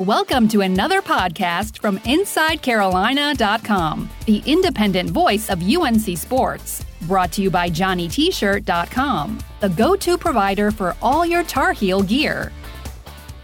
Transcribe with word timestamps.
Welcome 0.00 0.48
to 0.48 0.62
another 0.62 1.00
podcast 1.02 1.78
from 1.78 1.98
InsideCarolina.com, 1.98 4.08
the 4.24 4.42
independent 4.46 5.10
voice 5.10 5.50
of 5.50 5.62
UNC 5.62 6.16
Sports. 6.16 6.82
Brought 7.02 7.32
to 7.32 7.42
you 7.42 7.50
by 7.50 7.68
JohnnyT-shirt.com, 7.68 9.38
the 9.60 9.68
go-to 9.68 10.16
provider 10.16 10.70
for 10.70 10.96
all 11.02 11.26
your 11.26 11.44
Tar 11.44 11.74
Heel 11.74 12.02
gear. 12.02 12.50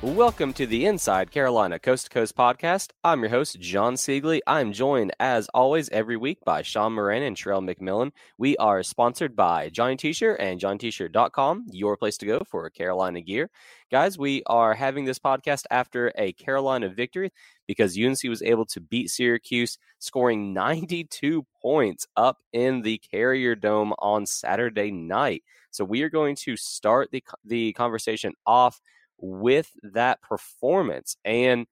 Welcome 0.07 0.53
to 0.53 0.69
the 0.69 0.87
Inside 0.87 1.33
Carolina 1.33 1.81
Coast 1.81 2.05
to 2.05 2.11
Coast 2.11 2.37
podcast. 2.37 2.93
I'm 3.03 3.23
your 3.23 3.31
host, 3.31 3.59
John 3.59 3.95
Siegley. 3.95 4.39
I'm 4.47 4.73
joined, 4.73 5.13
as 5.19 5.49
always, 5.53 5.89
every 5.89 6.17
week 6.17 6.39
by 6.45 6.63
Sean 6.63 6.93
Moran 6.93 7.25
and 7.25 7.37
Sherrell 7.37 7.69
McMillan. 7.69 8.13
We 8.39 8.57
are 8.59 8.85
sponsored 8.85 9.35
by 9.35 9.69
Johnny 9.69 9.97
T-shirt 9.97 10.39
and 10.39 10.61
JohnnyT-shirt.com, 10.61 11.67
your 11.73 11.97
place 11.97 12.17
to 12.19 12.27
go 12.27 12.41
for 12.49 12.71
Carolina 12.71 13.21
gear. 13.21 13.51
Guys, 13.91 14.17
we 14.17 14.45
are 14.47 14.75
having 14.75 15.07
this 15.07 15.19
podcast 15.19 15.65
after 15.73 16.13
a 16.17 16.33
Carolina 16.35 16.89
victory 16.89 17.33
because 17.67 17.99
UNC 17.99 18.23
was 18.29 18.43
able 18.43 18.67
to 18.67 18.81
beat 18.81 19.11
Syracuse, 19.11 19.77
scoring 19.99 20.55
92 20.55 21.45
points 21.61 22.07
up 22.17 22.39
in 22.53 22.83
the 22.83 22.99
Carrier 22.99 23.57
Dome 23.57 23.93
on 23.99 24.25
Saturday 24.25 24.93
night. 24.93 25.43
So 25.73 25.85
we 25.85 26.03
are 26.03 26.11
going 26.11 26.37
to 26.45 26.57
start 26.57 27.11
the, 27.11 27.25
the 27.45 27.73
conversation 27.73 28.35
off– 28.47 28.81
with 29.19 29.71
that 29.83 30.21
performance. 30.23 31.17
And 31.25 31.67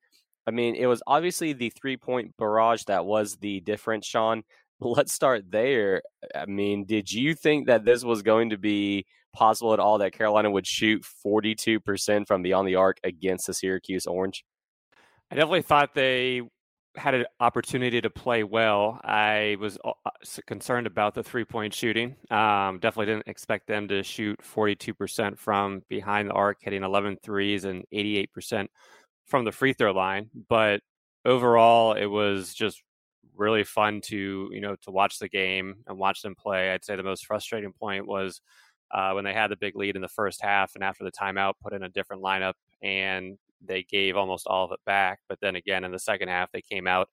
I 0.47 0.51
mean, 0.51 0.75
it 0.75 0.87
was 0.87 1.03
obviously 1.07 1.53
the 1.53 1.71
three 1.71 1.97
point 1.97 2.37
barrage 2.37 2.85
that 2.85 3.07
was 3.07 3.37
the 3.37 3.61
difference, 3.61 4.07
Sean. 4.07 4.43
Let's 4.81 5.13
start 5.13 5.51
there. 5.51 6.03
I 6.35 6.47
mean, 6.47 6.85
did 6.85 7.11
you 7.11 7.35
think 7.35 7.67
that 7.69 7.85
this 7.85 8.05
was 8.05 8.23
going 8.23 8.51
to 8.51 8.59
be 8.59 9.07
possible 9.35 9.73
at 9.73 9.81
all 9.81 9.99
that 9.99 10.13
Carolina 10.13 10.51
would 10.51 10.67
shoot 10.67 11.05
42% 11.25 12.27
from 12.27 12.43
beyond 12.43 12.69
the 12.69 12.77
arc 12.77 12.99
against 13.03 13.47
the 13.47 13.55
Syracuse 13.55 14.07
Orange? 14.07 14.45
I 15.31 15.37
definitely 15.37 15.63
thought 15.63 15.95
they 15.95 16.43
had 16.97 17.15
an 17.15 17.25
opportunity 17.41 18.01
to 18.01 18.11
play 18.11 18.45
well. 18.45 19.01
I 19.05 19.57
was 19.61 19.79
uh, 19.85 19.93
concerned 20.47 20.87
about 20.87 21.15
the 21.15 21.23
three 21.23 21.45
point 21.45 21.75
shooting. 21.75 22.17
Um, 22.31 22.79
definitely 22.79 23.07
didn't 23.07 23.29
expect 23.29 23.67
them 23.67 23.89
to 23.89 24.03
shoot 24.03 24.41
42% 24.41 25.39
from 25.39 25.83
behind 25.89 26.29
the 26.31 26.35
arc, 26.35 26.59
hitting 26.61 26.83
11 26.83 27.19
threes 27.23 27.65
and 27.65 27.85
88% 27.93 28.69
from 29.27 29.45
the 29.45 29.53
free 29.53 29.73
throw 29.73 29.93
line. 29.93 30.31
But 30.49 30.81
overall, 31.25 31.95
it 31.95 32.07
was 32.07 32.55
just 32.55 32.83
really 33.37 33.65
fun 33.65 34.01
to 34.01 34.49
you 34.53 34.61
know 34.61 34.77
to 34.77 34.93
watch 34.93 35.19
the 35.19 35.29
game 35.29 35.77
and 35.87 35.99
watch 35.99 36.23
them 36.23 36.35
play. 36.35 36.71
I'd 36.73 36.85
say 36.85 36.97
the 36.97 37.03
most 37.03 37.27
frustrating 37.27 37.73
point 37.73 38.07
was 38.07 38.41
uh, 38.93 39.13
when 39.13 39.25
they 39.25 39.35
had 39.35 39.51
the 39.51 39.57
big 39.57 39.75
lead 39.77 39.97
in 39.97 40.03
the 40.03 40.09
first 40.09 40.41
half, 40.43 40.75
and 40.75 40.85
after 40.85 41.05
the 41.05 41.13
timeout, 41.13 41.55
put 41.63 41.73
in 41.73 41.83
a 41.83 41.89
different 41.89 42.23
lineup 42.23 42.55
and 42.83 43.39
they 43.67 43.83
gave 43.85 44.17
almost 44.17 44.47
all 44.47 44.65
of 44.65 44.73
it 44.73 44.81
back. 44.87 45.21
But 45.29 45.39
then 45.41 45.57
again, 45.57 45.85
in 45.85 45.93
the 45.93 45.99
second 45.99 46.29
half, 46.29 46.51
they 46.53 46.63
came 46.63 46.87
out 46.87 47.09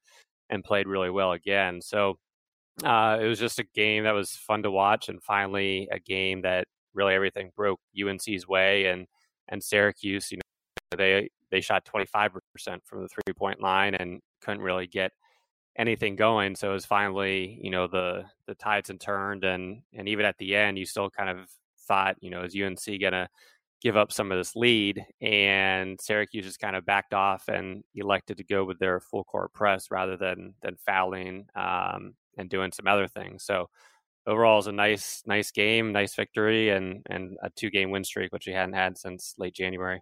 and 0.50 0.64
played 0.64 0.88
really 0.88 1.10
well 1.10 1.32
again. 1.32 1.82
So 1.82 2.18
uh, 2.84 3.18
it 3.22 3.26
was 3.26 3.40
just 3.40 3.60
a 3.60 3.66
game 3.74 4.04
that 4.04 4.14
was 4.14 4.32
fun 4.32 4.64
to 4.64 4.72
watch, 4.72 5.10
and 5.10 5.22
finally 5.22 5.88
a 5.92 6.00
game 6.00 6.42
that 6.42 6.68
really 6.94 7.14
everything 7.14 7.52
broke 7.56 7.80
UNC's 8.00 8.48
way. 8.48 8.86
And 8.88 9.08
and 9.50 9.64
Syracuse, 9.64 10.32
you 10.32 10.38
know, 10.38 10.98
they 10.98 11.30
they 11.52 11.62
shot 11.62 11.86
25% 11.86 12.32
from 12.86 13.02
the 13.02 13.10
three 13.10 13.34
point 13.36 13.62
line 13.62 13.96
and 13.96 14.22
couldn't 14.42 14.62
really 14.62 14.88
get 14.88 15.12
anything 15.78 16.16
going. 16.16 16.56
So 16.56 16.72
it 16.72 16.74
was 16.74 16.86
finally, 16.86 17.60
you 17.62 17.70
know, 17.70 17.88
the 17.88 18.26
the 18.48 18.56
tides 18.56 18.90
had 18.90 19.00
turned, 19.00 19.44
and 19.44 19.82
and 19.94 20.08
even 20.08 20.26
at 20.26 20.38
the 20.38 20.56
end, 20.56 20.78
you 20.78 20.86
still 20.86 21.10
kind 21.10 21.30
of 21.30 21.50
thought, 21.88 22.16
you 22.22 22.30
know, 22.30 22.44
is 22.44 22.56
UNC 22.56 23.00
gonna 23.00 23.30
give 23.82 23.98
up 23.98 24.12
some 24.12 24.32
of 24.32 24.38
this 24.38 24.56
lead, 24.56 25.04
and 25.22 26.00
Syracuse 26.00 26.46
just 26.46 26.60
kind 26.60 26.76
of 26.76 26.86
backed 26.86 27.14
off 27.14 27.48
and 27.48 27.84
elected 27.96 28.38
to 28.38 28.44
go 28.44 28.64
with 28.64 28.80
their 28.80 29.00
full 29.00 29.24
court 29.24 29.54
press 29.54 29.90
rather 29.92 30.18
than 30.18 30.54
than 30.62 30.78
fouling 30.86 31.48
um, 31.56 32.14
and 32.38 32.50
doing 32.50 32.72
some 32.72 32.88
other 32.88 33.08
things. 33.08 33.44
So 33.44 33.70
overall, 34.28 34.60
it's 34.60 34.68
a 34.68 34.72
nice 34.72 35.24
nice 35.26 35.52
game, 35.52 35.92
nice 35.92 36.16
victory, 36.16 36.70
and 36.70 37.06
and 37.10 37.38
a 37.42 37.50
two 37.50 37.70
game 37.70 37.92
win 37.92 38.04
streak, 38.04 38.32
which 38.32 38.48
we 38.48 38.54
hadn't 38.54 38.76
had 38.76 38.98
since 38.98 39.34
late 39.38 39.56
January. 39.56 40.02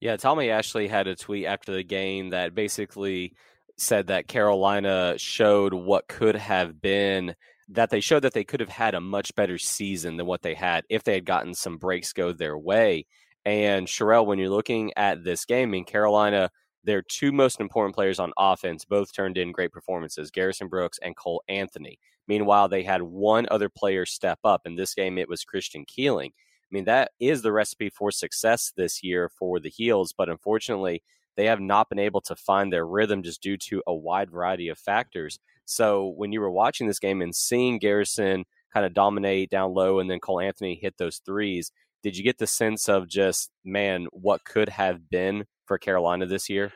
Yeah, 0.00 0.16
Tommy 0.16 0.50
Ashley 0.50 0.86
had 0.86 1.08
a 1.08 1.16
tweet 1.16 1.46
after 1.46 1.72
the 1.72 1.82
game 1.82 2.30
that 2.30 2.54
basically 2.54 3.34
said 3.76 4.08
that 4.08 4.28
Carolina 4.28 5.14
showed 5.18 5.74
what 5.74 6.06
could 6.08 6.36
have 6.36 6.80
been 6.80 7.34
that 7.68 7.90
they 7.90 8.00
showed 8.00 8.20
that 8.20 8.32
they 8.32 8.44
could 8.44 8.60
have 8.60 8.68
had 8.68 8.94
a 8.94 9.00
much 9.00 9.34
better 9.34 9.58
season 9.58 10.16
than 10.16 10.26
what 10.26 10.42
they 10.42 10.54
had 10.54 10.84
if 10.88 11.04
they 11.04 11.14
had 11.14 11.24
gotten 11.24 11.54
some 11.54 11.76
breaks 11.76 12.12
go 12.12 12.32
their 12.32 12.56
way. 12.56 13.06
And 13.44 13.86
Sherrell, 13.86 14.26
when 14.26 14.38
you're 14.38 14.48
looking 14.48 14.92
at 14.96 15.24
this 15.24 15.44
game 15.44 15.74
in 15.74 15.84
Carolina, 15.84 16.50
their 16.84 17.02
two 17.02 17.32
most 17.32 17.60
important 17.60 17.94
players 17.94 18.18
on 18.18 18.32
offense 18.38 18.84
both 18.84 19.12
turned 19.12 19.36
in 19.36 19.52
great 19.52 19.72
performances 19.72 20.30
Garrison 20.30 20.68
Brooks 20.68 20.98
and 21.02 21.16
Cole 21.16 21.42
Anthony. 21.48 21.98
Meanwhile, 22.26 22.68
they 22.68 22.82
had 22.82 23.02
one 23.02 23.46
other 23.50 23.68
player 23.68 24.06
step 24.06 24.38
up. 24.44 24.62
In 24.64 24.76
this 24.76 24.94
game, 24.94 25.18
it 25.18 25.28
was 25.28 25.44
Christian 25.44 25.84
Keeling. 25.86 26.32
I 26.34 26.70
mean, 26.70 26.84
that 26.84 27.12
is 27.18 27.42
the 27.42 27.52
recipe 27.52 27.90
for 27.90 28.10
success 28.10 28.72
this 28.76 29.02
year 29.02 29.30
for 29.30 29.58
the 29.58 29.70
Heels, 29.70 30.12
but 30.16 30.28
unfortunately, 30.28 31.02
they 31.36 31.46
have 31.46 31.60
not 31.60 31.88
been 31.88 31.98
able 31.98 32.20
to 32.22 32.36
find 32.36 32.72
their 32.72 32.86
rhythm 32.86 33.22
just 33.22 33.42
due 33.42 33.56
to 33.56 33.82
a 33.86 33.94
wide 33.94 34.30
variety 34.30 34.68
of 34.68 34.78
factors. 34.78 35.38
So 35.68 36.14
when 36.16 36.32
you 36.32 36.40
were 36.40 36.50
watching 36.50 36.86
this 36.86 36.98
game 36.98 37.20
and 37.20 37.34
seeing 37.34 37.78
Garrison 37.78 38.44
kind 38.72 38.86
of 38.86 38.94
dominate 38.94 39.50
down 39.50 39.74
low 39.74 40.00
and 40.00 40.10
then 40.10 40.18
Cole 40.18 40.40
Anthony 40.40 40.78
hit 40.80 40.94
those 40.96 41.20
threes, 41.26 41.70
did 42.02 42.16
you 42.16 42.24
get 42.24 42.38
the 42.38 42.46
sense 42.46 42.88
of 42.88 43.06
just, 43.06 43.50
man, 43.64 44.06
what 44.12 44.44
could 44.44 44.70
have 44.70 45.10
been 45.10 45.44
for 45.66 45.76
Carolina 45.76 46.24
this 46.24 46.48
year? 46.48 46.72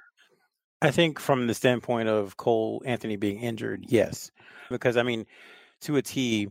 I 0.82 0.90
think 0.90 1.18
from 1.20 1.46
the 1.46 1.54
standpoint 1.54 2.08
of 2.08 2.36
Cole 2.36 2.82
Anthony 2.84 3.16
being 3.16 3.40
injured, 3.40 3.86
yes. 3.88 4.30
Because, 4.68 4.96
I 4.96 5.04
mean, 5.04 5.24
to 5.82 5.96
a 5.96 6.02
T, 6.02 6.48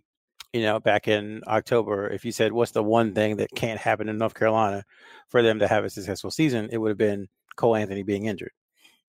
you 0.51 0.61
know, 0.63 0.79
back 0.79 1.07
in 1.07 1.41
October, 1.47 2.07
if 2.09 2.25
you 2.25 2.31
said, 2.31 2.53
what's 2.53 2.71
the 2.71 2.83
one 2.83 3.13
thing 3.13 3.37
that 3.37 3.51
can't 3.55 3.79
happen 3.79 4.09
in 4.09 4.17
North 4.17 4.33
Carolina 4.33 4.83
for 5.29 5.43
them 5.43 5.59
to 5.59 5.67
have 5.67 5.85
a 5.85 5.89
successful 5.89 6.31
season, 6.31 6.69
it 6.71 6.77
would 6.77 6.89
have 6.89 6.97
been 6.97 7.27
Cole 7.55 7.75
Anthony 7.75 8.01
being 8.01 8.25
injured. 8.25 8.51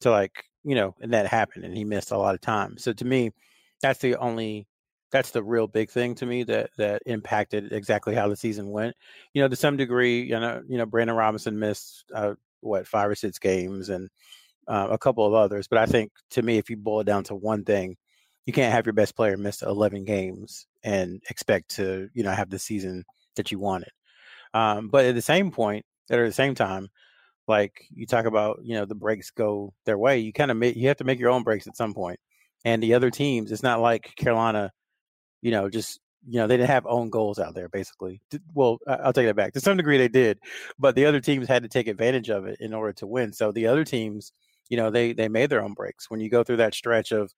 So, 0.03 0.11
like, 0.11 0.45
you 0.65 0.75
know, 0.75 0.95
and 1.01 1.13
that 1.13 1.27
happened 1.27 1.65
and 1.65 1.77
he 1.77 1.85
missed 1.85 2.11
a 2.11 2.19
lot 2.19 2.35
of 2.35 2.41
time. 2.41 2.79
So 2.79 2.93
to 2.93 3.05
me, 3.05 3.33
that's 3.81 4.01
the 4.01 4.17
only 4.17 4.67
that's 5.11 5.31
the 5.31 5.43
real 5.43 5.67
big 5.67 5.91
thing 5.91 6.15
to 6.17 6.27
me 6.27 6.43
that 6.45 6.71
that 6.79 7.03
impacted 7.07 7.73
exactly 7.73 8.15
how 8.15 8.29
the 8.29 8.37
season 8.37 8.71
went. 8.71 8.97
You 9.35 9.43
know, 9.43 9.49
to 9.49 9.57
some 9.57 9.77
degree, 9.77 10.23
you 10.23 10.39
know, 10.39 10.63
you 10.67 10.79
know, 10.79 10.87
Brandon 10.87 11.17
Robinson 11.17 11.59
missed 11.59 12.05
uh, 12.15 12.35
what 12.61 12.87
five 12.87 13.11
or 13.11 13.15
six 13.15 13.39
games 13.39 13.91
and 13.91 14.09
uh, 14.69 14.89
a 14.91 14.99
couple 14.99 15.27
of 15.27 15.35
others. 15.35 15.69
But 15.69 15.79
I 15.79 15.87
think 15.87 16.13
to 16.31 16.43
me, 16.43 16.59
if 16.59 16.71
you 16.71 16.77
boil 16.77 17.01
it 17.01 17.05
down 17.05 17.25
to 17.25 17.35
one 17.35 17.65
thing, 17.65 17.97
you 18.47 18.53
can't 18.53 18.73
have 18.73 18.87
your 18.87 18.95
best 18.95 19.15
player 19.15 19.37
miss 19.37 19.63
11 19.63 20.05
games 20.05 20.67
and 20.83 21.23
expect 21.31 21.77
to 21.77 22.09
you 22.15 22.23
know 22.23 22.33
have 22.33 22.51
the 22.51 22.59
season 22.59 23.05
that 23.37 23.53
you 23.53 23.59
wanted. 23.59 23.91
Um, 24.55 24.89
but 24.89 25.05
at 25.05 25.15
the 25.15 25.23
same 25.23 25.51
point, 25.51 25.85
at 26.11 26.17
the 26.17 26.33
same 26.33 26.55
time, 26.55 26.89
like 27.49 27.87
you 27.95 28.07
talk 28.07 28.25
about, 28.27 28.61
you 28.63 28.75
know, 28.75 28.85
the 28.85 28.95
breaks 28.95 29.31
go 29.31 29.73
their 29.85 29.99
way. 29.99 30.19
You 30.19 30.33
kind 30.33 30.51
of 30.51 30.57
make 30.57 30.77
you 30.77 30.89
have 30.89 30.99
to 30.99 31.05
make 31.05 31.19
your 31.19 31.31
own 31.31 31.43
breaks 31.43 31.67
at 31.67 31.77
some 31.77 31.95
point. 31.95 32.21
And 32.65 32.83
the 32.83 32.95
other 32.95 33.11
teams, 33.11 33.51
it's 33.51 33.63
not 33.63 33.81
like 33.81 34.15
Carolina, 34.17 34.73
you 35.41 35.51
know, 35.51 35.69
just 35.69 36.01
you 36.27 36.39
know 36.39 36.47
they 36.47 36.57
didn't 36.57 36.71
have 36.71 36.87
own 36.87 37.11
goals 37.11 37.39
out 37.39 37.55
there 37.55 37.69
basically. 37.69 38.21
Well, 38.55 38.79
I'll 38.87 39.13
take 39.13 39.27
that 39.27 39.37
back. 39.37 39.53
To 39.55 39.61
some 39.61 39.77
degree, 39.77 39.99
they 39.99 40.09
did, 40.09 40.39
but 40.79 40.95
the 40.95 41.07
other 41.07 41.21
teams 41.21 41.49
had 41.49 41.63
to 41.65 41.69
take 41.69 41.89
advantage 41.89 42.31
of 42.31 42.47
it 42.47 42.59
in 42.61 42.73
order 42.73 42.93
to 42.95 43.07
win. 43.07 43.33
So 43.33 43.53
the 43.53 43.67
other 43.67 43.85
teams, 43.85 44.33
you 44.69 44.77
know, 44.77 44.91
they 44.91 45.13
they 45.13 45.29
made 45.29 45.51
their 45.51 45.63
own 45.65 45.75
breaks. 45.75 46.11
When 46.11 46.21
you 46.21 46.31
go 46.31 46.45
through 46.45 46.59
that 46.59 46.75
stretch 46.75 47.13
of 47.13 47.33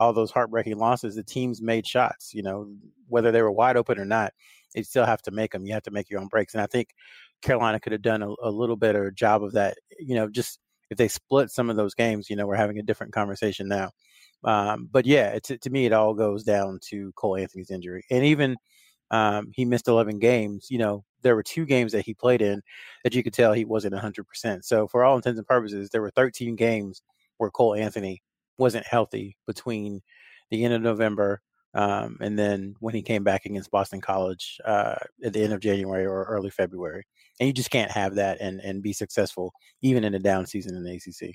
all 0.00 0.12
those 0.12 0.30
heartbreaking 0.30 0.78
losses, 0.78 1.16
the 1.16 1.24
teams 1.24 1.60
made 1.60 1.86
shots. 1.86 2.32
You 2.32 2.42
know, 2.42 2.72
whether 3.08 3.32
they 3.32 3.42
were 3.42 3.50
wide 3.50 3.76
open 3.76 3.98
or 3.98 4.04
not, 4.04 4.32
they 4.74 4.82
still 4.82 5.06
have 5.06 5.22
to 5.22 5.30
make 5.30 5.52
them. 5.52 5.66
You 5.66 5.74
have 5.74 5.82
to 5.84 5.90
make 5.90 6.10
your 6.10 6.20
own 6.20 6.28
breaks. 6.28 6.54
And 6.54 6.62
I 6.62 6.66
think 6.66 6.90
Carolina 7.42 7.80
could 7.80 7.92
have 7.92 8.02
done 8.02 8.22
a, 8.22 8.32
a 8.42 8.50
little 8.50 8.76
better 8.76 9.10
job 9.10 9.42
of 9.42 9.52
that. 9.52 9.78
You 9.98 10.14
know, 10.14 10.28
just 10.28 10.58
if 10.90 10.98
they 10.98 11.08
split 11.08 11.50
some 11.50 11.70
of 11.70 11.76
those 11.76 11.94
games, 11.94 12.30
you 12.30 12.36
know, 12.36 12.46
we're 12.46 12.56
having 12.56 12.78
a 12.78 12.82
different 12.82 13.12
conversation 13.12 13.68
now. 13.68 13.90
Um, 14.44 14.88
but 14.90 15.06
yeah, 15.06 15.30
it's, 15.30 15.48
to 15.48 15.70
me, 15.70 15.86
it 15.86 15.92
all 15.92 16.14
goes 16.14 16.44
down 16.44 16.78
to 16.90 17.12
Cole 17.16 17.36
Anthony's 17.36 17.70
injury, 17.70 18.04
and 18.10 18.24
even 18.24 18.56
um, 19.10 19.50
he 19.54 19.64
missed 19.64 19.88
11 19.88 20.18
games. 20.18 20.68
You 20.70 20.78
know, 20.78 21.04
there 21.22 21.34
were 21.34 21.42
two 21.42 21.66
games 21.66 21.92
that 21.92 22.04
he 22.04 22.14
played 22.14 22.42
in 22.42 22.62
that 23.04 23.14
you 23.14 23.22
could 23.22 23.32
tell 23.32 23.52
he 23.52 23.64
wasn't 23.64 23.94
100%. 23.94 24.64
So 24.64 24.86
for 24.86 25.04
all 25.04 25.16
intents 25.16 25.38
and 25.38 25.46
purposes, 25.46 25.90
there 25.90 26.02
were 26.02 26.10
13 26.10 26.56
games 26.56 27.02
where 27.38 27.50
Cole 27.50 27.74
Anthony 27.74 28.22
wasn't 28.58 28.86
healthy 28.86 29.36
between 29.46 30.00
the 30.50 30.64
end 30.64 30.74
of 30.74 30.82
November 30.82 31.40
um, 31.74 32.16
and 32.20 32.38
then 32.38 32.74
when 32.80 32.94
he 32.94 33.02
came 33.02 33.24
back 33.24 33.44
against 33.44 33.70
Boston 33.70 34.00
College 34.00 34.58
uh, 34.64 34.96
at 35.24 35.32
the 35.32 35.42
end 35.42 35.52
of 35.52 35.60
January 35.60 36.06
or 36.06 36.24
early 36.24 36.50
February. 36.50 37.04
And 37.40 37.46
you 37.46 37.52
just 37.52 37.70
can't 37.70 37.90
have 37.90 38.16
that 38.16 38.40
and, 38.40 38.60
and 38.60 38.82
be 38.82 38.92
successful 38.92 39.52
even 39.82 40.04
in 40.04 40.14
a 40.14 40.18
down 40.18 40.46
season 40.46 40.74
in 40.74 40.82
the 40.82 40.94
ACC. 40.94 41.34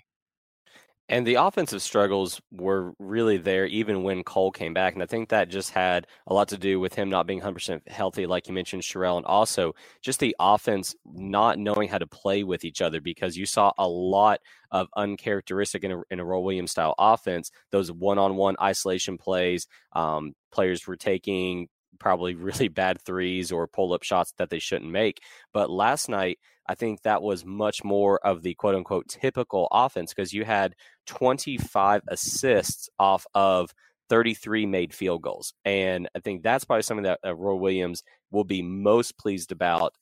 And 1.14 1.28
the 1.28 1.36
offensive 1.36 1.84
struggles 1.84 2.42
were 2.52 2.96
really 2.98 3.38
there 3.38 3.68
even 3.68 4.02
when 4.02 4.24
Cole 4.24 4.50
came 4.50 4.74
back. 4.74 4.96
And 4.96 5.04
I 5.04 5.06
think 5.06 5.30
that 5.30 5.48
just 5.48 5.70
had 5.70 6.08
a 6.26 6.34
lot 6.34 6.48
to 6.48 6.58
do 6.58 6.80
with 6.80 6.96
him 6.96 7.08
not 7.08 7.28
being 7.28 7.40
100% 7.40 7.88
healthy, 7.88 8.26
like 8.26 8.48
you 8.48 8.54
mentioned, 8.56 8.82
Sherrell, 8.82 9.18
and 9.18 9.26
also 9.28 9.76
just 10.02 10.20
the 10.20 10.36
offense 10.40 10.96
not 11.06 11.60
knowing 11.60 11.88
how 11.88 12.00
to 12.00 12.08
play 12.08 12.44
with 12.44 12.66
each 12.66 12.82
other 12.82 13.00
because 13.00 13.38
you 13.38 13.46
saw 13.46 13.72
a 13.78 13.88
lot 13.88 14.40
of 14.72 14.88
uncharacteristic 14.96 15.84
in 15.84 15.92
a, 15.92 16.02
in 16.10 16.20
a 16.20 16.26
Roy 16.26 16.40
Williams 16.40 16.72
style 16.72 16.96
offense. 16.98 17.52
Those 17.70 17.92
one 17.92 18.18
on 18.18 18.36
one 18.36 18.56
isolation 18.60 19.20
plays, 19.20 19.68
um, 19.92 20.34
players 20.52 20.88
were 20.88 20.98
taking 20.98 21.68
probably 22.00 22.36
really 22.36 22.68
bad 22.68 23.02
threes 23.02 23.52
or 23.52 23.68
pull 23.68 23.94
up 23.94 24.04
shots 24.04 24.34
that 24.38 24.50
they 24.50 24.60
shouldn't 24.60 24.92
make. 24.92 25.22
But 25.54 25.70
last 25.70 26.10
night, 26.10 26.40
I 26.68 26.76
think 26.76 27.02
that 27.02 27.22
was 27.22 27.46
much 27.46 27.84
more 27.84 28.26
of 28.26 28.42
the 28.42 28.54
quote 28.54 28.76
unquote 28.76 29.10
typical 29.10 29.68
offense 29.72 30.14
because 30.14 30.34
you 30.34 30.46
had 30.46 30.76
25 31.08 32.04
assists 32.08 32.90
off 32.98 33.26
of 33.34 33.74
33 34.10 34.66
made 34.66 34.94
field 34.94 35.22
goals. 35.22 35.54
And 35.66 36.08
I 36.16 36.20
think 36.20 36.44
that's 36.44 36.66
probably 36.66 36.84
something 36.84 37.04
that 37.04 37.20
uh, 37.26 37.36
Roy 37.36 37.56
Williams 37.56 38.04
will 38.32 38.44
be 38.44 38.62
most 38.62 39.18
pleased 39.18 39.52
about 39.52 39.94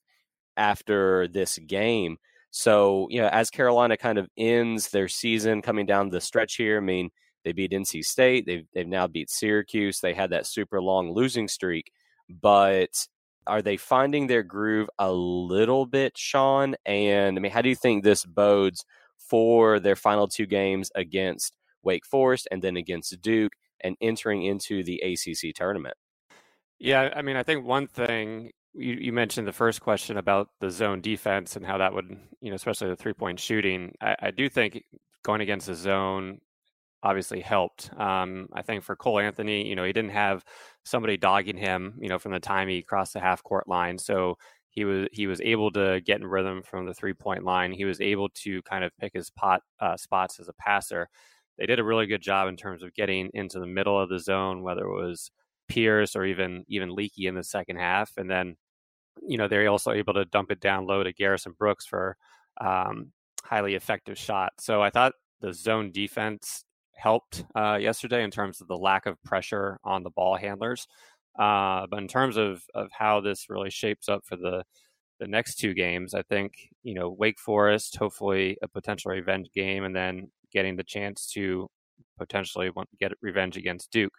after 0.58 1.28
this 1.28 1.58
game. 1.58 2.18
So, 2.52 3.08
you 3.10 3.22
know, 3.22 3.30
as 3.30 3.50
Carolina 3.50 3.98
kind 3.98 4.18
of 4.18 4.28
ends 4.38 4.90
their 4.90 5.08
season 5.08 5.62
coming 5.62 5.86
down 5.86 6.10
the 6.10 6.22
stretch 6.22 6.56
here, 6.56 6.78
I 6.78 6.82
mean, 6.82 7.10
they 7.44 7.52
beat 7.52 7.72
NC 7.72 8.04
State, 8.06 8.46
they've, 8.46 8.66
they've 8.74 8.88
now 8.88 9.08
beat 9.08 9.30
Syracuse, 9.30 10.00
they 10.00 10.14
had 10.14 10.30
that 10.32 10.46
super 10.46 10.82
long 10.82 11.14
losing 11.14 11.48
streak. 11.48 11.92
But 12.30 13.08
are 13.48 13.62
they 13.62 13.78
finding 13.78 14.28
their 14.28 14.44
groove 14.44 14.90
a 15.00 15.12
little 15.12 15.86
bit, 15.86 16.18
Sean? 16.18 16.76
And 16.86 17.38
I 17.38 17.42
mean, 17.42 17.52
how 17.52 17.62
do 17.62 17.70
you 17.70 17.76
think 17.76 18.04
this 18.04 18.26
bodes 18.26 18.86
for 19.18 19.80
their 19.80 19.96
final 19.96 20.28
two 20.28 20.46
games 20.46 20.92
against 20.96 21.56
Wake 21.84 22.06
Forest 22.06 22.48
and 22.52 22.62
then 22.62 22.78
against 22.78 23.20
Duke 23.22 23.54
and 23.82 23.96
entering 24.02 24.44
into 24.44 24.84
the 24.84 25.02
ACC 25.02 25.54
tournament? 25.56 25.96
Yeah, 26.80 27.12
I 27.16 27.22
mean, 27.22 27.36
I 27.36 27.44
think 27.44 27.66
one 27.66 27.88
thing 27.88 28.52
you, 28.74 28.94
you, 28.94 29.14
mentioned 29.14 29.48
the 29.48 29.54
first 29.54 29.82
question 29.82 30.18
about 30.18 30.50
the 30.60 30.72
zone 30.72 31.02
defense 31.02 31.56
and 31.56 31.66
how 31.66 31.78
that 31.78 31.94
would, 31.94 32.18
you 32.40 32.50
know, 32.50 32.56
especially 32.56 32.90
the 32.90 32.96
three 32.96 33.14
point 33.14 33.40
shooting. 33.40 33.94
I, 34.02 34.16
I 34.20 34.32
do 34.32 34.50
think 34.50 34.84
going 35.24 35.42
against 35.42 35.68
the 35.68 35.76
zone 35.76 36.40
obviously 37.04 37.42
helped. 37.42 37.92
Um, 37.98 38.48
I 38.54 38.62
think 38.62 38.84
for 38.84 38.96
Cole 38.96 39.20
Anthony, 39.20 39.68
you 39.68 39.76
know, 39.76 39.84
he 39.84 39.94
didn't 39.94 40.12
have 40.12 40.44
somebody 40.84 41.18
dogging 41.18 41.58
him, 41.58 41.96
you 42.00 42.10
know, 42.10 42.20
from 42.20 42.32
the 42.32 42.40
time 42.40 42.68
he 42.68 42.82
crossed 42.82 43.14
the 43.14 43.20
half 43.20 43.44
court 43.44 43.68
line. 43.68 43.98
So 43.98 44.38
he 44.70 44.86
was 44.86 45.08
he 45.12 45.28
was 45.28 45.42
able 45.42 45.72
to 45.72 46.02
get 46.02 46.22
in 46.22 46.28
rhythm 46.28 46.64
from 46.64 46.86
the 46.86 46.94
three 46.94 47.14
point 47.14 47.44
line. 47.44 47.72
He 47.72 47.86
was 47.86 48.00
able 48.00 48.30
to 48.44 48.62
kind 48.64 48.84
of 48.84 48.92
pick 49.00 49.14
his 49.14 49.30
pot 49.30 49.62
uh, 49.80 49.98
spots 49.98 50.40
as 50.40 50.48
a 50.48 50.54
passer. 50.54 51.10
They 51.58 51.66
did 51.66 51.80
a 51.80 51.84
really 51.84 52.08
good 52.08 52.22
job 52.22 52.48
in 52.48 52.56
terms 52.56 52.82
of 52.82 52.94
getting 52.94 53.30
into 53.34 53.60
the 53.60 53.68
middle 53.68 54.00
of 54.00 54.10
the 54.10 54.20
zone, 54.20 54.64
whether 54.64 54.86
it 54.86 54.96
was 54.96 55.32
Pierce 55.68 56.16
or 56.16 56.26
even 56.26 56.64
even 56.68 56.96
Leaky 56.96 57.28
in 57.28 57.36
the 57.36 57.44
second 57.44 57.78
half, 57.78 58.14
and 58.18 58.30
then 58.30 58.56
you 59.28 59.38
know 59.38 59.48
they're 59.48 59.68
also 59.68 59.92
able 59.92 60.14
to 60.14 60.26
dump 60.26 60.52
it 60.52 60.62
down 60.62 60.88
low 60.88 61.04
to 61.04 61.14
Garrison 61.14 61.54
Brooks 61.58 61.86
for 61.86 62.16
um, 62.60 63.12
highly 63.44 63.76
effective 63.76 64.18
shot. 64.18 64.54
So 64.60 64.82
I 64.82 64.90
thought 64.90 65.14
the 65.42 65.54
zone 65.54 65.92
defense 65.92 66.64
helped 67.02 67.46
uh, 67.56 67.78
yesterday 67.82 68.24
in 68.24 68.32
terms 68.32 68.62
of 68.62 68.68
the 68.68 68.78
lack 68.78 69.06
of 69.06 69.22
pressure 69.24 69.80
on 69.84 70.04
the 70.04 70.10
ball 70.12 70.38
handlers. 70.38 70.88
Uh, 71.40 71.88
but 71.90 72.00
in 72.00 72.08
terms 72.08 72.38
of, 72.38 72.64
of 72.76 72.90
how 72.92 73.22
this 73.22 73.50
really 73.50 73.70
shapes 73.70 74.10
up 74.10 74.22
for 74.26 74.36
the 74.36 74.64
the 75.20 75.28
next 75.28 75.60
two 75.60 75.76
games, 75.76 76.16
I 76.16 76.24
think 76.24 76.54
you 76.84 76.96
know 76.96 77.10
Wake 77.12 77.40
Forest, 77.40 77.96
hopefully 77.98 78.58
a 78.64 78.68
potential 78.68 79.12
revenge 79.12 79.50
game, 79.54 79.84
and 79.84 79.96
then 79.96 80.32
getting 80.52 80.76
the 80.76 80.84
chance 80.84 81.28
to 81.34 81.70
potentially 82.18 82.72
get 83.00 83.12
revenge 83.22 83.56
against 83.56 83.92
Duke. 83.92 84.14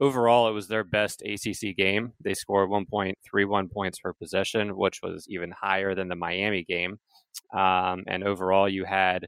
Overall, 0.00 0.48
it 0.48 0.52
was 0.52 0.68
their 0.68 0.84
best 0.84 1.22
ACC 1.22 1.76
game. 1.76 2.12
They 2.20 2.34
scored 2.34 2.70
1.31 2.70 3.72
points 3.72 3.98
per 3.98 4.12
possession, 4.12 4.76
which 4.76 5.00
was 5.02 5.26
even 5.28 5.50
higher 5.50 5.94
than 5.94 6.08
the 6.08 6.14
Miami 6.14 6.62
game. 6.62 6.98
Um, 7.52 8.04
and 8.06 8.22
overall, 8.22 8.68
you 8.68 8.84
had 8.84 9.26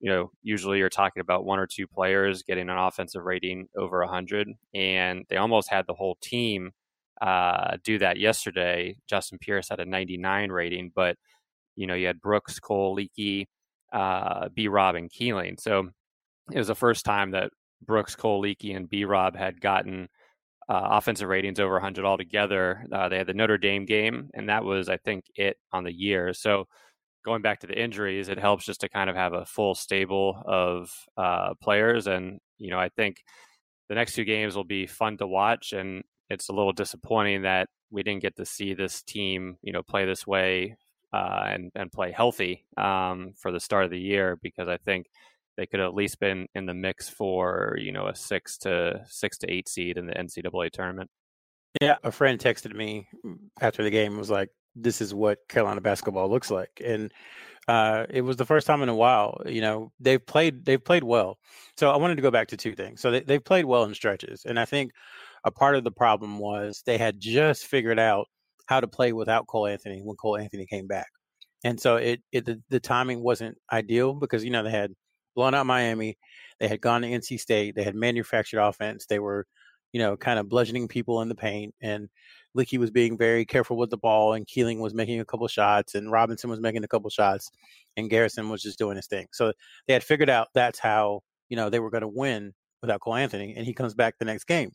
you 0.00 0.10
know, 0.10 0.30
usually 0.42 0.78
you're 0.78 0.88
talking 0.88 1.20
about 1.20 1.44
one 1.44 1.58
or 1.58 1.66
two 1.66 1.86
players 1.86 2.42
getting 2.42 2.68
an 2.70 2.78
offensive 2.78 3.24
rating 3.24 3.68
over 3.76 4.00
100, 4.00 4.48
and 4.74 5.24
they 5.28 5.36
almost 5.36 5.70
had 5.70 5.86
the 5.86 5.94
whole 5.94 6.16
team 6.22 6.72
uh, 7.20 7.76
do 7.84 7.98
that 7.98 8.18
yesterday. 8.18 8.96
Justin 9.06 9.38
Pierce 9.38 9.68
had 9.68 9.80
a 9.80 9.84
99 9.84 10.50
rating, 10.50 10.90
but 10.94 11.16
you 11.76 11.86
know, 11.86 11.94
you 11.94 12.06
had 12.06 12.20
Brooks, 12.20 12.58
Cole, 12.58 12.94
Leaky, 12.94 13.48
uh, 13.92 14.48
B. 14.54 14.68
Rob, 14.68 14.94
and 14.94 15.10
Keeling. 15.10 15.56
So 15.58 15.90
it 16.52 16.58
was 16.58 16.68
the 16.68 16.74
first 16.74 17.04
time 17.04 17.30
that 17.32 17.50
Brooks, 17.86 18.14
Cole, 18.16 18.40
Leaky, 18.40 18.72
and 18.72 18.88
B. 18.88 19.04
Rob 19.04 19.36
had 19.36 19.60
gotten 19.60 20.08
uh, 20.68 20.88
offensive 20.92 21.28
ratings 21.28 21.58
over 21.60 21.74
100 21.74 22.04
altogether. 22.04 22.86
Uh, 22.92 23.08
they 23.08 23.18
had 23.18 23.26
the 23.26 23.34
Notre 23.34 23.58
Dame 23.58 23.84
game, 23.84 24.30
and 24.34 24.48
that 24.48 24.64
was, 24.64 24.88
I 24.88 24.96
think, 24.98 25.24
it 25.34 25.56
on 25.72 25.84
the 25.84 25.92
year. 25.92 26.32
So 26.32 26.66
going 27.24 27.42
back 27.42 27.60
to 27.60 27.66
the 27.66 27.80
injuries, 27.80 28.28
it 28.28 28.38
helps 28.38 28.64
just 28.64 28.80
to 28.80 28.88
kind 28.88 29.10
of 29.10 29.16
have 29.16 29.32
a 29.32 29.44
full 29.44 29.74
stable 29.74 30.42
of 30.46 30.90
uh, 31.16 31.54
players. 31.62 32.06
And, 32.06 32.40
you 32.58 32.70
know, 32.70 32.78
I 32.78 32.88
think 32.88 33.22
the 33.88 33.94
next 33.94 34.14
two 34.14 34.24
games 34.24 34.56
will 34.56 34.64
be 34.64 34.86
fun 34.86 35.16
to 35.18 35.26
watch. 35.26 35.72
And 35.72 36.02
it's 36.28 36.48
a 36.48 36.52
little 36.52 36.72
disappointing 36.72 37.42
that 37.42 37.68
we 37.90 38.02
didn't 38.02 38.22
get 38.22 38.36
to 38.36 38.46
see 38.46 38.74
this 38.74 39.02
team, 39.02 39.56
you 39.62 39.72
know, 39.72 39.82
play 39.82 40.06
this 40.06 40.26
way 40.26 40.76
uh, 41.12 41.44
and, 41.46 41.72
and 41.74 41.92
play 41.92 42.12
healthy 42.12 42.64
um, 42.76 43.32
for 43.36 43.50
the 43.52 43.60
start 43.60 43.84
of 43.84 43.90
the 43.90 44.00
year 44.00 44.38
because 44.42 44.68
I 44.68 44.78
think 44.78 45.06
they 45.56 45.66
could 45.66 45.80
at 45.80 45.94
least 45.94 46.20
been 46.20 46.46
in 46.54 46.66
the 46.66 46.74
mix 46.74 47.08
for, 47.08 47.76
you 47.78 47.92
know, 47.92 48.06
a 48.06 48.14
six 48.14 48.56
to 48.58 49.02
six 49.06 49.36
to 49.38 49.52
eight 49.52 49.68
seed 49.68 49.98
in 49.98 50.06
the 50.06 50.14
NCAA 50.14 50.70
tournament. 50.70 51.10
Yeah, 51.80 51.96
a 52.02 52.10
friend 52.10 52.38
texted 52.38 52.74
me 52.74 53.08
after 53.60 53.82
the 53.82 53.90
game 53.90 54.16
was 54.16 54.30
like, 54.30 54.48
this 54.74 55.00
is 55.00 55.14
what 55.14 55.38
Carolina 55.48 55.80
basketball 55.80 56.30
looks 56.30 56.50
like. 56.50 56.80
And 56.84 57.12
uh, 57.68 58.06
it 58.10 58.22
was 58.22 58.36
the 58.36 58.44
first 58.44 58.66
time 58.66 58.82
in 58.82 58.88
a 58.88 58.94
while. 58.94 59.40
You 59.46 59.60
know, 59.60 59.92
they've 60.00 60.24
played 60.24 60.64
they've 60.64 60.82
played 60.82 61.04
well. 61.04 61.38
So 61.76 61.90
I 61.90 61.96
wanted 61.96 62.16
to 62.16 62.22
go 62.22 62.30
back 62.30 62.48
to 62.48 62.56
two 62.56 62.74
things. 62.74 63.00
So 63.00 63.10
they 63.10 63.20
they've 63.20 63.44
played 63.44 63.64
well 63.64 63.84
in 63.84 63.94
stretches, 63.94 64.44
and 64.44 64.58
I 64.58 64.64
think 64.64 64.92
a 65.44 65.50
part 65.50 65.76
of 65.76 65.84
the 65.84 65.92
problem 65.92 66.38
was 66.38 66.82
they 66.84 66.98
had 66.98 67.20
just 67.20 67.66
figured 67.66 67.98
out 67.98 68.26
how 68.66 68.80
to 68.80 68.88
play 68.88 69.12
without 69.12 69.46
Cole 69.46 69.66
Anthony 69.66 70.00
when 70.02 70.16
Cole 70.16 70.36
Anthony 70.36 70.66
came 70.66 70.86
back, 70.86 71.08
and 71.64 71.78
so 71.78 71.96
it, 71.96 72.20
it 72.32 72.44
the, 72.44 72.60
the 72.70 72.80
timing 72.80 73.22
wasn't 73.22 73.56
ideal 73.72 74.14
because 74.14 74.44
you 74.44 74.50
know 74.50 74.62
they 74.62 74.70
had 74.70 74.92
blown 75.36 75.54
out 75.54 75.66
Miami, 75.66 76.18
they 76.58 76.68
had 76.68 76.80
gone 76.80 77.02
to 77.02 77.08
NC 77.08 77.38
State, 77.38 77.74
they 77.76 77.84
had 77.84 77.94
manufactured 77.94 78.60
offense, 78.60 79.06
they 79.06 79.18
were 79.20 79.46
you 79.92 80.00
know 80.00 80.16
kind 80.16 80.38
of 80.38 80.48
bludgeoning 80.48 80.88
people 80.88 81.20
in 81.22 81.28
the 81.28 81.34
paint 81.34 81.74
and 81.80 82.08
Leaky 82.54 82.78
was 82.78 82.90
being 82.90 83.16
very 83.16 83.44
careful 83.44 83.76
with 83.76 83.90
the 83.90 83.96
ball, 83.96 84.32
and 84.32 84.46
Keeling 84.46 84.80
was 84.80 84.94
making 84.94 85.20
a 85.20 85.24
couple 85.24 85.46
shots, 85.48 85.94
and 85.94 86.10
Robinson 86.10 86.50
was 86.50 86.60
making 86.60 86.84
a 86.84 86.88
couple 86.88 87.10
shots, 87.10 87.50
and 87.96 88.10
Garrison 88.10 88.48
was 88.48 88.62
just 88.62 88.78
doing 88.78 88.96
his 88.96 89.06
thing. 89.06 89.28
So 89.32 89.52
they 89.86 89.92
had 89.92 90.02
figured 90.02 90.30
out 90.30 90.48
that's 90.54 90.78
how 90.78 91.20
you 91.48 91.56
know 91.56 91.70
they 91.70 91.78
were 91.78 91.90
going 91.90 92.02
to 92.02 92.08
win 92.08 92.52
without 92.82 93.00
Cole 93.00 93.14
Anthony, 93.14 93.54
and 93.56 93.64
he 93.64 93.72
comes 93.72 93.94
back 93.94 94.18
the 94.18 94.24
next 94.24 94.44
game, 94.44 94.72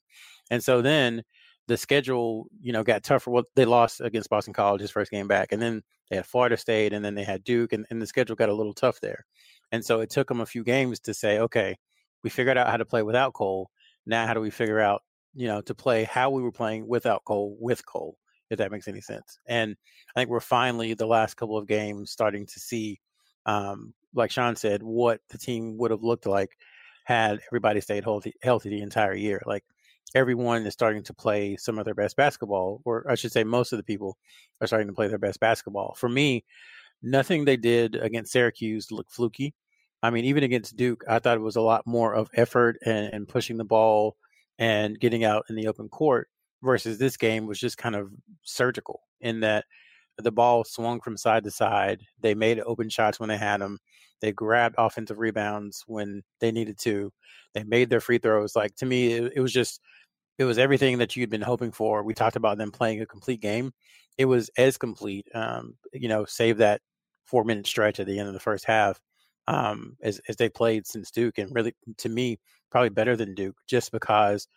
and 0.49 0.63
so 0.63 0.81
then 0.81 1.23
the 1.67 1.77
schedule 1.77 2.47
you 2.61 2.71
know 2.71 2.83
got 2.83 3.03
tougher. 3.03 3.29
Well, 3.29 3.43
they 3.55 3.65
lost 3.65 4.01
against 4.01 4.29
Boston 4.29 4.53
College 4.53 4.81
his 4.81 4.91
first 4.91 5.11
game 5.11 5.27
back, 5.27 5.51
and 5.51 5.61
then 5.61 5.83
they 6.09 6.15
had 6.17 6.25
Florida 6.25 6.55
State, 6.55 6.93
and 6.93 7.03
then 7.03 7.15
they 7.15 7.23
had 7.23 7.43
Duke, 7.43 7.73
and, 7.73 7.85
and 7.89 8.01
the 8.01 8.07
schedule 8.07 8.35
got 8.35 8.49
a 8.49 8.53
little 8.53 8.73
tough 8.73 9.01
there, 9.01 9.25
and 9.71 9.83
so 9.83 9.99
it 9.99 10.09
took 10.09 10.29
them 10.29 10.39
a 10.41 10.45
few 10.45 10.63
games 10.63 10.99
to 11.01 11.13
say, 11.13 11.39
okay, 11.39 11.75
we 12.23 12.29
figured 12.29 12.57
out 12.57 12.69
how 12.69 12.77
to 12.77 12.85
play 12.85 13.03
without 13.03 13.33
Cole. 13.33 13.69
Now, 14.05 14.27
how 14.27 14.33
do 14.33 14.41
we 14.41 14.51
figure 14.51 14.79
out 14.79 15.01
you 15.35 15.47
know, 15.47 15.61
to 15.61 15.75
play 15.75 16.05
how 16.05 16.29
we 16.29 16.41
were 16.41 16.51
playing 16.51 16.87
without 16.87 17.25
Cole 17.25 17.57
with 17.59 17.85
Cole, 17.85 18.17
if 18.49 18.57
that 18.57 18.71
makes 18.71 18.87
any 18.87 19.01
sense. 19.01 19.37
And 19.45 19.75
I 20.15 20.19
think 20.19 20.29
we're 20.29 20.39
finally 20.39 20.93
the 20.93 21.05
last 21.05 21.35
couple 21.35 21.57
of 21.57 21.67
games 21.67 22.09
starting 22.09 22.45
to 22.47 22.59
see, 22.59 23.01
um, 23.45 23.93
like 24.13 24.31
Sean 24.31 24.55
said, 24.55 24.81
what 24.81 25.19
the 25.29 25.37
team 25.37 25.77
would 25.77 25.91
have 25.91 26.03
looked 26.03 26.25
like 26.25 26.57
had 27.03 27.41
everybody 27.49 27.81
stayed 27.81 28.05
healthy, 28.05 28.33
healthy 28.41 28.69
the 28.69 28.81
entire 28.81 29.13
year. 29.13 29.41
Like 29.45 29.65
everyone 30.15 30.65
is 30.65 30.73
starting 30.73 31.03
to 31.03 31.13
play 31.13 31.57
some 31.57 31.77
of 31.77 31.85
their 31.85 31.93
best 31.93 32.15
basketball, 32.15 32.81
or 32.85 33.05
I 33.09 33.15
should 33.15 33.33
say, 33.33 33.43
most 33.43 33.73
of 33.73 33.77
the 33.77 33.83
people 33.83 34.17
are 34.61 34.67
starting 34.67 34.87
to 34.87 34.93
play 34.93 35.09
their 35.09 35.17
best 35.17 35.41
basketball. 35.41 35.95
For 35.97 36.07
me, 36.07 36.45
nothing 37.03 37.43
they 37.43 37.57
did 37.57 37.95
against 37.95 38.31
Syracuse 38.31 38.89
looked 38.89 39.11
fluky. 39.11 39.53
I 40.05 40.11
mean, 40.11 40.25
even 40.25 40.43
against 40.43 40.77
Duke, 40.77 41.03
I 41.09 41.19
thought 41.19 41.37
it 41.37 41.41
was 41.41 41.55
a 41.55 41.61
lot 41.61 41.85
more 41.87 42.13
of 42.13 42.29
effort 42.35 42.77
and, 42.85 43.11
and 43.13 43.27
pushing 43.27 43.57
the 43.57 43.65
ball 43.65 44.15
and 44.59 44.99
getting 44.99 45.23
out 45.23 45.45
in 45.49 45.55
the 45.55 45.67
open 45.67 45.89
court 45.89 46.29
versus 46.63 46.97
this 46.97 47.17
game 47.17 47.47
was 47.47 47.59
just 47.59 47.77
kind 47.77 47.95
of 47.95 48.09
surgical 48.43 49.01
in 49.21 49.39
that 49.41 49.65
the 50.17 50.31
ball 50.31 50.63
swung 50.63 51.01
from 51.01 51.17
side 51.17 51.43
to 51.43 51.51
side. 51.51 52.01
They 52.21 52.35
made 52.35 52.59
open 52.61 52.89
shots 52.89 53.19
when 53.19 53.29
they 53.29 53.37
had 53.37 53.61
them. 53.61 53.79
They 54.21 54.31
grabbed 54.31 54.75
offensive 54.77 55.19
rebounds 55.19 55.83
when 55.87 56.23
they 56.39 56.51
needed 56.51 56.77
to. 56.79 57.11
They 57.53 57.63
made 57.63 57.89
their 57.89 57.99
free 57.99 58.19
throws. 58.19 58.55
Like 58.55 58.75
to 58.77 58.85
me, 58.85 59.13
it, 59.13 59.33
it 59.35 59.41
was 59.41 59.51
just 59.51 59.81
it 60.37 60.45
was 60.45 60.57
everything 60.57 60.99
that 60.99 61.15
you'd 61.15 61.29
been 61.29 61.41
hoping 61.41 61.71
for. 61.71 62.03
We 62.03 62.13
talked 62.13 62.35
about 62.35 62.57
them 62.57 62.71
playing 62.71 63.01
a 63.01 63.05
complete 63.05 63.41
game. 63.41 63.73
It 64.17 64.25
was 64.25 64.49
as 64.57 64.77
complete, 64.77 65.27
um, 65.33 65.75
you 65.93 66.07
know, 66.07 66.25
save 66.25 66.57
that 66.57 66.81
four 67.25 67.43
minute 67.43 67.67
stretch 67.67 67.99
at 67.99 68.05
the 68.07 68.19
end 68.19 68.27
of 68.27 68.33
the 68.33 68.39
first 68.39 68.65
half 68.65 69.01
um, 69.47 69.97
as, 70.01 70.19
as 70.27 70.35
they 70.35 70.49
played 70.49 70.87
since 70.87 71.11
Duke. 71.11 71.37
And 71.37 71.53
really, 71.53 71.73
to 71.99 72.09
me, 72.09 72.39
probably 72.71 72.89
better 72.89 73.15
than 73.15 73.35
Duke 73.35 73.55
just 73.67 73.91
because 73.91 74.47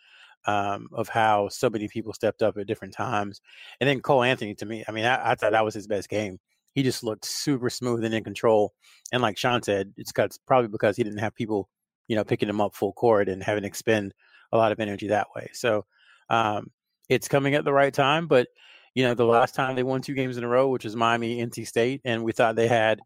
um, 0.45 0.87
of 0.93 1.09
how 1.09 1.49
so 1.49 1.69
many 1.69 1.87
people 1.87 2.13
stepped 2.13 2.41
up 2.41 2.57
at 2.57 2.67
different 2.67 2.93
times. 2.93 3.41
And 3.79 3.89
then 3.89 4.01
Cole 4.01 4.23
Anthony, 4.23 4.55
to 4.55 4.65
me, 4.65 4.83
I 4.87 4.91
mean, 4.91 5.05
I, 5.05 5.31
I 5.31 5.35
thought 5.35 5.51
that 5.51 5.65
was 5.65 5.73
his 5.73 5.87
best 5.87 6.09
game. 6.09 6.39
He 6.73 6.83
just 6.83 7.03
looked 7.03 7.25
super 7.25 7.69
smooth 7.69 8.03
and 8.03 8.13
in 8.13 8.23
control. 8.23 8.73
And 9.11 9.21
like 9.21 9.37
Sean 9.37 9.61
said, 9.61 9.93
it's 9.97 10.11
got, 10.11 10.35
probably 10.47 10.69
because 10.69 10.95
he 10.95 11.03
didn't 11.03 11.19
have 11.19 11.35
people, 11.35 11.67
you 12.07 12.15
know, 12.15 12.23
picking 12.23 12.49
him 12.49 12.61
up 12.61 12.75
full 12.75 12.93
court 12.93 13.27
and 13.27 13.43
having 13.43 13.63
to 13.63 13.67
expend 13.67 14.13
a 14.51 14.57
lot 14.57 14.71
of 14.71 14.79
energy 14.79 15.07
that 15.07 15.27
way. 15.35 15.49
So 15.53 15.85
um, 16.29 16.71
it's 17.09 17.27
coming 17.27 17.55
at 17.55 17.65
the 17.65 17.73
right 17.73 17.93
time. 17.93 18.27
But 18.27 18.47
you 18.95 19.03
know, 19.03 19.13
the 19.13 19.25
last 19.25 19.55
time 19.55 19.75
they 19.75 19.83
won 19.83 20.01
two 20.01 20.13
games 20.13 20.37
in 20.37 20.43
a 20.43 20.47
row, 20.47 20.67
which 20.69 20.83
was 20.83 20.95
Miami, 20.95 21.45
NC 21.45 21.67
State, 21.67 22.01
and 22.05 22.23
we 22.23 22.31
thought 22.31 22.55
they 22.55 22.67
had 22.67 22.99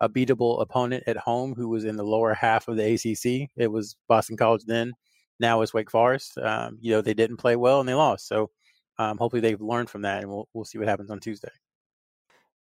a 0.00 0.08
beatable 0.08 0.60
opponent 0.60 1.04
at 1.06 1.16
home 1.16 1.54
who 1.54 1.68
was 1.68 1.84
in 1.84 1.96
the 1.96 2.04
lower 2.04 2.34
half 2.34 2.68
of 2.68 2.76
the 2.76 2.94
ACC. 2.94 3.50
It 3.56 3.68
was 3.68 3.96
Boston 4.08 4.36
College 4.36 4.64
then. 4.66 4.92
Now 5.40 5.62
it's 5.62 5.74
Wake 5.74 5.90
Forest. 5.90 6.38
Um, 6.38 6.78
you 6.80 6.92
know, 6.92 7.00
they 7.00 7.14
didn't 7.14 7.36
play 7.36 7.56
well 7.56 7.80
and 7.80 7.88
they 7.88 7.94
lost. 7.94 8.26
So 8.26 8.50
um, 8.98 9.18
hopefully 9.18 9.40
they've 9.40 9.60
learned 9.60 9.90
from 9.90 10.02
that, 10.02 10.22
and 10.22 10.30
we'll 10.30 10.48
we'll 10.52 10.64
see 10.64 10.78
what 10.78 10.88
happens 10.88 11.10
on 11.10 11.20
Tuesday 11.20 11.50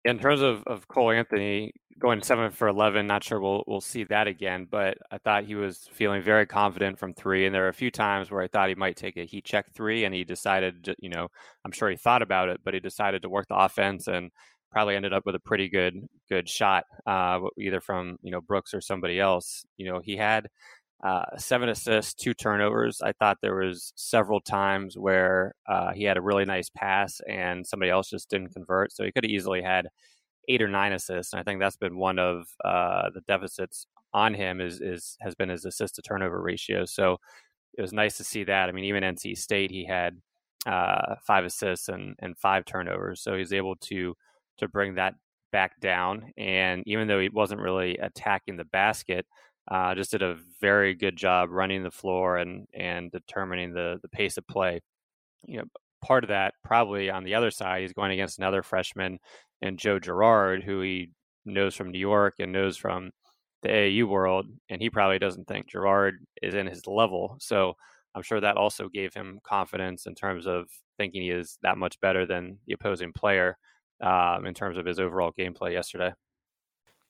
in 0.06 0.20
terms 0.20 0.42
of, 0.42 0.64
of 0.68 0.88
Cole 0.88 1.12
Anthony 1.12 1.74
going 1.98 2.22
seven 2.22 2.52
for 2.52 2.68
eleven, 2.68 3.08
not 3.08 3.24
sure 3.24 3.40
we'll 3.40 3.64
we'll 3.68 3.82
see 3.82 4.04
that 4.06 4.28
again. 4.28 4.68
But 4.70 4.98
I 5.12 5.18
thought 5.18 5.46
he 5.46 5.56
was 5.56 5.90
feeling 5.92 6.22
very 6.22 6.46
confident 6.46 7.00
from 7.00 7.14
three, 7.14 7.46
and 7.46 7.54
there 7.54 7.66
are 7.66 7.70
a 7.70 7.74
few 7.74 7.92
times 7.92 8.32
where 8.32 8.42
I 8.42 8.48
thought 8.48 8.70
he 8.70 8.76
might 8.76 8.96
take 8.96 9.18
a 9.18 9.26
heat 9.26 9.46
check 9.46 9.74
three, 9.74 10.06
and 10.06 10.14
he 10.14 10.24
decided, 10.24 10.84
to, 10.86 10.96
you 11.00 11.10
know, 11.10 11.28
I'm 11.66 11.72
sure 11.72 11.90
he 11.90 11.98
thought 11.98 12.22
about 12.22 12.50
it, 12.50 12.62
but 12.64 12.74
he 12.74 12.80
decided 12.80 13.24
to 13.24 13.30
work 13.30 13.48
the 13.48 13.56
offense 13.56 14.08
and 14.08 14.32
probably 14.72 14.96
ended 14.96 15.14
up 15.14 15.26
with 15.26 15.36
a 15.36 15.40
pretty 15.40 15.70
good 15.70 15.96
good 16.30 16.48
shot, 16.50 16.86
uh, 17.08 17.40
either 17.60 17.82
from 17.82 18.18
you 18.22 18.32
know 18.32 18.42
Brooks 18.42 18.74
or 18.74 18.82
somebody 18.82 19.20
else. 19.20 19.66
You 19.78 19.92
know, 19.92 20.00
he 20.00 20.18
had 20.18 20.48
uh, 21.04 21.38
seven 21.38 21.70
assists, 21.70 22.14
two 22.14 22.34
turnovers. 22.34 23.02
I 23.02 23.12
thought 23.14 23.38
there 23.42 23.56
was 23.56 23.94
several 23.96 24.40
times 24.42 24.98
where 24.98 25.54
uh, 25.68 25.92
he 25.94 26.04
had 26.04 26.18
a 26.18 26.22
really 26.22 26.46
nice 26.46 26.70
pass 26.70 27.22
and 27.30 27.66
somebody 27.66 27.92
else 27.92 28.10
just 28.10 28.30
didn't 28.30 28.54
convert. 28.54 28.92
So 28.92 29.04
he 29.04 29.12
could 29.12 29.24
have 29.24 29.32
easily 29.32 29.62
had 29.62 29.88
eight 30.48 30.62
or 30.62 30.68
nine 30.68 30.94
assists. 30.94 31.34
And 31.34 31.40
I 31.40 31.44
think 31.44 31.60
that's 31.60 31.78
been 31.78 31.98
one 31.98 32.20
of 32.20 32.48
uh, 32.64 33.10
the 33.14 33.22
deficits 33.22 33.88
on 34.14 34.34
him 34.34 34.62
is 34.62 34.80
is 34.80 35.18
has 35.22 35.36
been 35.36 35.50
his 35.50 35.66
assist 35.66 35.96
to 35.96 36.02
turnover 36.02 36.42
ratio. 36.42 36.86
So 36.86 37.18
it 37.78 37.82
was 37.82 37.94
nice 37.94 38.18
to 38.18 38.24
see 38.24 38.46
that. 38.46 38.70
I 38.70 38.72
mean, 38.72 38.86
even 38.86 39.04
NC 39.04 39.38
State, 39.38 39.72
he 39.72 39.86
had 39.86 40.18
uh, 40.66 41.16
five 41.28 41.46
assists 41.46 41.90
and 41.90 42.16
and 42.20 42.38
five 42.38 42.66
turnovers. 42.66 43.22
So 43.22 43.36
he's 43.38 43.54
able 43.54 43.75
to 43.75 44.16
to 44.58 44.68
bring 44.70 44.96
that 44.96 45.16
back 45.52 45.80
down. 45.82 46.32
And 46.38 46.84
even 46.86 47.08
though 47.08 47.20
he 47.20 47.30
wasn't 47.30 47.62
really 47.62 47.98
attacking 47.98 48.58
the 48.58 48.66
basket 48.66 49.25
uh, 49.69 49.95
just 49.95 50.12
did 50.12 50.22
a 50.22 50.38
very 50.62 50.93
good 50.93 51.15
job 51.15 51.50
running 51.51 51.84
the 51.84 51.91
floor 51.91 52.38
and 52.38 52.67
and 52.74 53.12
determining 53.12 53.74
the 53.74 54.00
the 54.01 54.10
pace 54.10 54.38
of 54.38 54.48
play. 54.48 54.81
You 55.45 55.60
know, 55.60 55.65
part 56.03 56.24
of 56.24 56.29
that 56.29 56.53
probably 56.63 57.10
on 57.10 57.24
the 57.24 57.36
other 57.36 57.51
side, 57.51 57.81
he's 57.81 57.93
going 57.93 58.12
against 58.12 58.39
another 58.39 58.63
freshman 58.63 59.19
and 59.62 59.79
Joe 59.79 60.00
Girard, 60.00 60.63
who 60.63 60.81
he 60.81 61.12
knows 61.45 61.75
from 61.75 61.91
New 61.91 62.00
York 62.00 62.36
and 62.39 62.51
knows 62.51 62.77
from 62.77 63.12
the 63.63 63.69
AAU 63.69 64.07
world, 64.07 64.45
and 64.69 64.81
he 64.81 64.89
probably 64.89 65.19
doesn't 65.19 65.48
think 65.48 65.67
Girard 65.67 66.19
is 66.41 66.53
in 66.53 66.67
his 66.67 66.86
level. 66.88 67.36
So 67.39 67.75
I'm 68.13 68.22
sure 68.22 68.39
that 68.39 68.57
also 68.57 68.89
gave 68.89 69.13
him 69.13 69.39
confidence 69.43 70.05
in 70.05 70.15
terms 70.15 70.48
of 70.48 70.67
thinking 70.98 71.24
he 71.24 71.31
is 71.31 71.57
that 71.63 71.77
much 71.77 72.00
better 72.00 72.25
than 72.25 72.60
the 72.67 72.74
opposing 72.74 73.12
player 73.12 73.57
um, 74.01 74.45
in 74.45 74.53
terms 74.53 74.77
of 74.77 74.86
his 74.86 75.00
overall 75.00 75.31
gameplay 75.38 75.74
yesterday. 75.74 76.13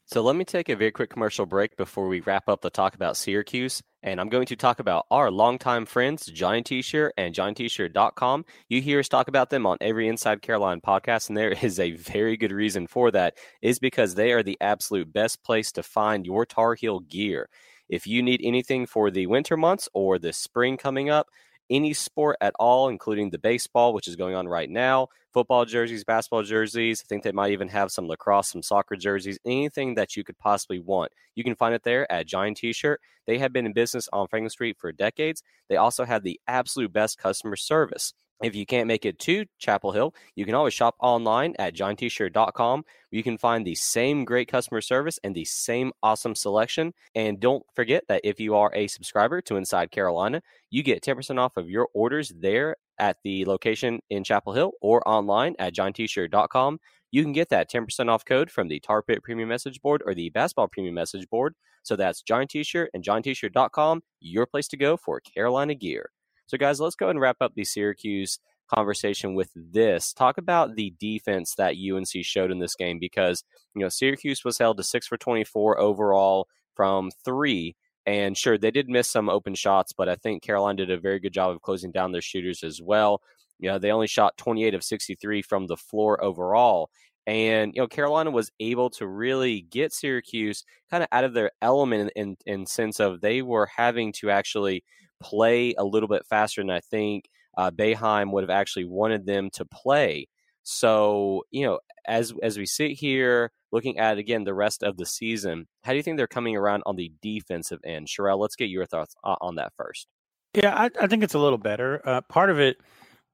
So 0.08 0.22
let 0.22 0.36
me 0.36 0.46
take 0.46 0.70
a 0.70 0.76
very 0.76 0.92
quick 0.92 1.10
commercial 1.10 1.48
break 1.48 1.78
before 1.78 2.08
we 2.08 2.20
wrap 2.20 2.48
up 2.48 2.62
the 2.62 2.70
talk 2.70 2.94
about 2.94 3.18
Syracuse. 3.18 3.82
And 4.04 4.22
I'm 4.22 4.30
going 4.30 4.46
to 4.46 4.56
talk 4.56 4.80
about 4.80 5.08
our 5.10 5.32
longtime 5.32 5.88
friends, 5.88 6.28
Johnny 6.28 6.62
T-Shirt 6.62 7.16
and 7.18 7.34
JohnnyT-Shirt.com. 7.34 8.46
You 8.70 8.84
hear 8.84 9.00
us 9.00 9.10
talk 9.10 9.28
about 9.28 9.50
them 9.50 9.66
on 9.66 9.78
every 9.82 10.08
Inside 10.08 10.44
Carolina 10.44 10.80
podcast, 10.80 11.30
and 11.30 11.36
there 11.36 11.50
is 11.64 11.80
a 11.80 11.94
very 11.94 12.38
good 12.38 12.52
reason 12.52 12.86
for 12.86 13.10
that, 13.12 13.36
is 13.64 13.80
because 13.80 14.14
they 14.14 14.32
are 14.32 14.44
the 14.44 14.60
absolute 14.62 15.12
best 15.12 15.44
place 15.44 15.72
to 15.72 15.82
find 15.82 16.24
your 16.24 16.46
Tar 16.46 16.76
Heel 16.76 17.00
gear. 17.00 17.50
If 17.90 18.06
you 18.06 18.22
need 18.22 18.42
anything 18.44 18.86
for 18.86 19.10
the 19.10 19.26
winter 19.26 19.58
months 19.58 19.90
or 19.92 20.20
the 20.20 20.34
spring 20.34 20.78
coming 20.78 21.10
up, 21.10 21.30
any 21.70 21.94
sport 21.94 22.38
at 22.42 22.54
all, 22.60 22.90
including 22.90 23.30
the 23.30 23.40
baseball, 23.40 23.94
which 23.94 24.08
is 24.08 24.16
going 24.16 24.36
on 24.36 24.48
right 24.48 24.70
now, 24.70 25.08
football 25.34 25.66
jerseys, 25.66 26.04
basketball 26.04 26.44
jerseys. 26.44 27.04
I 27.04 27.08
think 27.08 27.24
they 27.24 27.32
might 27.32 27.52
even 27.52 27.68
have 27.70 27.92
some 27.92 28.08
lacrosse, 28.08 28.50
some 28.50 28.64
soccer 28.64 28.96
jerseys, 28.96 29.40
anything 29.46 29.96
that 29.96 30.16
you 30.16 30.24
could 30.24 30.38
possibly 30.38 30.80
want. 30.80 31.12
You 31.36 31.44
can 31.44 31.56
find 31.56 31.74
it 31.74 31.84
there 31.84 32.10
at 32.12 32.28
Johnny 32.28 32.54
T 32.54 32.74
shirt. 32.74 33.02
They 33.28 33.40
have 33.40 33.52
been 33.52 33.66
in 33.66 33.74
business 33.74 34.08
on 34.14 34.28
Franklin 34.28 34.50
Street 34.50 34.78
for 34.78 34.92
decades. 34.92 35.44
They 35.68 35.78
also 35.78 36.06
have 36.06 36.24
the 36.24 36.40
absolute 36.48 36.94
best 36.94 37.18
customer 37.18 37.56
service. 37.56 38.14
If 38.44 38.54
you 38.54 38.66
can't 38.66 38.88
make 38.88 39.06
it 39.06 39.18
to 39.20 39.46
Chapel 39.60 39.94
Hill, 39.94 40.14
you 40.36 40.46
can 40.46 40.56
always 40.56 40.74
shop 40.74 40.96
online 41.00 41.56
at 41.58 41.74
johnnytshirt.com. 41.74 42.84
You 43.12 43.24
can 43.24 43.38
find 43.38 43.66
the 43.66 43.76
same 43.76 44.26
great 44.26 44.50
customer 44.50 44.82
service 44.82 45.20
and 45.24 45.34
the 45.34 45.46
same 45.46 45.94
awesome 46.04 46.36
selection. 46.36 46.94
And 47.16 47.40
don't 47.40 47.64
forget 47.74 48.04
that 48.10 48.22
if 48.26 48.40
you 48.40 48.56
are 48.56 48.72
a 48.76 48.88
subscriber 48.88 49.42
to 49.44 49.56
Inside 49.56 49.92
Carolina, 49.92 50.42
you 50.70 50.84
get 50.84 51.02
10% 51.02 51.40
off 51.40 51.56
of 51.56 51.70
your 51.70 51.88
orders 51.94 52.34
there 52.38 52.76
at 53.00 53.18
the 53.24 53.46
location 53.46 54.02
in 54.10 54.24
Chapel 54.26 54.54
Hill 54.54 54.74
or 54.82 55.08
online 55.08 55.56
at 55.58 55.74
johnnytshirt.com. 55.74 56.80
You 57.12 57.24
can 57.24 57.32
get 57.32 57.50
that 57.50 57.72
10% 57.72 58.10
off 58.10 58.26
code 58.26 58.52
from 58.52 58.68
the 58.68 58.82
Tar 58.82 59.02
Pit 59.02 59.24
Premium 59.24 59.48
Message 59.48 59.82
Board 59.82 60.04
or 60.06 60.14
the 60.14 60.30
Basketball 60.32 60.68
Premium 60.68 60.96
Message 60.96 61.30
Board. 61.30 61.56
So 61.84 61.96
that's 61.96 62.22
Johnny 62.22 62.48
T-shirt 62.48 62.90
and 62.94 63.04
johnnytshirt.com, 63.04 64.02
your 64.20 64.46
place 64.46 64.68
to 64.70 64.78
go 64.78 64.98
for 64.98 65.22
Carolina 65.22 65.76
gear. 65.76 66.10
So, 66.48 66.58
guys, 66.58 66.80
let's 66.80 66.96
go 66.96 67.10
and 67.10 67.20
wrap 67.20 67.38
up 67.42 67.54
the 67.56 67.66
Syracuse 67.66 68.40
conversation 68.74 69.36
with 69.36 69.50
this. 69.56 70.14
Talk 70.14 70.38
about 70.38 70.76
the 70.76 70.94
defense 71.00 71.56
that 71.58 71.76
UNC 71.76 72.24
showed 72.24 72.52
in 72.52 72.60
this 72.60 72.76
game 72.76 73.00
because, 73.00 73.44
you 73.76 73.82
know, 73.82 73.90
Syracuse 73.90 74.44
was 74.44 74.58
held 74.58 74.78
to 74.78 74.84
six 74.84 75.08
for 75.08 75.18
24 75.18 75.80
overall 75.80 76.48
from 76.76 77.12
three. 77.24 77.76
And 78.06 78.38
sure, 78.38 78.58
they 78.58 78.72
did 78.72 78.90
miss 78.90 79.10
some 79.10 79.30
open 79.30 79.56
shots, 79.56 79.92
but 79.92 80.08
I 80.08 80.16
think 80.16 80.44
Carolina 80.44 80.78
did 80.78 80.92
a 80.92 81.00
very 81.00 81.20
good 81.20 81.34
job 81.34 81.52
of 81.52 81.62
closing 81.62 81.92
down 81.92 82.12
their 82.12 82.22
shooters 82.22 82.64
as 82.64 82.80
well. 82.82 83.22
You 83.60 83.70
know, 83.70 83.80
they 83.80 83.92
only 83.92 84.08
shot 84.08 84.38
28 84.38 84.76
of 84.76 84.84
63 84.84 85.42
from 85.42 85.68
the 85.68 85.78
floor 85.78 86.24
overall. 86.24 86.90
And, 87.26 87.74
you 87.74 87.82
know, 87.82 87.88
Carolina 87.88 88.30
was 88.30 88.52
able 88.60 88.92
to 88.92 89.08
really 89.08 89.62
get 89.62 89.92
Syracuse 89.92 90.64
kind 90.92 91.02
of 91.02 91.10
out 91.12 91.24
of 91.24 91.34
their 91.34 91.52
element 91.62 92.12
in, 92.16 92.36
in, 92.46 92.60
in 92.60 92.66
sense 92.68 93.00
of 93.00 93.22
they 93.22 93.42
were 93.42 93.66
having 93.66 94.12
to 94.14 94.30
actually 94.30 94.84
play 95.22 95.74
a 95.78 95.84
little 95.84 96.10
bit 96.10 96.26
faster 96.26 96.62
than 96.62 96.70
I 96.70 96.80
think 96.80 97.30
uh, 97.58 97.72
Boeheim 97.72 98.32
would 98.32 98.44
have 98.44 98.50
actually 98.50 98.86
wanted 98.86 99.26
them 99.26 99.50
to 99.54 99.66
play. 99.66 100.28
So, 100.64 101.44
you 101.52 101.66
know, 101.66 101.80
as 102.08 102.34
as 102.42 102.58
we 102.58 102.66
sit 102.66 102.92
here 102.92 103.52
looking 103.72 104.00
at 104.00 104.18
again 104.18 104.44
the 104.44 104.54
rest 104.54 104.84
of 104.84 104.98
the 104.98 105.06
season, 105.06 105.68
how 105.84 105.92
do 105.92 105.98
you 105.98 106.04
think 106.04 106.18
they're 106.18 106.28
coming 106.28 106.56
around 106.56 106.84
on 106.86 106.96
the 106.96 107.12
defensive 107.22 107.80
end? 107.84 108.08
Sherrell, 108.08 108.40
let's 108.40 108.56
get 108.56 108.70
your 108.70 108.86
thoughts 108.86 109.16
on 109.24 109.56
that 109.56 109.74
first. 109.76 110.08
Yeah, 110.56 110.74
I, 110.74 110.90
I 111.00 111.08
think 111.08 111.24
it's 111.24 111.34
a 111.34 111.40
little 111.40 111.58
better. 111.58 112.02
Uh, 112.04 112.22
part 112.22 112.50
of 112.50 112.60
it, 112.60 112.78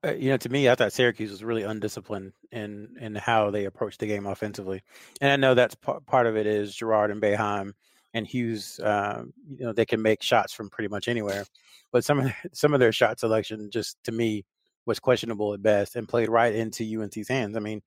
uh, 0.03 0.13
you 0.13 0.29
know, 0.29 0.37
to 0.37 0.49
me, 0.49 0.67
I 0.67 0.75
thought 0.75 0.91
Syracuse 0.91 1.31
was 1.31 1.43
really 1.43 1.63
undisciplined 1.63 2.33
in 2.51 2.95
in 2.99 3.15
how 3.15 3.51
they 3.51 3.65
approached 3.65 3.99
the 3.99 4.07
game 4.07 4.25
offensively, 4.25 4.81
and 5.21 5.31
I 5.31 5.35
know 5.37 5.53
that's 5.53 5.75
p- 5.75 5.93
part 6.07 6.27
of 6.27 6.35
it 6.35 6.47
is 6.47 6.75
Girard 6.75 7.11
and 7.11 7.21
Boeheim 7.21 7.73
and 8.13 8.27
Hughes. 8.27 8.79
Uh, 8.79 9.23
you 9.49 9.65
know, 9.65 9.73
they 9.73 9.85
can 9.85 10.01
make 10.01 10.21
shots 10.21 10.53
from 10.53 10.69
pretty 10.69 10.89
much 10.89 11.07
anywhere 11.07 11.45
but 11.91 12.03
some 12.03 12.19
of 12.19 12.31
some 12.53 12.73
of 12.73 12.79
their 12.79 12.91
shot 12.91 13.19
selection 13.19 13.69
just 13.69 13.97
to 14.03 14.11
me 14.11 14.45
was 14.85 14.99
questionable 14.99 15.53
at 15.53 15.61
best 15.61 15.95
and 15.95 16.07
played 16.07 16.29
right 16.29 16.55
into 16.55 16.99
UNC's 16.99 17.27
hands. 17.27 17.55
I 17.55 17.59
mean, 17.59 17.81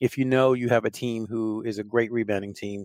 if 0.00 0.18
you 0.18 0.24
know 0.24 0.54
you 0.54 0.68
have 0.68 0.84
a 0.84 0.90
team 0.90 1.26
who 1.26 1.62
is 1.62 1.78
a 1.78 1.84
great 1.84 2.10
rebounding 2.10 2.54
team 2.54 2.84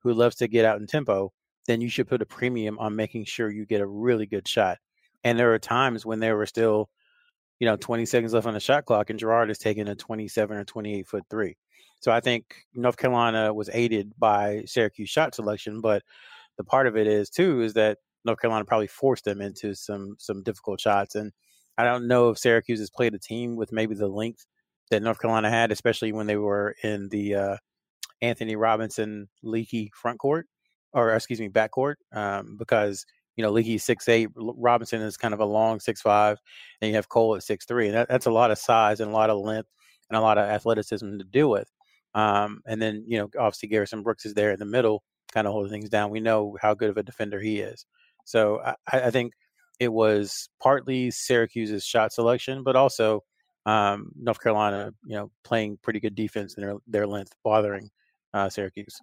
who 0.00 0.12
loves 0.12 0.36
to 0.36 0.48
get 0.48 0.64
out 0.64 0.80
in 0.80 0.86
tempo, 0.86 1.32
then 1.66 1.80
you 1.80 1.88
should 1.88 2.08
put 2.08 2.22
a 2.22 2.26
premium 2.26 2.78
on 2.78 2.96
making 2.96 3.24
sure 3.24 3.50
you 3.50 3.66
get 3.66 3.80
a 3.80 3.86
really 3.86 4.26
good 4.26 4.48
shot. 4.48 4.78
And 5.22 5.38
there 5.38 5.54
are 5.54 5.58
times 5.58 6.04
when 6.04 6.18
there 6.18 6.36
were 6.36 6.44
still, 6.44 6.90
you 7.60 7.66
know, 7.66 7.76
20 7.76 8.04
seconds 8.04 8.34
left 8.34 8.46
on 8.46 8.54
the 8.54 8.60
shot 8.60 8.84
clock 8.84 9.10
and 9.10 9.18
Girard 9.18 9.50
is 9.50 9.58
taking 9.58 9.88
a 9.88 9.94
27 9.94 10.56
or 10.56 10.64
28 10.64 11.06
foot 11.06 11.24
three. 11.30 11.56
So 12.00 12.10
I 12.10 12.20
think 12.20 12.56
North 12.74 12.96
Carolina 12.96 13.54
was 13.54 13.70
aided 13.72 14.12
by 14.18 14.64
Syracuse 14.66 15.08
shot 15.08 15.34
selection, 15.34 15.80
but 15.80 16.02
the 16.56 16.64
part 16.64 16.86
of 16.86 16.96
it 16.96 17.06
is 17.06 17.30
too 17.30 17.62
is 17.62 17.74
that 17.74 17.98
North 18.24 18.40
Carolina 18.40 18.64
probably 18.64 18.86
forced 18.86 19.24
them 19.24 19.40
into 19.40 19.74
some 19.74 20.16
some 20.18 20.42
difficult 20.42 20.80
shots. 20.80 21.14
And 21.14 21.32
I 21.76 21.84
don't 21.84 22.08
know 22.08 22.30
if 22.30 22.38
Syracuse 22.38 22.78
has 22.78 22.90
played 22.90 23.14
a 23.14 23.18
team 23.18 23.56
with 23.56 23.72
maybe 23.72 23.94
the 23.94 24.08
length 24.08 24.46
that 24.90 25.02
North 25.02 25.20
Carolina 25.20 25.50
had, 25.50 25.72
especially 25.72 26.12
when 26.12 26.26
they 26.26 26.36
were 26.36 26.74
in 26.82 27.08
the 27.08 27.34
uh, 27.34 27.56
Anthony 28.22 28.56
Robinson 28.56 29.28
leaky 29.42 29.90
front 29.94 30.18
court, 30.18 30.46
or 30.92 31.10
excuse 31.12 31.40
me, 31.40 31.48
back 31.48 31.70
court, 31.72 31.98
um, 32.12 32.56
because 32.58 33.04
you 33.36 33.42
know 33.42 33.50
Leaky 33.50 33.78
six 33.78 34.08
eight, 34.08 34.28
Robinson 34.36 35.02
is 35.02 35.16
kind 35.16 35.34
of 35.34 35.40
a 35.40 35.44
long 35.44 35.80
six 35.80 36.00
five, 36.00 36.38
and 36.80 36.88
you 36.88 36.94
have 36.96 37.08
Cole 37.08 37.36
at 37.36 37.42
six 37.42 37.66
three, 37.66 37.86
and 37.88 37.96
that, 37.96 38.08
that's 38.08 38.26
a 38.26 38.30
lot 38.30 38.50
of 38.50 38.58
size 38.58 39.00
and 39.00 39.10
a 39.10 39.14
lot 39.14 39.30
of 39.30 39.38
length 39.38 39.68
and 40.10 40.16
a 40.16 40.22
lot 40.22 40.38
of 40.38 40.48
athleticism 40.48 41.18
to 41.18 41.24
deal 41.24 41.50
with. 41.50 41.70
Um, 42.14 42.60
and 42.66 42.80
then 42.80 43.04
you 43.06 43.18
know 43.18 43.28
obviously 43.38 43.68
Garrison 43.68 44.02
Brooks 44.02 44.24
is 44.24 44.34
there 44.34 44.52
in 44.52 44.58
the 44.58 44.64
middle, 44.64 45.02
kind 45.34 45.46
of 45.46 45.52
holding 45.52 45.72
things 45.72 45.90
down. 45.90 46.10
We 46.10 46.20
know 46.20 46.56
how 46.62 46.74
good 46.74 46.90
of 46.90 46.96
a 46.96 47.02
defender 47.02 47.40
he 47.40 47.58
is. 47.58 47.84
So 48.24 48.60
I, 48.64 48.74
I 48.92 49.10
think 49.10 49.32
it 49.80 49.92
was 49.92 50.48
partly 50.62 51.10
Syracuse's 51.10 51.84
shot 51.84 52.12
selection, 52.12 52.62
but 52.62 52.76
also 52.76 53.22
um, 53.66 54.12
North 54.16 54.40
Carolina, 54.40 54.92
you 55.04 55.16
know, 55.16 55.30
playing 55.42 55.78
pretty 55.82 56.00
good 56.00 56.14
defense 56.14 56.54
in 56.54 56.62
their 56.62 56.76
their 56.86 57.06
length, 57.06 57.32
bothering 57.42 57.90
uh, 58.32 58.48
Syracuse. 58.48 58.98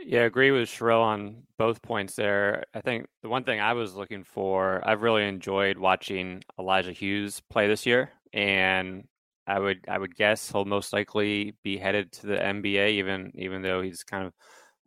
Yeah, 0.00 0.22
I 0.22 0.24
agree 0.24 0.50
with 0.50 0.68
Sherrell 0.68 1.00
on 1.00 1.44
both 1.58 1.80
points 1.80 2.16
there. 2.16 2.64
I 2.74 2.80
think 2.82 3.06
the 3.22 3.30
one 3.30 3.44
thing 3.44 3.60
I 3.60 3.72
was 3.72 3.94
looking 3.94 4.24
for, 4.24 4.82
I've 4.86 5.02
really 5.02 5.26
enjoyed 5.26 5.78
watching 5.78 6.42
Elijah 6.58 6.92
Hughes 6.92 7.40
play 7.48 7.66
this 7.66 7.86
year, 7.86 8.10
and 8.32 9.04
I 9.46 9.58
would 9.58 9.84
I 9.88 9.98
would 9.98 10.16
guess 10.16 10.50
he'll 10.50 10.64
most 10.64 10.92
likely 10.92 11.54
be 11.62 11.78
headed 11.78 12.12
to 12.12 12.26
the 12.26 12.36
NBA, 12.36 12.90
even 12.92 13.32
even 13.36 13.62
though 13.62 13.80
he's 13.82 14.02
kind 14.02 14.26
of 14.26 14.34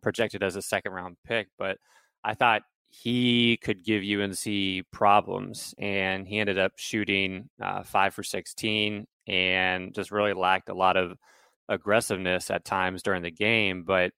projected 0.02 0.42
as 0.42 0.56
a 0.56 0.62
second 0.62 0.92
round 0.92 1.16
pick. 1.24 1.48
But 1.58 1.78
I 2.24 2.34
thought 2.34 2.62
he 2.90 3.56
could 3.58 3.84
give 3.84 4.02
UNC 4.02 4.90
problems, 4.90 5.74
and 5.78 6.26
he 6.26 6.38
ended 6.38 6.58
up 6.58 6.72
shooting 6.76 7.48
uh, 7.62 7.82
five 7.82 8.12
for 8.12 8.22
16 8.22 9.06
and 9.28 9.94
just 9.94 10.10
really 10.10 10.32
lacked 10.32 10.68
a 10.68 10.74
lot 10.74 10.96
of 10.96 11.16
aggressiveness 11.68 12.50
at 12.50 12.64
times 12.64 13.02
during 13.02 13.22
the 13.22 13.30
game. 13.30 13.84
But, 13.84 14.12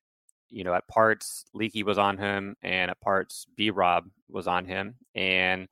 you 0.48 0.64
know, 0.64 0.72
at 0.72 0.88
parts, 0.88 1.44
Leaky 1.52 1.82
was 1.82 1.98
on 1.98 2.16
him, 2.16 2.56
and 2.62 2.90
at 2.90 3.00
parts, 3.00 3.46
B 3.56 3.70
Rob 3.70 4.04
was 4.28 4.48
on 4.48 4.64
him. 4.64 4.94
And 5.14 5.68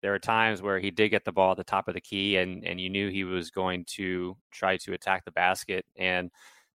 there 0.00 0.12
were 0.12 0.18
times 0.18 0.62
where 0.62 0.78
he 0.78 0.90
did 0.90 1.10
get 1.10 1.24
the 1.26 1.32
ball 1.32 1.50
at 1.50 1.58
the 1.58 1.64
top 1.64 1.86
of 1.86 1.94
the 1.94 2.00
key, 2.00 2.38
and, 2.38 2.64
and 2.64 2.80
you 2.80 2.88
knew 2.88 3.10
he 3.10 3.24
was 3.24 3.50
going 3.50 3.84
to 3.96 4.36
try 4.50 4.78
to 4.78 4.94
attack 4.94 5.26
the 5.26 5.32
basket. 5.32 5.84
And 5.96 6.30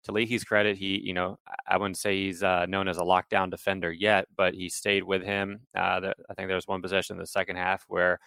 to 0.05 0.11
Leaky's 0.11 0.43
credit, 0.43 0.77
he, 0.77 0.99
you 1.03 1.13
know, 1.13 1.39
I 1.67 1.77
wouldn't 1.77 1.97
say 1.97 2.25
he's 2.25 2.43
uh, 2.43 2.65
known 2.65 2.87
as 2.87 2.97
a 2.97 3.03
lockdown 3.03 3.49
defender 3.49 3.91
yet, 3.91 4.27
but 4.35 4.53
he 4.53 4.69
stayed 4.69 5.03
with 5.03 5.23
him. 5.23 5.61
Uh, 5.75 5.99
the, 6.01 6.13
I 6.29 6.33
think 6.33 6.47
there 6.47 6.55
was 6.55 6.67
one 6.67 6.81
possession 6.81 7.15
in 7.15 7.19
the 7.21 7.27
second 7.27 7.55
half 7.55 7.85
where 7.87 8.19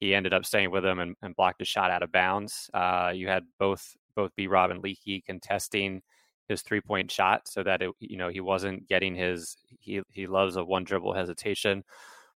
he 0.00 0.14
ended 0.14 0.32
up 0.32 0.44
staying 0.44 0.70
with 0.70 0.84
him 0.84 0.98
and, 0.98 1.14
and 1.22 1.36
blocked 1.36 1.62
a 1.62 1.64
shot 1.64 1.90
out 1.90 2.02
of 2.02 2.10
bounds. 2.10 2.68
Uh, 2.74 3.12
you 3.14 3.28
had 3.28 3.44
both 3.58 3.96
both 4.16 4.34
B. 4.34 4.48
Rob 4.48 4.70
and 4.70 4.82
Leahy 4.82 5.22
contesting 5.24 6.02
his 6.48 6.62
three 6.62 6.80
point 6.80 7.10
shot, 7.10 7.46
so 7.46 7.62
that 7.62 7.80
it, 7.80 7.90
you 8.00 8.16
know 8.16 8.28
he 8.28 8.40
wasn't 8.40 8.88
getting 8.88 9.14
his 9.14 9.56
he 9.78 10.02
he 10.10 10.26
loves 10.26 10.56
a 10.56 10.64
one 10.64 10.84
dribble 10.84 11.14
hesitation 11.14 11.84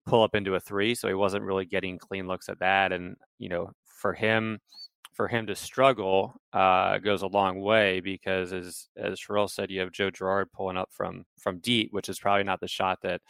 pull 0.07 0.23
up 0.23 0.35
into 0.35 0.55
a 0.55 0.61
three, 0.61 0.95
so 0.95 1.09
he 1.09 1.15
wasn't 1.15 1.45
really 1.45 1.65
getting 1.65 1.97
clean 1.99 2.27
looks 2.27 2.49
at 2.49 2.59
that. 2.59 2.93
And 2.93 3.17
you 3.39 3.49
know, 3.49 3.71
for 3.87 4.13
him 4.13 4.59
for 5.13 5.29
him 5.29 5.47
to 5.47 5.55
struggle 5.55 6.35
uh, 6.53 6.99
goes 6.99 7.23
a 7.23 7.27
long 7.27 7.61
way 7.61 8.01
because, 8.01 8.53
as 8.53 8.89
as 8.97 9.21
Sherrell 9.21 9.51
said, 9.51 9.71
you 9.71 9.81
have 9.81 9.93
Joe 9.93 10.11
Girard 10.11 10.53
pulling 10.53 10.77
up 10.77 10.91
from 10.93 11.25
from 11.39 11.59
deep, 11.59 11.93
which 11.93 12.09
is 12.09 12.19
probably 12.19 12.45
not 12.45 12.61
the 12.61 12.69
shot 12.69 13.01
that 13.03 13.21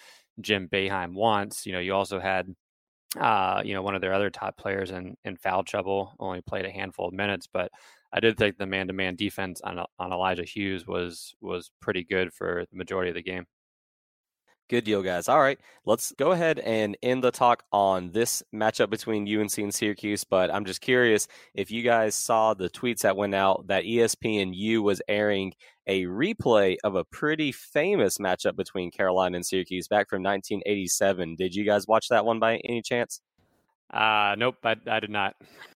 Jim 0.41 0.69
Boeheim 0.69 1.15
wants. 1.15 1.67
You 1.67 1.73
know, 1.73 1.81
you 1.81 1.95
also 1.95 2.21
had 2.21 2.55
uh, 3.19 3.63
you 3.65 3.75
know 3.75 3.83
one 3.83 3.95
of 3.95 4.01
their 4.01 4.15
other 4.15 4.31
top 4.31 4.57
players 4.57 4.91
in 4.91 5.17
in 5.25 5.37
foul 5.37 5.65
trouble, 5.65 6.15
only 6.21 6.41
played 6.43 6.65
a 6.67 6.71
handful 6.71 7.09
of 7.09 7.15
minutes, 7.15 7.49
but 7.53 7.71
I 8.13 8.21
did 8.21 8.37
think 8.37 8.59
the 8.59 8.67
man 8.67 8.87
to 8.89 8.93
man 8.93 9.17
defense 9.17 9.61
on 9.63 9.85
on 9.99 10.13
Elijah 10.13 10.45
Hughes 10.45 10.87
was 10.87 11.35
was 11.41 11.71
pretty 11.81 12.05
good 12.05 12.33
for 12.33 12.65
the 12.71 12.77
majority 12.77 13.11
of 13.11 13.17
the 13.17 13.23
game. 13.23 13.47
Good 14.73 14.85
deal, 14.85 15.03
guys. 15.03 15.29
All 15.29 15.39
right, 15.39 15.61
let's 15.85 16.13
go 16.13 16.33
ahead 16.33 16.59
and 16.59 16.97
end 17.03 17.23
the 17.23 17.31
talk 17.31 17.63
on 17.73 18.11
this 18.13 18.43
matchup 18.55 18.89
between 18.89 19.29
UNC 19.29 19.59
and 19.59 19.75
Syracuse. 19.75 20.25
But 20.25 20.51
I'm 20.51 20.65
just 20.65 20.81
curious 20.81 21.29
if 21.53 21.71
you 21.71 21.83
guys 21.83 22.15
saw 22.15 22.55
the 22.55 22.71
tweets 22.71 23.01
that 23.01 23.15
went 23.15 23.35
out 23.35 23.67
that 23.67 23.85
ESPNU 23.85 24.83
was 24.83 25.03
airing 25.07 25.53
a 25.87 26.05
replay 26.05 26.79
of 26.85 26.95
a 26.95 27.05
pretty 27.05 27.53
famous 27.53 28.17
matchup 28.17 28.57
between 28.57 28.91
Carolina 28.91 29.37
and 29.37 29.45
Syracuse 29.45 29.89
back 29.89 30.09
from 30.09 30.23
1987. 30.23 31.37
Did 31.37 31.55
you 31.55 31.67
guys 31.67 31.87
watch 31.87 32.09
that 32.09 32.25
one 32.25 32.39
by 32.39 32.57
any 32.65 32.81
chance? 32.81 33.21
Uh, 33.93 34.37
nope, 34.39 34.57
I, 34.65 34.77
I 34.87 35.01
did 35.01 35.11
not. 35.11 35.37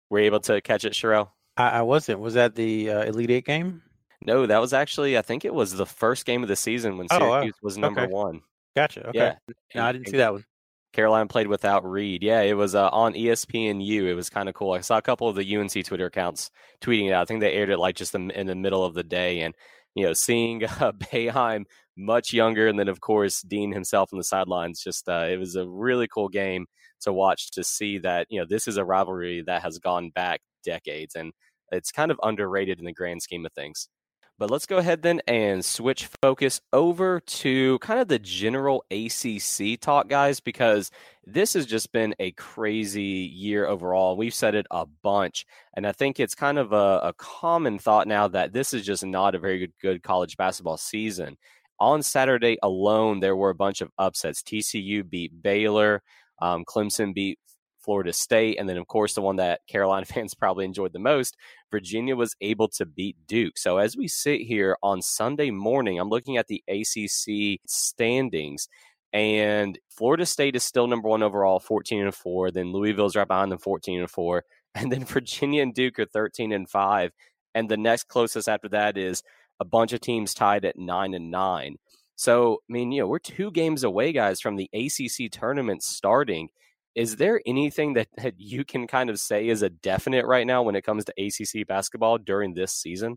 Were 0.09 0.21
you 0.21 0.27
able 0.27 0.39
to 0.43 0.61
catch 0.61 0.85
it, 0.85 0.93
Sherrell? 0.93 1.31
I, 1.57 1.71
I 1.71 1.83
wasn't. 1.83 2.21
Was 2.21 2.35
that 2.35 2.55
the 2.55 2.91
uh, 2.91 3.03
Elite 3.03 3.33
Eight 3.33 3.47
game? 3.47 3.83
No, 4.25 4.47
that 4.47 4.61
was 4.61 4.73
actually, 4.73 5.19
I 5.19 5.23
think 5.23 5.45
it 5.45 5.53
was 5.53 5.75
the 5.75 5.85
first 5.85 6.27
game 6.27 6.45
of 6.45 6.49
the 6.49 6.55
season 6.55 6.97
when 6.97 7.09
Syracuse 7.09 7.55
oh, 7.57 7.61
was 7.61 7.77
number 7.77 8.03
okay. 8.03 8.13
one. 8.13 8.43
Gotcha. 8.77 9.09
Okay. 9.09 9.19
Yeah. 9.19 9.35
No, 9.75 9.85
I 9.85 9.93
didn't 9.93 10.09
see 10.09 10.17
that 10.19 10.33
one. 10.33 10.45
Carolina 10.93 11.27
played 11.27 11.49
without 11.49 11.85
Reid. 11.85 12.23
Yeah, 12.23 12.43
it 12.43 12.55
was 12.55 12.75
uh, 12.75 12.89
on 12.89 13.15
ESPNU. 13.15 14.03
It 14.05 14.15
was 14.15 14.31
kind 14.31 14.49
of 14.49 14.55
cool. 14.55 14.73
I 14.73 14.81
saw 14.81 14.97
a 14.97 15.03
couple 15.03 15.29
of 15.29 15.35
the 15.37 15.57
UNC 15.57 15.85
Twitter 15.85 16.07
accounts 16.07 16.51
tweeting 16.81 17.09
it 17.09 17.13
out. 17.13 17.23
I 17.23 17.25
think 17.25 17.41
they 17.41 17.53
aired 17.53 17.71
it 17.71 17.79
like 17.79 17.97
just 17.97 18.15
in 18.15 18.47
the 18.47 18.55
middle 18.55 18.85
of 18.85 18.95
the 18.95 19.03
day. 19.03 19.41
And, 19.41 19.55
you 19.95 20.07
know, 20.07 20.13
seeing 20.13 20.65
uh, 20.81 20.93
Boeheim 20.93 21.65
much 21.97 22.33
younger, 22.33 22.69
and 22.69 22.79
then, 22.79 22.89
of 22.89 23.01
course, 23.01 23.43
Dean 23.43 23.73
himself 23.73 24.11
on 24.13 24.19
the 24.19 24.25
sidelines, 24.25 24.83
just 24.83 25.09
uh, 25.09 25.27
it 25.29 25.37
was 25.39 25.57
a 25.57 25.69
really 25.69 26.07
cool 26.07 26.29
game 26.29 26.67
to 27.03 27.13
watch 27.13 27.51
to 27.53 27.65
see 27.65 27.99
that, 27.99 28.27
you 28.31 28.39
know, 28.39 28.47
this 28.49 28.69
is 28.69 28.77
a 28.77 28.85
rivalry 28.85 29.43
that 29.47 29.63
has 29.63 29.79
gone 29.79 30.11
back 30.11 30.41
decades. 30.65 31.17
And 31.17 31.33
it's 31.73 31.91
kind 31.91 32.11
of 32.13 32.21
underrated 32.23 32.79
in 32.79 32.85
the 32.85 32.93
grand 32.93 33.23
scheme 33.23 33.45
of 33.45 33.53
things. 33.53 33.89
But 34.37 34.51
let's 34.51 34.67
go 34.67 34.79
ahead 34.79 35.03
then 35.03 35.21
and 35.29 35.65
switch 35.65 36.09
focus 36.21 36.61
over 36.73 37.21
to 37.21 37.79
kind 37.79 38.01
of 38.01 38.09
the 38.09 38.19
general 38.19 38.85
ACC 38.91 39.81
talk, 39.81 40.09
guys, 40.09 40.41
because 40.41 40.91
this 41.25 41.55
has 41.55 41.67
just 41.67 41.93
been 41.93 42.17
a 42.19 42.33
crazy 42.33 43.31
year 43.33 43.67
overall. 43.67 44.17
We've 44.17 44.35
said 44.35 44.57
it 44.57 44.67
a 44.73 44.87
bunch. 44.87 45.47
And 45.77 45.87
I 45.87 45.93
think 45.93 46.19
it's 46.19 46.35
kind 46.35 46.59
of 46.59 46.73
a, 46.73 47.01
a 47.05 47.15
common 47.17 47.79
thought 47.79 48.09
now 48.09 48.27
that 48.29 48.53
this 48.53 48.75
is 48.75 48.85
just 48.85 49.07
not 49.07 49.37
a 49.37 49.39
very 49.39 49.61
good, 49.61 49.73
good 49.81 50.03
college 50.03 50.37
basketball 50.37 50.79
season. 50.79 51.37
On 51.79 52.03
Saturday 52.03 52.59
alone, 52.63 53.21
there 53.21 53.37
were 53.37 53.51
a 53.51 53.55
bunch 53.55 53.83
of 53.83 53.91
upsets. 53.99 54.43
TCU 54.43 55.09
beat 55.09 55.43
Baylor. 55.43 56.03
Um, 56.43 56.65
Clemson 56.65 57.15
beat 57.15 57.39
Florida 57.85 58.13
State. 58.13 58.59
And 58.59 58.69
then, 58.69 58.77
of 58.77 58.87
course, 58.87 59.15
the 59.15 59.23
one 59.23 59.37
that 59.37 59.61
Carolina 59.69 60.07
fans 60.07 60.35
probably 60.35 60.65
enjoyed 60.65 60.93
the 60.93 60.99
most, 60.99 61.37
Virginia 61.71 62.17
was 62.17 62.37
able 62.41 62.69
to 62.69 62.87
beat 62.87 63.17
Duke. 63.27 63.59
So 63.59 63.79
as 63.79 63.97
we 63.97 64.09
sit 64.09 64.41
here 64.41 64.77
on 64.83 65.03
Sunday 65.03 65.51
morning, 65.51 65.99
I'm 65.99 66.09
looking 66.09 66.37
at 66.37 66.47
the 66.49 66.63
ACC 66.69 67.61
standings. 67.67 68.69
And 69.13 69.79
Florida 69.91 70.27
State 70.27 70.57
is 70.57 70.65
still 70.65 70.89
number 70.89 71.09
one 71.09 71.23
overall, 71.23 71.61
14 71.61 72.03
and 72.03 72.15
4. 72.15 72.51
Then 72.51 72.73
Louisville's 72.73 73.15
right 73.15 73.29
behind 73.29 73.53
them, 73.53 73.59
14 73.59 74.01
and 74.01 74.11
4. 74.11 74.45
And 74.77 74.91
then 74.91 75.05
Virginia 75.05 75.63
and 75.63 75.73
Duke 75.73 76.01
are 76.01 76.05
13 76.05 76.51
and 76.51 76.69
5. 76.69 77.13
And 77.55 77.69
the 77.69 77.77
next 77.77 78.09
closest 78.09 78.49
after 78.49 78.69
that 78.71 78.99
is 78.99 79.23
a 79.61 79.65
bunch 79.65 79.93
of 79.93 80.01
teams 80.01 80.35
tied 80.35 80.65
at 80.65 80.77
9 80.77 81.15
and 81.15 81.31
9. 81.31 81.77
So, 82.17 82.59
I 82.69 82.73
mean, 82.73 82.93
you 82.93 83.03
know, 83.03 83.07
we're 83.07 83.21
two 83.21 83.51
games 83.51 83.85
away, 83.85 84.13
guys, 84.13 84.41
from 84.41 84.57
the 84.57 84.69
ACC 84.73 85.31
tournament 85.31 85.85
starting 85.85 86.49
is 86.95 87.17
there 87.17 87.41
anything 87.47 87.95
that, 87.95 88.09
that 88.19 88.35
you 88.39 88.65
can 88.65 88.87
kind 88.87 89.11
of 89.11 89.19
say 89.19 89.49
is 89.49 89.63
a 89.63 89.71
definite 89.71 90.27
right 90.27 90.47
now 90.47 90.63
when 90.63 90.77
it 90.77 90.83
comes 90.83 91.05
to 91.05 91.15
ACC 91.19 91.67
basketball 91.67 92.19
during 92.19 92.55
this 92.55 92.73
season? 92.73 93.17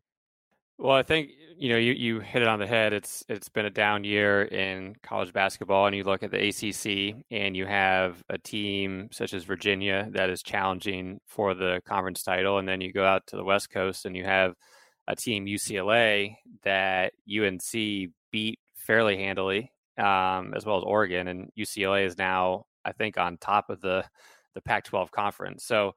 Well, 0.80 0.96
I 0.96 1.02
think 1.02 1.32
you 1.58 1.70
know 1.70 1.78
you, 1.78 1.94
you 1.94 2.20
hit 2.20 2.44
it 2.44 2.48
on 2.48 2.60
the 2.60 2.68
head. 2.68 2.94
It's 2.94 3.24
it's 3.28 3.50
been 3.50 3.66
a 3.66 3.72
down 3.72 4.04
year 4.04 4.44
in 4.44 4.96
college 5.02 5.34
basketball, 5.34 5.88
and 5.88 5.96
you 5.96 6.04
look 6.04 6.22
at 6.22 6.30
the 6.30 6.50
ACC, 6.50 7.24
and 7.32 7.58
you 7.58 7.66
have 7.66 8.22
a 8.30 8.38
team 8.38 9.10
such 9.12 9.34
as 9.34 9.44
Virginia 9.44 10.08
that 10.12 10.30
is 10.30 10.44
challenging 10.44 11.20
for 11.26 11.56
the 11.56 11.82
conference 11.88 12.22
title, 12.22 12.60
and 12.60 12.68
then 12.68 12.80
you 12.80 12.94
go 12.94 13.04
out 13.04 13.26
to 13.28 13.38
the 13.38 13.44
West 13.44 13.72
Coast, 13.72 14.06
and 14.06 14.16
you 14.16 14.24
have 14.24 14.54
a 15.08 15.16
team 15.16 15.48
UCLA 15.48 16.36
that 16.64 17.14
UNC 17.28 18.12
beat 18.32 18.60
fairly 18.76 19.18
handily, 19.18 19.72
um, 19.98 20.54
as 20.56 20.64
well 20.64 20.78
as 20.78 20.84
Oregon, 20.84 21.28
and 21.28 21.50
UCLA 21.58 22.06
is 22.06 22.20
now 22.20 22.66
I 22.86 22.92
think, 22.92 23.18
on 23.18 23.38
top 23.38 23.70
of 23.70 23.82
the 23.82 24.06
the 24.54 24.62
Pac-12 24.62 25.12
conference. 25.12 25.64
So, 25.64 25.94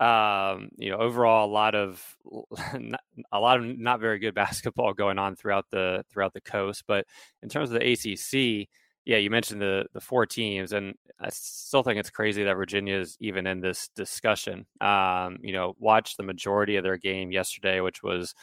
um, 0.00 0.70
you 0.78 0.90
know, 0.90 0.96
overall, 0.96 1.48
a 1.48 1.52
lot 1.52 1.74
of 1.74 2.02
a 3.32 3.38
lot 3.40 3.60
of 3.60 3.78
not 3.78 4.00
very 4.00 4.18
good 4.18 4.34
basketball 4.44 4.94
going 4.94 5.18
on 5.18 5.36
throughout 5.36 5.66
the 5.70 6.04
throughout 6.10 6.32
the 6.32 6.40
coast. 6.40 6.84
But 6.86 7.06
in 7.42 7.48
terms 7.48 7.70
of 7.70 7.78
the 7.78 7.92
ACC, 7.92 8.68
yeah, 9.04 9.18
you 9.18 9.30
mentioned 9.30 9.60
the 9.60 9.86
the 9.92 10.00
four 10.00 10.26
teams, 10.26 10.72
and 10.72 10.94
I 11.20 11.28
still 11.30 11.82
think 11.82 11.98
it's 11.98 12.10
crazy 12.10 12.44
that 12.44 12.56
Virginia 12.56 12.96
is 12.96 13.16
even 13.20 13.46
in 13.46 13.60
this 13.60 13.88
discussion. 13.94 14.66
Um, 14.80 15.38
you 15.42 15.52
know, 15.52 15.74
watched 15.78 16.16
the 16.16 16.22
majority 16.22 16.76
of 16.76 16.84
their 16.84 16.96
game 16.96 17.30
yesterday, 17.30 17.80
which 17.80 18.02
was 18.02 18.34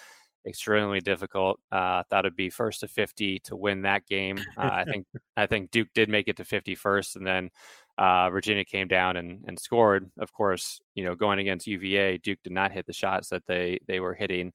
extremely 0.45 0.99
difficult. 0.99 1.59
Uh, 1.71 2.03
thought 2.09 2.25
it'd 2.25 2.35
be 2.35 2.49
first 2.49 2.81
to 2.81 2.87
fifty 2.87 3.39
to 3.45 3.55
win 3.55 3.81
that 3.83 4.05
game. 4.05 4.39
Uh, 4.57 4.69
I 4.71 4.83
think 4.83 5.05
I 5.37 5.45
think 5.45 5.71
Duke 5.71 5.89
did 5.93 6.09
make 6.09 6.27
it 6.27 6.37
to 6.37 6.45
fifty 6.45 6.75
first, 6.75 7.15
and 7.15 7.25
then 7.25 7.49
uh, 7.97 8.29
Virginia 8.29 8.63
came 8.63 8.87
down 8.87 9.17
and, 9.17 9.43
and 9.47 9.59
scored. 9.59 10.09
Of 10.19 10.31
course, 10.31 10.79
you 10.95 11.03
know, 11.03 11.15
going 11.15 11.39
against 11.39 11.67
UVA, 11.67 12.19
Duke 12.19 12.39
did 12.43 12.53
not 12.53 12.71
hit 12.71 12.85
the 12.85 12.93
shots 12.93 13.29
that 13.29 13.43
they 13.47 13.79
they 13.87 13.99
were 13.99 14.13
hitting 14.13 14.53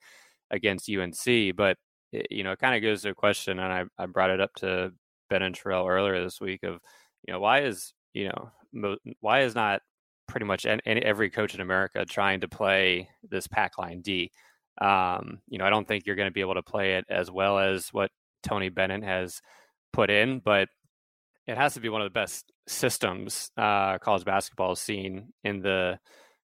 against 0.50 0.88
UNC. 0.88 1.56
But 1.56 1.76
it, 2.12 2.28
you 2.30 2.44
know, 2.44 2.52
it 2.52 2.58
kind 2.58 2.76
of 2.76 2.82
goes 2.82 3.02
to 3.02 3.10
a 3.10 3.14
question, 3.14 3.58
and 3.58 3.72
I, 3.72 3.84
I 3.98 4.06
brought 4.06 4.30
it 4.30 4.40
up 4.40 4.54
to 4.56 4.92
Ben 5.28 5.42
and 5.42 5.54
Terrell 5.54 5.88
earlier 5.88 6.22
this 6.22 6.40
week 6.40 6.62
of, 6.62 6.78
you 7.26 7.32
know, 7.32 7.40
why 7.40 7.62
is 7.62 7.94
you 8.14 8.28
know 8.28 8.50
mo- 8.72 8.98
why 9.20 9.42
is 9.42 9.54
not 9.54 9.80
pretty 10.28 10.46
much 10.46 10.64
any, 10.64 11.02
every 11.02 11.28
coach 11.28 11.54
in 11.54 11.60
America 11.60 12.04
trying 12.04 12.40
to 12.40 12.48
play 12.48 13.08
this 13.28 13.46
pack 13.46 13.78
line 13.78 14.02
D? 14.02 14.30
Um, 14.80 15.40
you 15.48 15.58
know, 15.58 15.64
I 15.64 15.70
don't 15.70 15.86
think 15.86 16.04
you're 16.06 16.16
going 16.16 16.28
to 16.28 16.32
be 16.32 16.40
able 16.40 16.54
to 16.54 16.62
play 16.62 16.94
it 16.94 17.04
as 17.10 17.30
well 17.30 17.58
as 17.58 17.88
what 17.92 18.10
Tony 18.42 18.68
Bennett 18.68 19.04
has 19.04 19.40
put 19.92 20.10
in, 20.10 20.40
but 20.44 20.68
it 21.46 21.56
has 21.56 21.74
to 21.74 21.80
be 21.80 21.88
one 21.88 22.00
of 22.00 22.06
the 22.06 22.18
best 22.18 22.52
systems 22.66 23.50
uh, 23.56 23.98
college 23.98 24.24
basketball 24.24 24.70
has 24.70 24.80
seen 24.80 25.32
in 25.44 25.60
the 25.60 25.98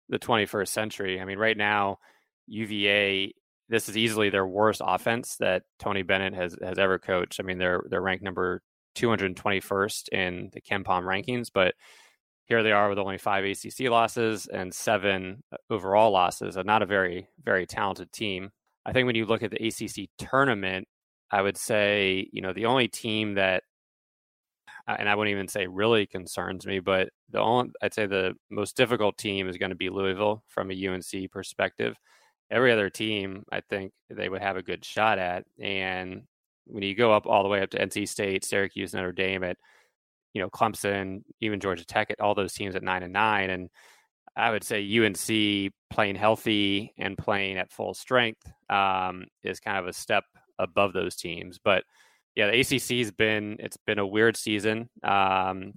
the 0.10 0.20
21st 0.20 0.68
century. 0.68 1.22
I 1.22 1.26
mean, 1.26 1.38
right 1.38 1.58
now, 1.58 1.98
UVA 2.48 3.34
this 3.70 3.88
is 3.88 3.96
easily 3.96 4.30
their 4.30 4.46
worst 4.46 4.82
offense 4.84 5.38
that 5.40 5.64
Tony 5.80 6.04
Bennett 6.04 6.36
has 6.36 6.56
has 6.62 6.78
ever 6.78 7.00
coached. 7.00 7.40
I 7.40 7.44
mean, 7.44 7.58
they're 7.58 7.82
they're 7.90 8.02
ranked 8.02 8.24
number 8.24 8.62
221st 8.96 10.10
in 10.10 10.50
the 10.52 10.62
KenPom 10.62 11.04
rankings, 11.04 11.48
but 11.54 11.74
here 12.52 12.64
they 12.64 12.74
are 12.74 12.90
with 12.90 13.00
only 13.00 13.18
five 13.18 13.46
ACC 13.46 13.90
losses 13.90 14.46
and 14.48 14.74
seven 14.74 15.42
uh, 15.54 15.58
overall 15.70 16.12
losses, 16.12 16.58
and 16.58 16.66
not 16.66 16.82
a 16.82 16.86
very 16.86 17.30
very 17.42 17.66
talented 17.66 18.12
team. 18.12 18.52
I 18.86 18.92
think 18.92 19.06
when 19.06 19.16
you 19.16 19.26
look 19.26 19.42
at 19.42 19.52
the 19.52 19.68
ACC 19.68 20.10
tournament, 20.18 20.86
I 21.32 21.42
would 21.42 21.56
say 21.56 22.28
you 22.34 22.42
know 22.42 22.52
the 22.52 22.66
only 22.66 22.90
team 22.90 23.36
that 23.36 23.64
uh, 24.86 24.98
and 25.00 25.08
I 25.08 25.16
wouldn't 25.16 25.32
even 25.32 25.48
say 25.48 25.66
really 25.66 26.06
concerns 26.06 26.66
me, 26.68 26.80
but 26.80 27.08
the 27.30 27.40
only 27.40 27.72
I'd 27.82 27.94
say 27.94 28.06
the 28.06 28.34
most 28.50 28.76
difficult 28.76 29.18
team 29.18 29.48
is 29.48 29.58
going 29.58 29.70
to 29.70 29.76
be 29.78 29.90
Louisville 29.90 30.44
from 30.50 30.72
a 30.72 30.88
UNC 30.88 31.32
perspective. 31.32 31.96
Every 32.52 32.74
other 32.74 32.90
team, 32.90 33.46
I 33.50 33.62
think 33.62 33.94
they 34.10 34.28
would 34.28 34.42
have 34.42 34.58
a 34.58 34.62
good 34.62 34.84
shot 34.84 35.20
at. 35.20 35.46
And 35.58 36.24
when 36.66 36.84
you 36.84 36.96
go 36.96 37.14
up 37.14 37.26
all 37.28 37.44
the 37.44 37.50
way 37.50 37.62
up 37.62 37.70
to 37.70 37.80
NC 37.80 38.10
State, 38.10 38.44
Syracuse, 38.44 38.94
Notre 38.94 39.14
Dame, 39.14 39.46
at 39.46 39.58
you 40.34 40.42
know 40.42 40.50
Clemson, 40.50 41.24
even 41.40 41.60
Georgia 41.60 41.86
Tech, 41.86 42.12
at 42.12 42.22
all 42.22 42.36
those 42.36 42.54
teams 42.54 42.76
at 42.76 42.84
nine 42.84 43.04
and 43.04 43.14
nine, 43.14 43.50
and 43.50 43.70
I 44.36 44.52
would 44.52 44.64
say 44.64 44.82
UNC 44.82 45.74
playing 45.90 46.16
healthy 46.16 46.94
and 46.98 47.18
playing 47.18 47.58
at 47.58 47.72
full 47.72 47.94
strength 47.94 48.42
um, 48.70 49.26
is 49.44 49.60
kind 49.60 49.78
of 49.78 49.88
a 49.88 49.94
step 49.94 50.24
above 50.58 50.94
those 50.94 51.16
teams, 51.16 51.60
but 51.64 51.84
yeah, 52.36 52.50
the 52.50 52.60
ACC 52.60 53.00
has 53.00 53.12
been 53.12 53.58
it's 53.60 53.78
been 53.78 54.00
a 54.00 54.08
weird 54.08 54.38
season. 54.38 54.90
Um, 55.04 55.74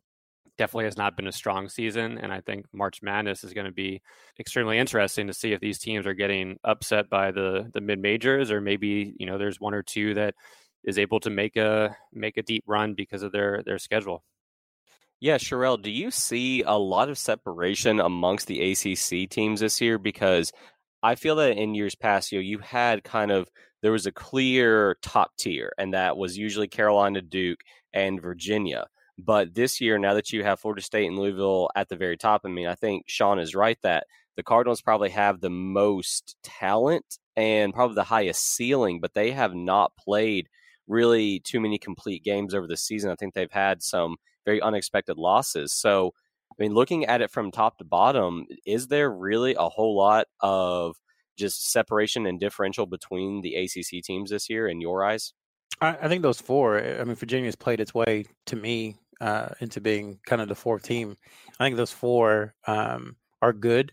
definitely 0.56 0.84
has 0.84 0.96
not 0.96 1.16
been 1.16 1.26
a 1.26 1.32
strong 1.32 1.68
season, 1.68 2.18
and 2.18 2.32
I 2.32 2.40
think 2.40 2.66
March 2.72 3.02
Madness 3.02 3.42
is 3.42 3.52
going 3.52 3.66
to 3.66 3.72
be 3.72 4.00
extremely 4.38 4.78
interesting 4.78 5.26
to 5.26 5.34
see 5.34 5.52
if 5.52 5.60
these 5.60 5.78
teams 5.80 6.06
are 6.06 6.14
getting 6.14 6.58
upset 6.62 7.10
by 7.10 7.32
the 7.32 7.70
the 7.74 7.80
mid 7.80 7.98
majors, 7.98 8.50
or 8.50 8.60
maybe 8.60 9.14
you 9.18 9.26
know 9.26 9.38
there's 9.38 9.60
one 9.60 9.74
or 9.74 9.82
two 9.82 10.14
that 10.14 10.34
is 10.84 10.98
able 10.98 11.18
to 11.20 11.30
make 11.30 11.56
a 11.56 11.96
make 12.12 12.36
a 12.36 12.42
deep 12.42 12.64
run 12.66 12.94
because 12.94 13.22
of 13.22 13.32
their 13.32 13.62
their 13.64 13.78
schedule. 13.78 14.22
Yeah, 15.24 15.38
Sherrell, 15.38 15.80
do 15.80 15.90
you 15.90 16.10
see 16.10 16.60
a 16.64 16.74
lot 16.76 17.08
of 17.08 17.16
separation 17.16 17.98
amongst 17.98 18.46
the 18.46 18.72
ACC 18.72 19.26
teams 19.30 19.60
this 19.60 19.80
year? 19.80 19.96
Because 19.96 20.52
I 21.02 21.14
feel 21.14 21.36
that 21.36 21.56
in 21.56 21.74
years 21.74 21.94
past, 21.94 22.30
you 22.30 22.38
know, 22.38 22.42
you 22.42 22.58
had 22.58 23.04
kind 23.04 23.30
of 23.30 23.48
there 23.80 23.90
was 23.90 24.04
a 24.04 24.12
clear 24.12 24.98
top 25.00 25.30
tier, 25.38 25.72
and 25.78 25.94
that 25.94 26.18
was 26.18 26.36
usually 26.36 26.68
Carolina, 26.68 27.22
Duke, 27.22 27.60
and 27.94 28.20
Virginia. 28.20 28.86
But 29.16 29.54
this 29.54 29.80
year, 29.80 29.98
now 29.98 30.12
that 30.12 30.30
you 30.30 30.44
have 30.44 30.60
Florida 30.60 30.82
State 30.82 31.06
and 31.06 31.18
Louisville 31.18 31.70
at 31.74 31.88
the 31.88 31.96
very 31.96 32.18
top, 32.18 32.42
I 32.44 32.50
mean, 32.50 32.66
I 32.66 32.74
think 32.74 33.04
Sean 33.06 33.38
is 33.38 33.54
right 33.54 33.78
that 33.82 34.06
the 34.36 34.42
Cardinals 34.42 34.82
probably 34.82 35.08
have 35.08 35.40
the 35.40 35.48
most 35.48 36.36
talent 36.42 37.18
and 37.34 37.72
probably 37.72 37.94
the 37.94 38.04
highest 38.04 38.46
ceiling, 38.46 39.00
but 39.00 39.14
they 39.14 39.30
have 39.30 39.54
not 39.54 39.96
played 39.96 40.50
really 40.86 41.40
too 41.40 41.60
many 41.60 41.78
complete 41.78 42.22
games 42.22 42.52
over 42.52 42.66
the 42.66 42.76
season. 42.76 43.10
I 43.10 43.14
think 43.14 43.32
they've 43.32 43.50
had 43.50 43.82
some 43.82 44.16
very 44.44 44.60
unexpected 44.60 45.16
losses. 45.16 45.72
So, 45.72 46.12
I 46.52 46.62
mean, 46.62 46.74
looking 46.74 47.06
at 47.06 47.20
it 47.20 47.30
from 47.30 47.50
top 47.50 47.78
to 47.78 47.84
bottom, 47.84 48.46
is 48.66 48.88
there 48.88 49.10
really 49.10 49.54
a 49.54 49.68
whole 49.68 49.96
lot 49.96 50.26
of 50.40 50.96
just 51.36 51.70
separation 51.70 52.26
and 52.26 52.38
differential 52.38 52.86
between 52.86 53.40
the 53.40 53.56
ACC 53.56 54.02
teams 54.04 54.30
this 54.30 54.48
year 54.48 54.68
in 54.68 54.80
your 54.80 55.04
eyes? 55.04 55.32
I, 55.80 55.96
I 56.02 56.08
think 56.08 56.22
those 56.22 56.40
four. 56.40 56.78
I 56.78 57.04
mean, 57.04 57.16
Virginia's 57.16 57.56
played 57.56 57.80
its 57.80 57.94
way 57.94 58.26
to 58.46 58.56
me 58.56 58.96
uh, 59.20 59.48
into 59.60 59.80
being 59.80 60.18
kind 60.26 60.42
of 60.42 60.48
the 60.48 60.54
fourth 60.54 60.82
team. 60.82 61.16
I 61.58 61.64
think 61.64 61.76
those 61.76 61.92
four 61.92 62.54
um, 62.66 63.16
are 63.42 63.52
good, 63.52 63.92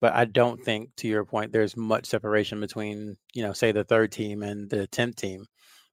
but 0.00 0.12
I 0.14 0.24
don't 0.24 0.62
think, 0.62 0.90
to 0.96 1.08
your 1.08 1.24
point, 1.24 1.52
there's 1.52 1.76
much 1.76 2.06
separation 2.06 2.60
between 2.60 3.16
you 3.34 3.42
know, 3.42 3.52
say 3.52 3.72
the 3.72 3.84
third 3.84 4.12
team 4.12 4.42
and 4.42 4.68
the 4.68 4.86
tenth 4.86 5.16
team. 5.16 5.46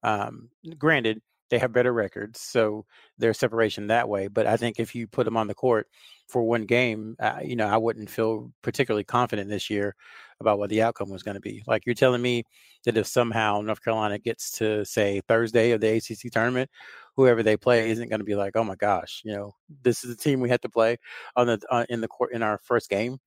Um, 0.04 0.50
granted, 0.78 1.22
they 1.50 1.60
have 1.60 1.74
better 1.74 1.94
records, 1.94 2.40
so 2.40 2.86
there's 3.18 3.40
separation 3.40 3.88
that 3.88 4.08
way. 4.10 4.28
But 4.28 4.48
I 4.48 4.58
think 4.58 4.80
if 4.80 4.96
you 4.96 5.08
put 5.08 5.26
them 5.26 5.38
on 5.38 5.48
the 5.48 5.54
court 5.56 5.88
for 6.28 6.44
one 6.44 6.66
game, 6.66 7.16
uh, 7.20 7.40
you 7.44 7.56
know, 7.56 7.68
I 7.68 7.78
wouldn't 7.78 8.10
feel 8.10 8.52
particularly 8.62 9.04
confident 9.04 9.50
this 9.50 9.70
year 9.70 9.96
about 10.40 10.60
what 10.60 10.70
the 10.70 10.82
outcome 10.82 11.10
was 11.10 11.24
going 11.24 11.36
to 11.36 11.42
be. 11.42 11.64
Like 11.68 11.86
you're 11.86 11.96
telling 11.96 12.22
me 12.22 12.44
that 12.86 12.98
if 12.98 13.08
somehow 13.08 13.62
North 13.62 13.84
Carolina 13.84 14.20
gets 14.20 14.52
to 14.60 14.86
say 14.86 15.22
Thursday 15.28 15.72
of 15.72 15.82
the 15.82 15.98
ACC 15.98 16.32
tournament, 16.32 16.70
whoever 17.16 17.44
they 17.44 17.58
play 17.58 17.90
isn't 17.90 18.10
going 18.10 18.20
to 18.20 18.26
be 18.26 18.36
like, 18.36 18.56
oh 18.56 18.64
my 18.64 18.76
gosh, 18.76 19.22
you 19.26 19.34
know, 19.34 19.54
this 19.84 20.04
is 20.04 20.16
the 20.16 20.22
team 20.22 20.40
we 20.40 20.50
had 20.50 20.62
to 20.62 20.70
play 20.70 20.98
on 21.36 21.48
the 21.48 21.60
uh, 21.70 21.86
in 21.90 22.02
the 22.02 22.08
court 22.08 22.32
in 22.32 22.44
our 22.44 22.58
first 22.60 22.90
game. 22.90 23.18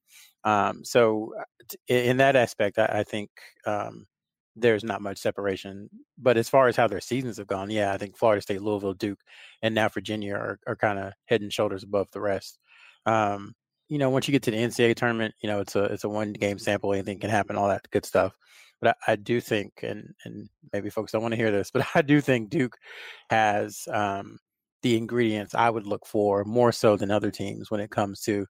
Um, 0.45 0.85
so 0.85 1.35
uh, 1.39 1.77
in 1.89 2.17
that 2.19 2.37
aspect, 2.37 2.79
I, 2.79 2.87
I 2.87 3.03
think 3.05 3.31
um, 3.67 4.07
there's 4.57 4.85
not 4.85 5.03
much 5.03 5.19
separation. 5.19 5.89
But 6.19 6.37
as 6.37 6.49
far 6.49 6.69
as 6.69 6.77
how 6.77 6.89
their 6.89 7.01
seasons 7.01 7.39
have 7.39 7.47
gone, 7.47 7.71
yeah, 7.71 7.93
I 7.93 7.99
think 7.99 8.17
Florida 8.17 8.43
State, 8.43 8.63
Louisville, 8.63 8.95
Duke, 8.95 9.21
and 9.63 9.75
now 9.75 9.89
Virginia 9.89 10.35
are, 10.35 10.59
are 10.67 10.77
kind 10.77 10.99
of 10.99 11.13
head 11.27 11.43
and 11.43 11.53
shoulders 11.53 11.85
above 11.85 12.09
the 12.13 12.21
rest. 12.21 12.59
Um, 13.07 13.55
you 13.89 13.99
know, 13.99 14.11
once 14.11 14.29
you 14.29 14.33
get 14.33 14.43
to 14.45 14.51
the 14.51 14.57
NCAA 14.57 14.95
tournament, 14.97 15.35
you 15.43 15.49
know, 15.49 15.61
it's 15.61 15.77
a 15.77 15.85
it's 15.85 16.05
a 16.05 16.09
one 16.09 16.33
game 16.33 16.59
sample, 16.59 16.93
anything 16.93 17.19
can 17.19 17.31
happen, 17.31 17.57
all 17.57 17.69
that 17.69 17.91
good 17.91 18.07
stuff. 18.07 18.35
But 18.81 18.97
I, 19.07 19.13
I 19.13 19.17
do 19.17 19.41
think, 19.41 19.73
and 19.83 20.15
and 20.25 20.49
maybe 20.73 20.91
folks 20.91 21.13
don't 21.13 21.23
want 21.23 21.33
to 21.33 21.37
hear 21.37 21.51
this, 21.51 21.71
but 21.71 21.87
I 21.95 22.03
do 22.03 22.21
think 22.21 22.51
Duke 22.51 22.77
has 23.31 23.87
um, 23.93 24.39
the 24.83 24.97
ingredients 24.97 25.55
I 25.55 25.71
would 25.71 25.87
look 25.87 26.07
for 26.07 26.45
more 26.45 26.73
so 26.73 26.97
than 26.97 27.11
other 27.11 27.31
teams 27.31 27.71
when 27.71 27.81
it 27.81 27.91
comes 27.91 28.21
to 28.23 28.47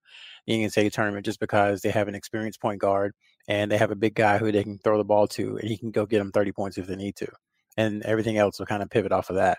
the 0.46 0.52
NCAA 0.54 0.92
tournament, 0.92 1.26
just 1.26 1.40
because 1.40 1.82
they 1.82 1.90
have 1.90 2.08
an 2.08 2.14
experienced 2.14 2.60
point 2.60 2.80
guard 2.80 3.12
and 3.48 3.70
they 3.70 3.78
have 3.78 3.90
a 3.90 3.96
big 3.96 4.14
guy 4.14 4.38
who 4.38 4.52
they 4.52 4.62
can 4.62 4.78
throw 4.78 4.98
the 4.98 5.04
ball 5.04 5.26
to, 5.28 5.56
and 5.56 5.68
he 5.68 5.76
can 5.76 5.90
go 5.90 6.06
get 6.06 6.18
them 6.18 6.32
30 6.32 6.52
points 6.52 6.78
if 6.78 6.86
they 6.86 6.96
need 6.96 7.16
to, 7.16 7.28
and 7.76 8.02
everything 8.02 8.36
else 8.36 8.58
will 8.58 8.66
kind 8.66 8.82
of 8.82 8.90
pivot 8.90 9.12
off 9.12 9.30
of 9.30 9.36
that. 9.36 9.58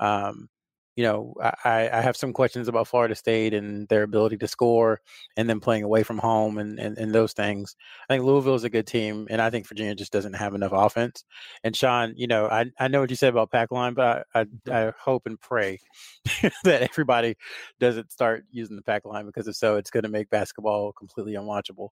Um, 0.00 0.48
you 0.96 1.04
know, 1.04 1.34
I, 1.64 1.88
I 1.90 2.00
have 2.02 2.16
some 2.16 2.32
questions 2.32 2.68
about 2.68 2.88
Florida 2.88 3.14
State 3.14 3.54
and 3.54 3.88
their 3.88 4.02
ability 4.02 4.36
to 4.38 4.48
score 4.48 5.00
and 5.36 5.48
then 5.48 5.60
playing 5.60 5.84
away 5.84 6.02
from 6.02 6.18
home 6.18 6.58
and, 6.58 6.78
and, 6.78 6.98
and 6.98 7.14
those 7.14 7.32
things. 7.32 7.76
I 8.08 8.14
think 8.14 8.24
Louisville 8.24 8.56
is 8.56 8.64
a 8.64 8.70
good 8.70 8.86
team, 8.86 9.26
and 9.30 9.40
I 9.40 9.48
think 9.48 9.66
Virginia 9.66 9.94
just 9.94 10.12
doesn't 10.12 10.34
have 10.34 10.54
enough 10.54 10.72
offense. 10.72 11.24
And 11.64 11.74
Sean, 11.74 12.12
you 12.16 12.26
know, 12.26 12.46
I, 12.46 12.66
I 12.78 12.88
know 12.88 13.00
what 13.00 13.10
you 13.10 13.16
said 13.16 13.30
about 13.30 13.50
pack 13.50 13.70
line, 13.70 13.94
but 13.94 14.26
I, 14.34 14.40
I. 14.40 14.46
I 14.72 14.92
hope 14.98 15.26
and 15.26 15.40
pray 15.40 15.78
that 16.64 16.82
everybody 16.82 17.36
doesn't 17.78 18.10
start 18.10 18.44
using 18.50 18.76
the 18.76 18.82
pack 18.82 19.04
line 19.04 19.26
because 19.26 19.46
if 19.46 19.56
so, 19.56 19.76
it's 19.76 19.90
going 19.90 20.02
to 20.02 20.08
make 20.08 20.30
basketball 20.30 20.92
completely 20.92 21.34
unwatchable. 21.34 21.88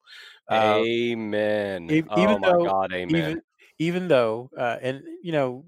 Um, 0.49 0.85
amen. 0.85 1.89
Uh, 1.91 1.93
even, 1.93 2.09
oh 2.11 2.39
my 2.39 2.53
though, 2.53 2.65
God, 2.65 2.93
amen. 2.93 3.31
Even, 3.31 3.43
even 3.79 4.09
though, 4.09 4.51
uh, 4.57 4.77
and 4.81 5.03
you 5.23 5.33
know, 5.33 5.65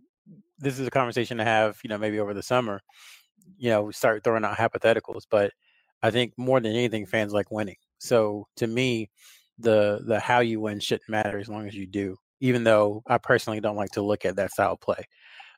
this 0.59 0.79
is 0.79 0.87
a 0.87 0.91
conversation 0.91 1.39
to 1.39 1.45
have, 1.45 1.79
you 1.83 1.89
know, 1.89 1.99
maybe 1.99 2.21
over 2.21 2.35
the 2.35 2.43
summer 2.43 2.81
you 3.59 3.71
know, 3.71 3.91
start 3.91 4.25
throwing 4.25 4.45
out 4.45 4.57
hypotheticals. 4.57 5.23
But 5.31 5.53
I 6.03 6.11
think 6.11 6.33
more 6.37 6.61
than 6.61 6.73
anything, 6.73 7.07
fans 7.07 7.33
like 7.33 7.51
winning. 7.51 7.77
So 7.99 8.47
to 8.57 8.67
me, 8.67 9.11
the 9.59 10.03
the 10.07 10.21
how 10.21 10.41
you 10.41 10.61
win 10.61 10.81
shouldn't 10.81 11.09
matter 11.09 11.39
as 11.39 11.49
long 11.49 11.67
as 11.67 11.75
you 11.75 11.87
do. 11.87 12.17
Even 12.41 12.65
though 12.65 13.03
I 13.07 13.19
personally 13.19 13.61
don't 13.61 13.77
like 13.77 13.93
to 13.93 14.03
look 14.03 14.25
at 14.25 14.37
that 14.37 14.51
style 14.53 14.77
play. 14.77 15.05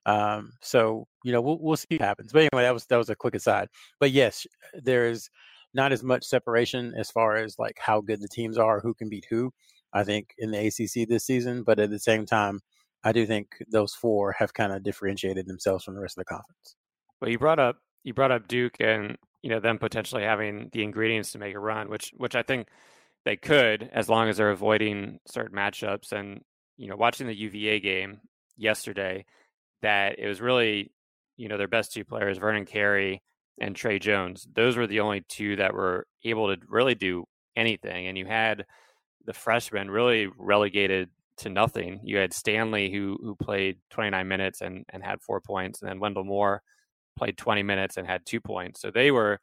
Um, 0.07 0.53
so 0.61 1.07
you 1.25 1.33
know, 1.33 1.41
we'll 1.41 1.59
we'll 1.61 1.77
see 1.77 1.87
what 1.91 2.03
happens. 2.03 2.33
But 2.33 2.41
anyway, 2.53 2.65
that 2.65 2.75
was 2.75 2.87
that 2.87 2.97
was 2.97 3.11
a 3.11 3.17
quick 3.17 3.35
aside. 3.35 3.69
But 4.01 4.11
yes, 4.11 4.47
there's 4.75 5.31
not 5.73 5.93
as 5.93 6.03
much 6.03 6.25
separation 6.25 6.95
as 6.97 7.11
far 7.11 7.37
as 7.37 7.59
like 7.59 7.79
how 7.79 8.01
good 8.01 8.21
the 8.21 8.29
teams 8.29 8.59
are, 8.59 8.81
who 8.81 8.95
can 8.95 9.09
beat 9.09 9.27
who. 9.29 9.53
I 9.93 10.05
think 10.05 10.35
in 10.39 10.51
the 10.51 10.67
ACC 10.67 11.09
this 11.09 11.25
season, 11.25 11.63
but 11.63 11.79
at 11.79 11.91
the 11.91 12.01
same 12.01 12.27
time, 12.27 12.61
I 13.05 13.13
do 13.13 13.27
think 13.27 13.49
those 13.71 13.95
four 13.95 14.33
have 14.33 14.53
kind 14.55 14.73
of 14.73 14.83
differentiated 14.83 15.47
themselves 15.47 15.85
from 15.85 15.95
the 15.95 16.01
rest 16.01 16.19
of 16.19 16.23
the 16.23 16.35
conference. 16.35 16.77
Well, 17.25 17.31
you 17.31 17.39
brought 17.39 17.59
up 17.59 17.79
you 18.03 18.13
brought 18.13 18.33
up 18.33 18.49
Duke 18.49 18.77
and 18.81 19.17
you 19.41 19.49
know 19.49 19.59
them 19.59 19.79
potentially 19.79 20.25
having 20.25 20.69
the 20.75 20.83
ingredients 20.83 21.33
to 21.33 21.39
make 21.39 21.55
a 21.55 21.59
run, 21.59 21.89
which 21.89 22.13
which 22.19 22.37
I 22.37 22.43
think 22.43 22.69
they 23.25 23.35
could 23.35 23.89
as 23.95 24.11
long 24.11 24.29
as 24.29 24.37
they're 24.37 24.51
avoiding 24.51 25.21
certain 25.27 25.57
matchups. 25.57 26.13
And 26.13 26.43
you 26.77 26.87
know, 26.87 26.97
watching 26.97 27.27
the 27.27 27.35
UVA 27.35 27.81
game 27.81 28.21
yesterday, 28.59 29.25
that 29.81 30.19
it 30.19 30.29
was 30.29 30.43
really 30.43 30.93
you 31.39 31.49
know 31.49 31.57
their 31.57 31.67
best 31.67 31.95
two 31.95 32.05
players, 32.05 32.37
Vernon 32.37 32.67
Carey 32.67 33.23
and 33.59 33.75
Tre 33.75 33.99
Jones. 33.99 34.47
Those 34.55 34.77
were 34.77 34.87
the 34.87 35.01
only 35.01 35.25
two 35.27 35.57
that 35.57 35.73
were 35.73 36.07
able 36.25 36.55
to 36.55 36.61
really 36.69 36.95
do 36.95 37.25
anything. 37.57 38.07
And 38.07 38.19
you 38.19 38.27
had 38.27 38.67
the 39.25 39.33
freshmen 39.33 39.91
really 39.91 40.29
relegated 40.37 41.09
to 41.39 41.49
nothing. 41.49 42.01
You 42.05 42.19
had 42.19 42.35
Stanley 42.35 42.93
who 42.93 43.17
who 43.23 43.35
played 43.35 43.79
29 43.93 44.29
minutes 44.29 44.61
and 44.61 44.85
and 44.91 45.03
had 45.03 45.23
four 45.23 45.41
points, 45.41 45.81
and 45.81 45.89
then 45.91 46.01
Wendell 46.01 46.25
Moore 46.25 46.61
played 47.17 47.37
20 47.37 47.63
minutes 47.63 47.97
and 47.97 48.07
had 48.07 48.25
two 48.27 48.41
points. 48.41 48.81
So 48.81 48.91
they 48.91 49.11
were, 49.11 49.39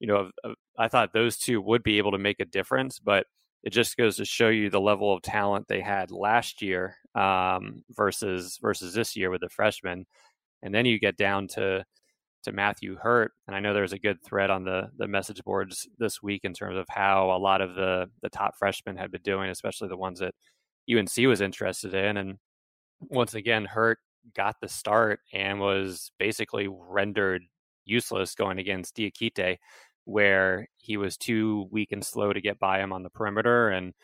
you 0.00 0.06
know, 0.06 0.30
I 0.78 0.88
thought 0.88 1.12
those 1.12 1.36
two 1.36 1.60
would 1.62 1.82
be 1.82 1.98
able 1.98 2.12
to 2.12 2.18
make 2.18 2.40
a 2.40 2.44
difference, 2.44 2.98
but 2.98 3.26
it 3.62 3.70
just 3.70 3.96
goes 3.96 4.16
to 4.16 4.24
show 4.24 4.50
you 4.50 4.68
the 4.68 4.80
level 4.80 5.12
of 5.12 5.22
talent 5.22 5.66
they 5.68 5.80
had 5.80 6.10
last 6.10 6.60
year 6.60 6.96
um, 7.14 7.82
versus 7.90 8.58
versus 8.60 8.92
this 8.92 9.16
year 9.16 9.30
with 9.30 9.40
the 9.40 9.48
freshmen. 9.48 10.04
And 10.62 10.74
then 10.74 10.86
you 10.86 10.98
get 10.98 11.16
down 11.16 11.48
to 11.48 11.84
to 12.44 12.52
Matthew 12.52 12.96
Hurt, 12.96 13.32
and 13.46 13.56
I 13.56 13.60
know 13.60 13.72
there's 13.72 13.94
a 13.94 13.98
good 13.98 14.22
thread 14.22 14.50
on 14.50 14.64
the 14.64 14.90
the 14.98 15.08
message 15.08 15.42
boards 15.44 15.88
this 15.98 16.22
week 16.22 16.42
in 16.44 16.52
terms 16.52 16.76
of 16.76 16.86
how 16.90 17.30
a 17.30 17.38
lot 17.38 17.62
of 17.62 17.74
the 17.74 18.06
the 18.22 18.28
top 18.28 18.54
freshmen 18.58 18.98
had 18.98 19.10
been 19.10 19.22
doing, 19.22 19.48
especially 19.50 19.88
the 19.88 19.96
ones 19.96 20.20
that 20.20 20.34
UNC 20.94 21.16
was 21.26 21.40
interested 21.40 21.94
in. 21.94 22.18
And 22.18 22.38
once 23.00 23.34
again, 23.34 23.64
Hurt 23.64 23.98
got 24.34 24.56
the 24.60 24.68
start 24.68 25.20
and 25.32 25.60
was 25.60 26.10
basically 26.18 26.68
rendered 26.68 27.42
useless 27.84 28.34
going 28.34 28.58
against 28.58 28.96
Diakite, 28.96 29.58
where 30.04 30.68
he 30.76 30.96
was 30.96 31.16
too 31.16 31.68
weak 31.70 31.92
and 31.92 32.04
slow 32.04 32.32
to 32.32 32.40
get 32.40 32.58
by 32.58 32.80
him 32.80 32.92
on 32.92 33.02
the 33.02 33.10
perimeter, 33.10 33.70
and 33.70 33.94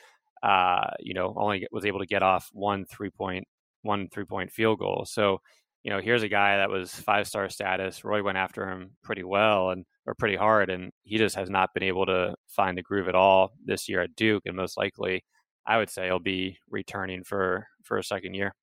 uh, 0.43 0.91
you 1.01 1.15
know 1.15 1.35
only 1.37 1.67
was 1.73 1.85
able 1.85 2.01
to 2.01 2.07
get 2.07 2.23
off 2.23 2.49
one 2.53 2.85
three 2.87 3.11
point 3.11 3.45
one 3.83 4.09
three 4.13 4.25
point 4.25 4.51
field 4.53 4.79
goal. 4.79 5.05
So 5.07 5.41
you 5.83 5.91
know 5.91 6.01
here's 6.01 6.23
a 6.23 6.29
guy 6.29 6.57
that 6.59 6.71
was 6.71 6.93
five 6.95 7.27
star 7.27 7.49
status. 7.49 8.05
Roy 8.05 8.23
went 8.23 8.39
after 8.39 8.69
him 8.69 8.93
pretty 9.03 9.25
well 9.25 9.71
and 9.71 9.85
or 10.07 10.15
pretty 10.15 10.37
hard, 10.37 10.71
and 10.71 10.93
he 11.03 11.19
just 11.19 11.37
has 11.37 11.51
not 11.51 11.71
been 11.75 11.83
able 11.85 12.07
to 12.07 12.35
find 12.49 12.77
the 12.79 12.83
groove 12.83 13.09
at 13.09 13.15
all 13.15 13.53
this 13.65 13.89
year 13.89 14.01
at 14.03 14.17
Duke, 14.17 14.45
and 14.47 14.57
most 14.57 14.77
likely. 14.77 15.25
I 15.67 15.77
would 15.79 15.91
say 15.91 16.07
he'll 16.07 16.19
be 16.19 16.59
returning 16.71 17.23
for 17.23 17.67
for 17.85 17.99
a 17.99 18.05
second 18.05 18.35
year. 18.35 18.55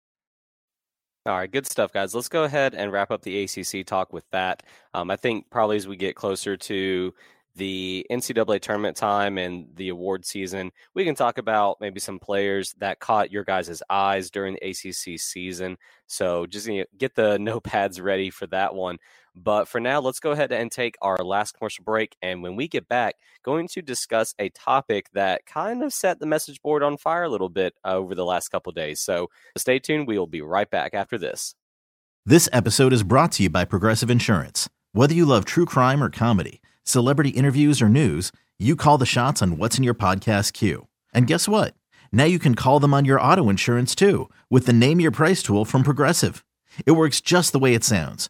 All 1.28 1.36
right, 1.36 1.52
good 1.52 1.68
stuff, 1.68 1.92
guys. 1.92 2.16
Let's 2.16 2.30
go 2.30 2.46
ahead 2.46 2.74
and 2.74 2.90
wrap 2.90 3.12
up 3.12 3.22
the 3.22 3.44
ACC 3.44 3.86
talk 3.86 4.14
with 4.14 4.24
that. 4.32 4.64
Um, 4.94 5.12
I 5.12 5.18
think 5.18 5.50
probably 5.50 5.76
as 5.76 5.86
we 5.86 5.98
get 5.98 6.16
closer 6.16 6.56
to 6.56 7.14
the 7.54 8.06
NCAA 8.10 8.62
tournament 8.62 8.96
time 8.96 9.38
and 9.38 9.68
the 9.76 9.90
award 9.90 10.24
season, 10.26 10.72
we 10.94 11.04
can 11.04 11.16
talk 11.16 11.38
about 11.38 11.82
maybe 11.82 12.00
some 12.00 12.18
players 12.18 12.74
that 12.78 13.02
caught 13.02 13.30
your 13.30 13.44
guys' 13.44 13.84
eyes 13.90 14.32
during 14.32 14.54
the 14.54 14.70
ACC 14.70 15.20
season. 15.20 15.76
So 16.06 16.46
just 16.46 16.70
get 16.98 17.14
the 17.14 17.38
notepads 17.40 18.02
ready 18.02 18.30
for 18.30 18.48
that 18.48 18.74
one. 18.74 18.98
But 19.44 19.68
for 19.68 19.80
now, 19.80 20.00
let's 20.00 20.20
go 20.20 20.32
ahead 20.32 20.52
and 20.52 20.72
take 20.72 20.96
our 21.00 21.18
last 21.18 21.56
commercial 21.56 21.84
break. 21.84 22.16
And 22.24 22.42
when 22.42 22.56
we 22.56 22.68
get 22.68 22.88
back, 22.88 23.16
going 23.44 23.68
to 23.70 23.84
discuss 23.84 24.34
a 24.40 24.50
topic 24.50 25.08
that 25.14 25.46
kind 25.46 25.84
of 25.84 25.94
set 25.94 26.20
the 26.20 26.26
message 26.26 26.60
board 26.62 26.82
on 26.82 26.98
fire 26.98 27.24
a 27.24 27.30
little 27.30 27.50
bit 27.50 27.76
uh, 27.86 27.94
over 27.94 28.16
the 28.16 28.26
last 28.26 28.50
couple 28.50 28.72
days. 28.72 29.00
So 29.00 29.30
stay 29.56 29.78
tuned. 29.78 30.08
We 30.08 30.18
will 30.18 30.28
be 30.28 30.42
right 30.42 30.70
back 30.70 30.96
after 30.96 31.20
this. 31.20 31.54
This 32.26 32.50
episode 32.52 32.94
is 32.94 33.04
brought 33.04 33.32
to 33.34 33.44
you 33.44 33.50
by 33.50 33.64
Progressive 33.64 34.10
Insurance. 34.10 34.68
Whether 34.92 35.14
you 35.14 35.26
love 35.26 35.46
true 35.46 35.66
crime 35.66 36.02
or 36.04 36.10
comedy, 36.10 36.60
celebrity 36.84 37.30
interviews 37.30 37.80
or 37.80 37.90
news, 37.90 38.32
you 38.58 38.76
call 38.76 38.98
the 38.98 39.06
shots 39.06 39.42
on 39.44 39.60
what's 39.60 39.78
in 39.78 39.84
your 39.84 39.94
podcast 39.94 40.54
queue. 40.54 40.88
And 41.14 41.28
guess 41.28 41.48
what? 41.48 41.76
Now 42.12 42.24
you 42.24 42.40
can 42.40 42.56
call 42.56 42.80
them 42.80 42.94
on 42.94 43.06
your 43.06 43.22
auto 43.22 43.50
insurance 43.50 43.94
too 43.94 44.30
with 44.50 44.66
the 44.66 44.74
Name 44.74 45.00
Your 45.00 45.12
Price 45.12 45.44
tool 45.44 45.64
from 45.64 45.84
Progressive. 45.84 46.44
It 46.88 46.94
works 46.94 47.22
just 47.22 47.52
the 47.54 47.60
way 47.60 47.76
it 47.76 47.84
sounds 47.84 48.30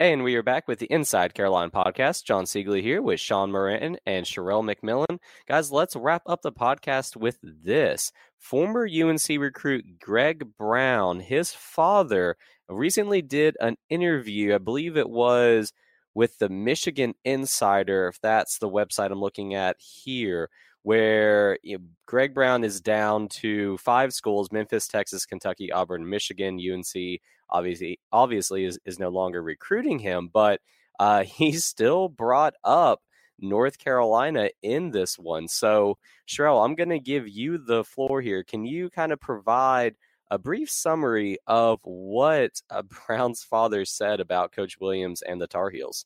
And 0.00 0.24
we 0.24 0.34
are 0.34 0.42
back 0.42 0.66
with 0.66 0.80
the 0.80 0.92
Inside 0.92 1.34
Carolina 1.34 1.70
podcast. 1.70 2.24
John 2.24 2.46
Seiglie 2.46 2.82
here 2.82 3.00
with 3.00 3.20
Sean 3.20 3.52
Moran 3.52 3.96
and 4.04 4.26
Sherrell 4.26 4.64
McMillan. 4.64 5.18
Guys, 5.46 5.70
let's 5.70 5.94
wrap 5.94 6.22
up 6.26 6.42
the 6.42 6.50
podcast 6.50 7.14
with 7.14 7.38
this 7.40 8.10
former 8.36 8.88
UNC 8.88 9.28
recruit 9.38 10.00
Greg 10.00 10.46
Brown, 10.58 11.20
his 11.20 11.52
father, 11.52 12.36
recently 12.68 13.22
did 13.22 13.56
an 13.60 13.76
interview. 13.88 14.56
I 14.56 14.58
believe 14.58 14.96
it 14.96 15.08
was 15.08 15.72
with 16.12 16.38
the 16.38 16.48
Michigan 16.48 17.14
Insider, 17.24 18.08
if 18.08 18.20
that's 18.20 18.58
the 18.58 18.68
website 18.68 19.12
I'm 19.12 19.20
looking 19.20 19.54
at 19.54 19.76
here, 19.78 20.50
where 20.84 21.58
you 21.62 21.78
know, 21.78 21.84
Greg 22.06 22.34
Brown 22.34 22.62
is 22.62 22.80
down 22.80 23.28
to 23.28 23.76
five 23.78 24.12
schools 24.12 24.52
Memphis, 24.52 24.86
Texas, 24.86 25.26
Kentucky, 25.26 25.72
Auburn, 25.72 26.08
Michigan, 26.08 26.60
UNC. 26.60 27.20
Obviously, 27.50 27.98
obviously 28.12 28.64
is, 28.64 28.78
is 28.84 28.98
no 28.98 29.08
longer 29.08 29.42
recruiting 29.42 29.98
him, 29.98 30.30
but 30.32 30.60
uh, 31.00 31.24
still 31.52 32.08
brought 32.08 32.54
up 32.62 33.00
North 33.40 33.78
Carolina 33.78 34.50
in 34.62 34.90
this 34.90 35.18
one. 35.18 35.48
So, 35.48 35.98
Sherrell, 36.28 36.64
I'm 36.64 36.74
going 36.74 36.90
to 36.90 37.00
give 37.00 37.28
you 37.28 37.58
the 37.58 37.82
floor 37.82 38.20
here. 38.20 38.44
Can 38.44 38.64
you 38.64 38.90
kind 38.90 39.10
of 39.10 39.20
provide 39.20 39.96
a 40.30 40.38
brief 40.38 40.70
summary 40.70 41.38
of 41.46 41.80
what 41.82 42.60
uh, 42.70 42.82
Brown's 43.06 43.42
father 43.42 43.86
said 43.86 44.20
about 44.20 44.52
Coach 44.52 44.78
Williams 44.78 45.22
and 45.22 45.40
the 45.40 45.46
Tar 45.46 45.70
Heels? 45.70 46.04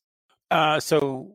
Uh, 0.52 0.78
so, 0.78 1.32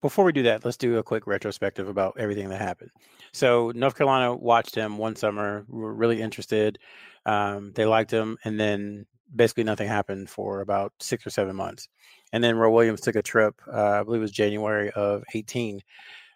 before 0.00 0.24
we 0.24 0.32
do 0.32 0.44
that, 0.44 0.64
let's 0.64 0.76
do 0.76 0.98
a 0.98 1.02
quick 1.02 1.26
retrospective 1.26 1.88
about 1.88 2.16
everything 2.18 2.48
that 2.50 2.60
happened. 2.60 2.90
So, 3.32 3.72
North 3.74 3.96
Carolina 3.96 4.34
watched 4.34 4.74
him 4.74 4.98
one 4.98 5.16
summer, 5.16 5.64
were 5.68 5.94
really 5.94 6.20
interested. 6.20 6.78
Um, 7.26 7.72
they 7.74 7.84
liked 7.84 8.10
him, 8.10 8.38
and 8.44 8.58
then 8.58 9.06
basically 9.34 9.64
nothing 9.64 9.88
happened 9.88 10.30
for 10.30 10.60
about 10.60 10.92
six 11.00 11.26
or 11.26 11.30
seven 11.30 11.56
months. 11.56 11.88
And 12.32 12.42
then 12.42 12.56
Roy 12.56 12.70
Williams 12.70 13.00
took 13.00 13.16
a 13.16 13.22
trip, 13.22 13.54
uh, 13.72 14.00
I 14.00 14.02
believe 14.02 14.20
it 14.20 14.22
was 14.22 14.32
January 14.32 14.90
of 14.90 15.24
18, 15.34 15.80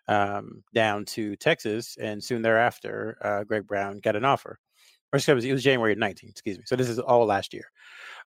um, 0.09 0.63
down 0.75 1.05
to 1.07 1.37
Texas. 1.37 1.97
And 2.01 2.23
soon 2.23 2.43
thereafter, 2.43 3.17
uh, 3.23 3.45
Greg 3.45 3.67
Brown 3.67 4.01
got 4.01 4.17
an 4.17 4.25
offer. 4.25 4.59
Or 5.13 5.19
excuse 5.19 5.45
me, 5.45 5.51
it 5.51 5.53
was 5.53 5.63
January 5.63 5.93
of 5.93 5.99
19, 5.99 6.31
excuse 6.31 6.57
me. 6.57 6.65
So 6.67 6.75
this 6.75 6.89
is 6.89 6.99
all 6.99 7.27
last 7.27 7.53
year. 7.53 7.71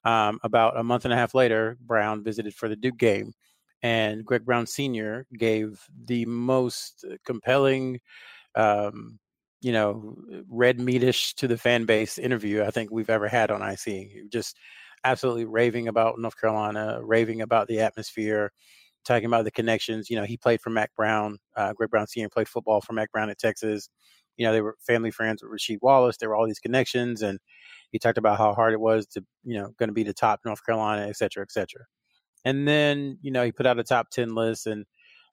Um, 0.04 0.38
about 0.44 0.78
a 0.78 0.84
month 0.84 1.04
and 1.04 1.12
a 1.12 1.16
half 1.16 1.34
later, 1.34 1.76
Brown 1.80 2.22
visited 2.22 2.54
for 2.54 2.68
the 2.68 2.76
Duke 2.76 2.96
game. 2.96 3.32
And 3.86 4.24
Greg 4.24 4.44
Brown 4.44 4.66
Sr. 4.66 5.28
gave 5.38 5.80
the 6.06 6.26
most 6.26 7.04
compelling, 7.24 8.00
um, 8.56 9.20
you 9.60 9.70
know, 9.70 10.16
red 10.48 10.78
meatish 10.78 11.34
to 11.36 11.46
the 11.46 11.56
fan 11.56 11.84
base 11.84 12.18
interview 12.18 12.64
I 12.64 12.72
think 12.72 12.90
we've 12.90 13.08
ever 13.08 13.28
had 13.28 13.52
on 13.52 13.62
IC. 13.62 14.28
Just 14.28 14.56
absolutely 15.04 15.44
raving 15.44 15.86
about 15.86 16.18
North 16.18 16.36
Carolina, 16.36 16.98
raving 17.00 17.42
about 17.42 17.68
the 17.68 17.78
atmosphere, 17.78 18.50
talking 19.04 19.26
about 19.26 19.44
the 19.44 19.52
connections. 19.52 20.10
You 20.10 20.16
know, 20.16 20.24
he 20.24 20.36
played 20.36 20.60
for 20.60 20.70
Mack 20.70 20.92
Brown. 20.96 21.38
Uh, 21.54 21.72
Greg 21.72 21.90
Brown 21.90 22.08
Sr. 22.08 22.28
played 22.28 22.48
football 22.48 22.80
for 22.80 22.92
Mack 22.92 23.12
Brown 23.12 23.30
at 23.30 23.38
Texas. 23.38 23.88
You 24.36 24.46
know, 24.46 24.52
they 24.52 24.62
were 24.62 24.74
family 24.84 25.12
friends 25.12 25.44
with 25.44 25.52
Rasheed 25.52 25.78
Wallace. 25.80 26.16
There 26.16 26.28
were 26.30 26.34
all 26.34 26.46
these 26.48 26.58
connections, 26.58 27.22
and 27.22 27.38
he 27.92 28.00
talked 28.00 28.18
about 28.18 28.38
how 28.38 28.52
hard 28.52 28.72
it 28.74 28.80
was 28.80 29.06
to, 29.08 29.24
you 29.44 29.56
know, 29.56 29.70
going 29.78 29.90
to 29.90 29.94
be 29.94 30.02
the 30.02 30.12
top 30.12 30.40
North 30.44 30.66
Carolina, 30.66 31.06
et 31.06 31.16
cetera, 31.16 31.44
et 31.44 31.52
cetera. 31.52 31.84
And 32.46 32.66
then, 32.66 33.18
you 33.22 33.32
know, 33.32 33.44
he 33.44 33.50
put 33.50 33.66
out 33.66 33.80
a 33.80 33.82
top 33.82 34.08
10 34.10 34.32
list, 34.36 34.68
and 34.68 34.86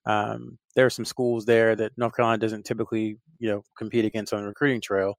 um, 0.08 0.58
there 0.76 0.88
are 0.88 0.90
some 0.90 1.06
schools 1.06 1.46
there 1.46 1.76
that 1.76 1.92
North 1.96 2.16
Carolina 2.16 2.40
doesn't 2.40 2.66
typically, 2.66 3.18
you 3.38 3.50
know, 3.50 3.62
compete 3.78 4.04
against 4.04 4.34
on 4.34 4.42
the 4.42 4.48
recruiting 4.48 4.82
trail. 4.82 5.14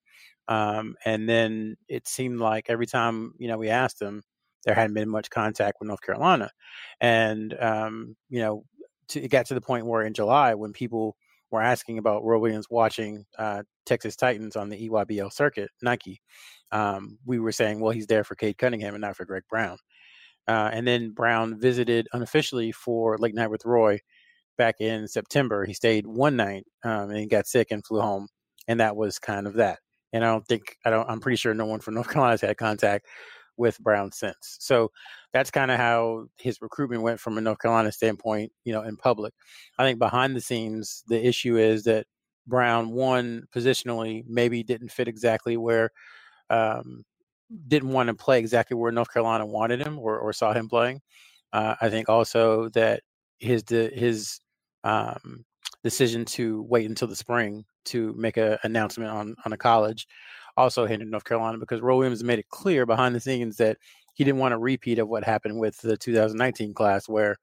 Um, 0.49 0.97
and 1.05 1.29
then 1.29 1.77
it 1.89 2.09
seemed 2.09 2.41
like 2.41 2.67
every 2.69 2.87
time, 2.87 3.33
you 3.39 3.47
know, 3.47 3.57
we 3.57 3.69
asked 3.69 4.03
him, 4.03 4.25
there 4.65 4.75
hadn't 4.75 4.95
been 4.95 5.09
much 5.09 5.31
contact 5.31 5.77
with 5.79 5.87
North 5.87 6.03
Carolina. 6.03 6.51
And, 7.01 7.55
um, 7.61 8.17
you 8.29 8.41
know, 8.41 8.65
to, 9.09 9.23
it 9.23 9.29
got 9.29 9.47
to 9.47 9.55
the 9.55 9.61
point 9.61 9.87
where 9.87 10.03
in 10.03 10.15
July, 10.15 10.55
when 10.55 10.73
people 10.73 11.17
were 11.53 11.63
asking 11.63 11.99
about 11.99 12.25
Roy 12.25 12.39
Williams 12.39 12.67
watching 12.69 13.25
uh, 13.39 13.63
Texas 13.87 14.17
Titans 14.17 14.57
on 14.57 14.69
the 14.69 14.89
EYBL 14.89 15.33
circuit, 15.33 15.71
Nike, 15.81 16.21
um, 16.73 17.19
we 17.25 17.39
were 17.39 17.53
saying, 17.53 17.79
well, 17.79 17.93
he's 17.93 18.09
there 18.09 18.25
for 18.25 18.35
Cade 18.35 18.59
Cunningham 18.59 18.95
and 18.95 19.03
not 19.03 19.17
for 19.17 19.25
Greg 19.25 19.45
Brown. 19.49 19.79
Uh, 20.47 20.71
and 20.73 20.87
then 20.87 21.11
Brown 21.11 21.59
visited 21.59 22.09
unofficially 22.13 22.73
for 22.73 23.17
Late 23.19 23.35
Night 23.35 23.51
with 23.51 23.65
Roy 23.65 23.99
back 24.59 24.81
in 24.81 25.09
September. 25.09 25.65
He 25.65 25.75
stayed 25.75 26.07
one 26.07 26.37
night 26.37 26.65
um, 26.85 27.11
and 27.11 27.31
got 27.31 27.47
sick 27.47 27.69
and 27.71 27.85
flew 27.85 28.01
home. 28.01 28.29
And 28.69 28.81
that 28.81 28.97
was 28.97 29.19
kind 29.19 29.47
of 29.47 29.55
that. 29.55 29.79
And 30.13 30.25
I 30.25 30.29
don't 30.29 30.47
think, 30.47 30.77
I 30.85 30.91
don't, 30.91 31.09
I'm 31.09 31.21
pretty 31.21 31.37
sure 31.37 31.55
no 31.55 31.67
one 31.67 31.81
from 31.81 31.95
North 31.95 32.09
Carolina 32.09 32.33
has 32.33 32.41
had 32.41 32.57
contact 32.57 33.07
with 33.57 33.79
Brown 33.79 34.13
since. 34.13 34.57
So 34.61 34.91
that's 35.33 35.51
kind 35.51 35.71
of 35.71 35.79
how 35.79 36.27
his 36.39 36.61
recruitment 36.61 37.03
went 37.03 37.21
from 37.21 37.39
a 37.39 37.41
North 37.41 37.59
Carolina 37.59 37.93
standpoint, 37.93 38.53
you 38.65 38.73
know, 38.73 38.83
in 38.83 38.97
public. 38.97 39.33
I 39.79 39.85
think 39.85 39.99
behind 39.99 40.35
the 40.35 40.41
scenes, 40.41 41.05
the 41.09 41.25
issue 41.25 41.57
is 41.57 41.85
that 41.85 42.07
Brown, 42.47 42.91
one, 42.91 43.45
positionally, 43.55 44.25
maybe 44.27 44.63
didn't 44.63 44.91
fit 44.91 45.09
exactly 45.09 45.57
where 45.57 45.91
um, 46.51 47.05
didn't 47.69 47.91
want 47.91 48.09
to 48.09 48.15
play 48.15 48.39
exactly 48.39 48.77
where 48.77 48.93
North 48.93 49.13
Carolina 49.13 49.47
wanted 49.47 49.81
him 49.81 49.99
or, 49.99 50.19
or 50.19 50.33
saw 50.33 50.53
him 50.53 50.69
playing. 50.69 51.01
Uh, 51.53 51.75
I 51.81 51.89
think 51.89 52.09
also 52.09 52.69
that 52.71 53.03
his 53.39 53.65
his 53.69 54.41
um, 54.83 55.45
decision 55.83 56.25
to 56.25 56.63
wait 56.63 56.89
until 56.89 57.09
the 57.09 57.17
spring 57.17 57.65
to 57.87 58.15
make 58.15 58.37
an 58.37 58.59
announcement 58.63 59.11
on 59.11 59.37
on 59.45 59.53
a 59.53 59.57
college 59.57 60.07
also 60.57 60.87
hindered 60.87 61.11
North 61.11 61.25
Carolina 61.25 61.59
because 61.59 61.81
Roy 61.81 61.97
Williams 61.97 62.25
made 62.25 62.39
it 62.39 62.49
clear 62.49 62.87
behind 62.87 63.15
the 63.15 63.21
scenes 63.21 63.57
that 63.57 63.77
he 64.15 64.25
didn't 64.25 64.39
want 64.39 64.55
a 64.55 64.59
repeat 64.59 64.99
of 64.99 65.09
what 65.09 65.25
happened 65.25 65.59
with 65.59 65.79
the 65.79 65.97
2019 65.97 66.75
class 66.75 67.09
where 67.09 67.37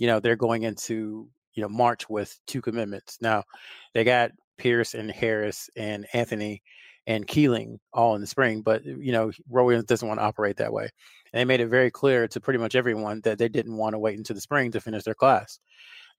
you 0.00 0.06
know 0.06 0.20
they're 0.20 0.36
going 0.36 0.62
into 0.62 1.28
you 1.54 1.62
know 1.62 1.68
March 1.68 2.08
with 2.08 2.38
two 2.46 2.60
commitments. 2.60 3.18
Now 3.20 3.44
they 3.92 4.04
got 4.04 4.32
Pierce 4.58 4.94
and 4.94 5.10
Harris 5.10 5.68
and 5.76 6.06
Anthony 6.12 6.62
and 7.06 7.26
Keeling 7.26 7.78
all 7.92 8.14
in 8.14 8.20
the 8.20 8.26
spring. 8.26 8.62
But 8.62 8.84
you 8.84 9.12
know, 9.12 9.30
Roy 9.48 9.64
Williams 9.64 9.86
doesn't 9.86 10.06
want 10.06 10.20
to 10.20 10.24
operate 10.24 10.56
that 10.56 10.72
way. 10.72 10.88
And 11.32 11.40
they 11.40 11.44
made 11.44 11.60
it 11.60 11.68
very 11.68 11.90
clear 11.90 12.28
to 12.28 12.40
pretty 12.40 12.58
much 12.58 12.74
everyone 12.74 13.20
that 13.24 13.38
they 13.38 13.48
didn't 13.48 13.76
want 13.76 13.94
to 13.94 13.98
wait 13.98 14.18
until 14.18 14.34
the 14.34 14.40
spring 14.40 14.70
to 14.72 14.80
finish 14.80 15.04
their 15.04 15.14
class. 15.14 15.58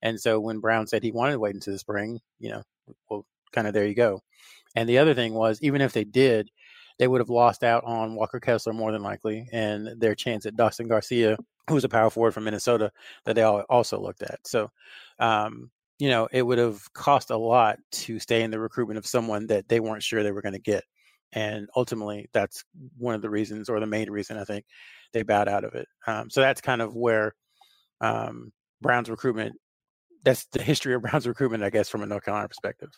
And 0.02 0.20
so 0.20 0.38
when 0.38 0.60
Brown 0.60 0.86
said 0.86 1.02
he 1.02 1.12
wanted 1.12 1.32
to 1.32 1.38
wait 1.38 1.54
until 1.54 1.72
the 1.72 1.78
spring, 1.78 2.20
you 2.38 2.50
know, 2.50 2.62
well, 3.08 3.24
kind 3.52 3.66
of 3.66 3.72
there 3.72 3.86
you 3.86 3.94
go. 3.94 4.20
And 4.74 4.88
the 4.88 4.98
other 4.98 5.14
thing 5.14 5.32
was, 5.32 5.58
even 5.62 5.80
if 5.80 5.92
they 5.92 6.04
did, 6.04 6.50
they 6.98 7.08
would 7.08 7.20
have 7.20 7.30
lost 7.30 7.64
out 7.64 7.84
on 7.84 8.14
Walker 8.14 8.40
Kessler 8.40 8.72
more 8.72 8.92
than 8.92 9.02
likely, 9.02 9.48
and 9.52 10.00
their 10.00 10.14
chance 10.14 10.46
at 10.46 10.56
Dawson 10.56 10.88
Garcia, 10.88 11.36
who's 11.68 11.84
a 11.84 11.88
power 11.88 12.10
forward 12.10 12.32
from 12.32 12.44
Minnesota, 12.44 12.90
that 13.24 13.34
they 13.34 13.42
all 13.42 13.60
also 13.68 13.98
looked 13.98 14.22
at. 14.22 14.38
So, 14.46 14.70
um, 15.18 15.70
you 15.98 16.08
know, 16.08 16.28
it 16.30 16.42
would 16.42 16.58
have 16.58 16.92
cost 16.92 17.30
a 17.30 17.36
lot 17.36 17.78
to 17.90 18.18
stay 18.18 18.42
in 18.42 18.50
the 18.50 18.60
recruitment 18.60 18.98
of 18.98 19.06
someone 19.06 19.46
that 19.46 19.68
they 19.68 19.80
weren't 19.80 20.02
sure 20.02 20.22
they 20.22 20.32
were 20.32 20.42
going 20.42 20.52
to 20.52 20.58
get. 20.58 20.84
And 21.32 21.68
ultimately, 21.74 22.28
that's 22.32 22.64
one 22.96 23.14
of 23.14 23.22
the 23.22 23.30
reasons, 23.30 23.68
or 23.68 23.80
the 23.80 23.86
main 23.86 24.10
reason, 24.10 24.38
I 24.38 24.44
think, 24.44 24.64
they 25.12 25.22
bowed 25.22 25.48
out 25.48 25.64
of 25.64 25.74
it. 25.74 25.86
Um, 26.06 26.30
so 26.30 26.40
that's 26.40 26.60
kind 26.60 26.82
of 26.82 26.94
where 26.94 27.34
um, 28.00 28.52
Brown's 28.80 29.10
recruitment, 29.10 29.56
that's 30.24 30.46
the 30.52 30.62
history 30.62 30.94
of 30.94 31.02
Brown's 31.02 31.26
recruitment, 31.26 31.64
I 31.64 31.70
guess, 31.70 31.88
from 31.88 32.02
a 32.02 32.06
North 32.06 32.24
Carolina 32.24 32.48
perspective. 32.48 32.90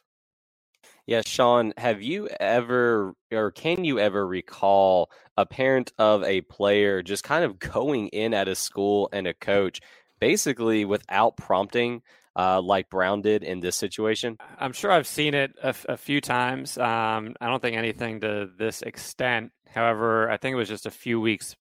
Yeah, 1.07 1.23
Sean, 1.25 1.73
have 1.79 2.03
you 2.03 2.29
ever 2.39 3.15
or 3.33 3.51
can 3.51 3.83
you 3.83 3.99
ever 3.99 4.27
recall 4.27 5.11
a 5.39 5.47
parent 5.47 5.91
of 5.99 6.23
a 6.23 6.43
player 6.43 7.03
just 7.03 7.25
kind 7.25 7.45
of 7.45 7.59
going 7.59 8.09
in 8.09 8.35
at 8.35 8.47
a 8.47 8.55
school 8.55 9.09
and 9.11 9.27
a 9.27 9.33
coach 9.33 9.81
basically 10.21 10.85
without 10.85 11.37
prompting 11.39 12.03
uh, 12.39 12.63
like 12.63 12.89
Brown 12.89 13.21
did 13.21 13.43
in 13.43 13.59
this 13.61 13.77
situation? 13.77 14.37
I'm 14.59 14.73
sure 14.73 14.93
I've 14.93 15.09
seen 15.09 15.35
it 15.35 15.51
a, 15.63 15.97
few 15.97 16.21
times. 16.21 16.79
Um, 16.79 17.35
I 17.41 17.49
don't 17.49 17.61
think 17.61 17.77
anything 17.77 18.21
to 18.21 18.49
this 18.57 18.83
extent. 18.83 19.51
However, 19.67 20.31
I 20.31 20.37
think 20.37 20.55
it 20.55 20.57
was 20.57 20.69
just 20.69 20.87
a 20.87 20.91
few 20.91 21.21
weeks 21.21 21.57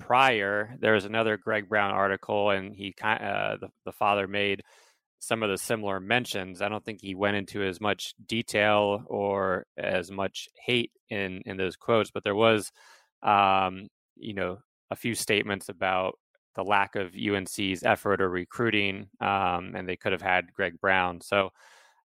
prior. 0.00 0.76
There 0.80 0.94
was 0.94 1.04
another 1.04 1.36
Greg 1.36 1.68
Brown 1.68 1.90
article, 1.90 2.50
and 2.50 2.74
he 2.74 2.94
uh, 3.02 3.56
the, 3.60 3.68
the 3.84 3.92
father 3.92 4.26
made 4.26 4.62
some 5.20 5.42
of 5.42 5.50
the 5.50 5.58
similar 5.58 6.00
mentions. 6.00 6.62
I 6.62 6.68
don't 6.68 6.84
think 6.84 7.00
he 7.00 7.14
went 7.14 7.36
into 7.36 7.62
as 7.62 7.80
much 7.80 8.14
detail 8.26 9.04
or 9.06 9.66
as 9.76 10.10
much 10.10 10.48
hate 10.64 10.90
in 11.10 11.42
in 11.44 11.58
those 11.58 11.76
quotes, 11.76 12.10
but 12.10 12.24
there 12.24 12.34
was, 12.34 12.72
um, 13.22 13.88
you 14.16 14.34
know, 14.34 14.58
a 14.90 14.96
few 14.96 15.14
statements 15.14 15.68
about 15.68 16.18
the 16.54 16.64
lack 16.64 16.96
of 16.96 17.14
UNC's 17.14 17.82
effort 17.82 18.20
or 18.20 18.28
recruiting, 18.30 19.08
um, 19.20 19.74
and 19.74 19.88
they 19.88 19.96
could 19.96 20.12
have 20.12 20.22
had 20.22 20.52
Greg 20.52 20.80
Brown. 20.80 21.20
So 21.20 21.50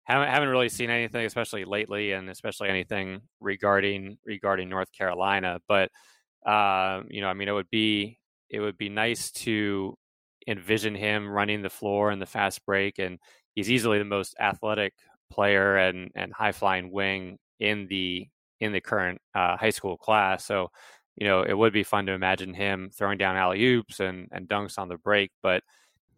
haven't 0.06 0.30
haven't 0.30 0.50
really 0.50 0.70
seen 0.70 0.90
anything, 0.90 1.26
especially 1.26 1.66
lately, 1.66 2.14
and 2.14 2.30
especially 2.30 2.70
anything 2.70 3.22
regarding 3.40 4.18
regarding 4.26 4.70
North 4.70 4.92
Carolina. 4.92 5.60
But 5.68 5.92
uh, 6.46 7.04
you 7.10 7.22
know, 7.22 7.28
I 7.28 7.34
mean, 7.34 7.48
it 7.48 7.54
would 7.54 7.70
be 7.70 8.20
it 8.50 8.60
would 8.62 8.78
be 8.78 8.90
nice 8.90 9.32
to 9.32 9.98
envision 10.48 10.96
him 10.96 11.30
running 11.30 11.62
the 11.62 11.70
floor 11.70 12.12
in 12.12 12.20
the 12.20 12.26
fast 12.26 12.66
break, 12.66 13.00
and 13.00 13.20
he's 13.54 13.70
easily 13.70 14.00
the 14.00 14.06
most 14.06 14.36
athletic 14.40 14.94
player 15.30 15.78
and 15.78 16.12
and 16.16 16.34
high 16.34 16.54
flying 16.54 16.92
wing 16.92 17.38
in 17.60 17.88
the 17.88 18.28
in 18.60 18.72
the 18.72 18.82
current 18.82 19.22
uh, 19.36 19.58
high 19.58 19.70
school 19.70 19.98
class. 19.98 20.46
So 20.46 20.70
you 21.18 21.28
know, 21.28 21.42
it 21.44 21.58
would 21.58 21.74
be 21.74 21.84
fun 21.84 22.06
to 22.08 22.14
imagine 22.14 22.54
him 22.54 22.90
throwing 22.94 23.18
down 23.18 23.36
alley 23.38 23.64
oops 23.66 24.00
and, 24.00 24.28
and 24.32 24.48
dunks 24.48 24.80
on 24.80 24.88
the 24.90 24.98
break. 24.98 25.32
But 25.42 25.64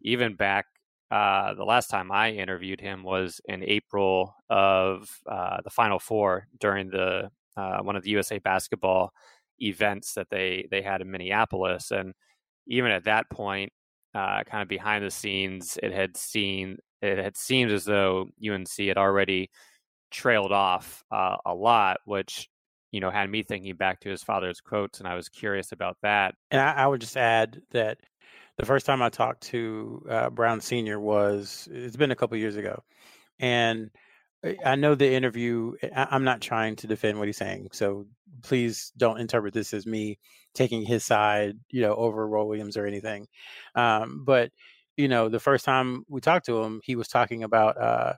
even 0.02 0.34
back 0.36 0.66
uh, 1.10 1.54
the 1.54 1.64
last 1.64 1.88
time 1.88 2.12
I 2.12 2.30
interviewed 2.30 2.80
him 2.80 3.02
was 3.02 3.40
in 3.46 3.64
April 3.64 4.34
of 4.48 5.10
uh, 5.26 5.58
the 5.64 5.70
Final 5.70 5.98
Four 5.98 6.46
during 6.60 6.88
the 6.90 7.30
uh, 7.56 7.78
one 7.80 7.96
of 7.96 8.04
the 8.04 8.10
USA 8.10 8.38
basketball 8.38 9.12
events 9.58 10.14
that 10.14 10.28
they 10.30 10.66
they 10.70 10.82
had 10.82 11.00
in 11.00 11.10
Minneapolis, 11.10 11.90
and 11.90 12.14
even 12.68 12.92
at 12.92 13.04
that 13.04 13.28
point, 13.30 13.72
uh, 14.14 14.44
kind 14.44 14.62
of 14.62 14.68
behind 14.68 15.04
the 15.04 15.10
scenes, 15.10 15.78
it 15.82 15.92
had 15.92 16.16
seen 16.16 16.78
it 17.02 17.18
had 17.18 17.36
seemed 17.36 17.72
as 17.72 17.84
though 17.84 18.28
UNC 18.48 18.68
had 18.78 18.98
already 18.98 19.50
trailed 20.12 20.52
off 20.52 21.02
uh, 21.12 21.36
a 21.46 21.54
lot, 21.54 21.98
which 22.04 22.49
you 22.90 23.00
know, 23.00 23.10
had 23.10 23.30
me 23.30 23.42
thinking 23.42 23.76
back 23.76 24.00
to 24.00 24.10
his 24.10 24.22
father's 24.22 24.60
quotes, 24.60 24.98
and 24.98 25.08
I 25.08 25.14
was 25.14 25.28
curious 25.28 25.72
about 25.72 25.96
that. 26.02 26.34
And 26.50 26.60
I, 26.60 26.72
I 26.72 26.86
would 26.86 27.00
just 27.00 27.16
add 27.16 27.62
that 27.70 27.98
the 28.58 28.66
first 28.66 28.86
time 28.86 29.02
I 29.02 29.08
talked 29.08 29.42
to 29.44 30.04
uh, 30.08 30.30
Brown 30.30 30.60
Senior 30.60 31.00
was 31.00 31.68
it's 31.70 31.96
been 31.96 32.10
a 32.10 32.16
couple 32.16 32.36
years 32.36 32.56
ago, 32.56 32.82
and 33.38 33.90
I 34.64 34.76
know 34.76 34.94
the 34.94 35.12
interview. 35.12 35.74
I, 35.94 36.08
I'm 36.10 36.24
not 36.24 36.40
trying 36.40 36.76
to 36.76 36.86
defend 36.86 37.18
what 37.18 37.28
he's 37.28 37.36
saying, 37.36 37.68
so 37.72 38.06
please 38.42 38.92
don't 38.96 39.20
interpret 39.20 39.54
this 39.54 39.74
as 39.74 39.86
me 39.86 40.18
taking 40.54 40.82
his 40.82 41.04
side, 41.04 41.58
you 41.70 41.82
know, 41.82 41.94
over 41.94 42.26
Roy 42.26 42.44
Williams 42.44 42.76
or 42.76 42.86
anything. 42.86 43.26
Um, 43.74 44.24
but 44.24 44.50
you 44.96 45.08
know, 45.08 45.28
the 45.28 45.40
first 45.40 45.64
time 45.64 46.04
we 46.08 46.20
talked 46.20 46.46
to 46.46 46.62
him, 46.62 46.80
he 46.84 46.96
was 46.96 47.08
talking 47.08 47.44
about. 47.44 47.80
Uh, 47.80 48.14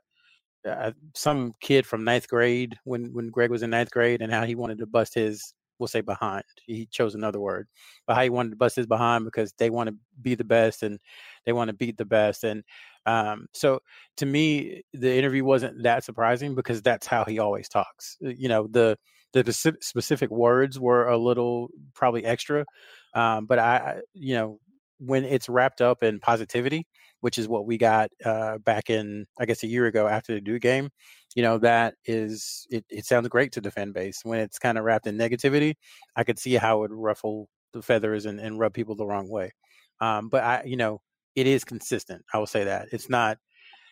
uh, 0.68 0.92
some 1.14 1.55
kid 1.61 1.87
from 1.87 2.05
ninth 2.05 2.29
grade 2.29 2.77
when 2.85 3.12
when 3.12 3.29
Greg 3.29 3.51
was 3.51 3.62
in 3.62 3.70
ninth 3.70 3.90
grade 3.90 4.22
and 4.22 4.33
how 4.33 4.44
he 4.44 4.55
wanted 4.55 4.79
to 4.79 4.87
bust 4.87 5.14
his 5.14 5.55
we'll 5.83 5.88
say 5.88 6.01
behind. 6.01 6.44
He 6.64 6.87
chose 6.87 7.16
another 7.16 7.40
word, 7.40 7.66
but 8.07 8.14
how 8.14 8.22
he 8.22 8.31
wanted 8.31 8.51
to 8.51 8.57
bust 8.57 8.77
his 8.77 8.87
behind 8.87 9.25
because 9.25 9.53
they 9.59 9.68
want 9.68 9.88
to 9.88 9.96
be 10.22 10.37
the 10.37 10.44
best 10.44 10.85
and 10.85 11.01
they 11.44 11.53
want 11.53 11.68
to 11.68 11.75
beat 11.75 11.96
the 11.96 12.05
best. 12.05 12.44
And 12.44 12.62
um, 13.05 13.46
so 13.53 13.81
to 14.18 14.27
me, 14.27 14.83
the 14.94 15.12
interview 15.12 15.44
wasn't 15.44 15.83
that 15.83 16.05
surprising 16.05 16.55
because 16.55 16.83
that's 16.83 17.07
how 17.07 17.25
he 17.25 17.40
always 17.40 17.68
talks. 17.68 18.16
Uh, 18.25 18.29
you 18.29 18.48
know, 18.48 18.68
the 18.70 18.96
the 19.33 19.51
specific 19.81 20.31
words 20.31 20.79
were 20.79 21.09
a 21.09 21.16
little 21.16 21.68
probably 21.94 22.22
extra, 22.22 22.66
um, 23.14 23.46
but 23.46 23.59
I, 23.59 24.01
you 24.12 24.35
know, 24.35 24.61
when 25.04 25.24
it's 25.24 25.48
wrapped 25.48 25.80
up 25.80 26.02
in 26.02 26.20
positivity, 26.20 26.86
which 27.20 27.38
is 27.38 27.48
what 27.48 27.66
we 27.66 27.78
got 27.78 28.10
uh, 28.24 28.58
back 28.58 28.90
in, 28.90 29.26
I 29.40 29.46
guess, 29.46 29.62
a 29.62 29.66
year 29.66 29.86
ago 29.86 30.06
after 30.06 30.34
the 30.34 30.40
Duke 30.40 30.62
game. 30.62 30.90
You 31.34 31.42
know, 31.42 31.58
that 31.58 31.94
is, 32.04 32.66
it, 32.70 32.84
it 32.88 33.04
sounds 33.04 33.28
great 33.28 33.52
to 33.52 33.60
the 33.60 33.70
fan 33.70 33.92
base. 33.92 34.20
When 34.22 34.38
it's 34.40 34.58
kind 34.58 34.78
of 34.78 34.84
wrapped 34.84 35.06
in 35.06 35.16
negativity, 35.16 35.74
I 36.16 36.24
could 36.24 36.38
see 36.38 36.54
how 36.54 36.76
it 36.78 36.90
would 36.90 36.92
ruffle 36.92 37.48
the 37.72 37.82
feathers 37.82 38.26
and, 38.26 38.38
and 38.38 38.58
rub 38.58 38.74
people 38.74 38.94
the 38.94 39.06
wrong 39.06 39.28
way. 39.30 39.52
Um, 40.00 40.28
but 40.28 40.44
I, 40.44 40.62
you 40.64 40.76
know, 40.76 41.00
it 41.34 41.46
is 41.46 41.64
consistent. 41.64 42.22
I 42.32 42.38
will 42.38 42.46
say 42.46 42.64
that 42.64 42.88
it's 42.92 43.08
not, 43.08 43.38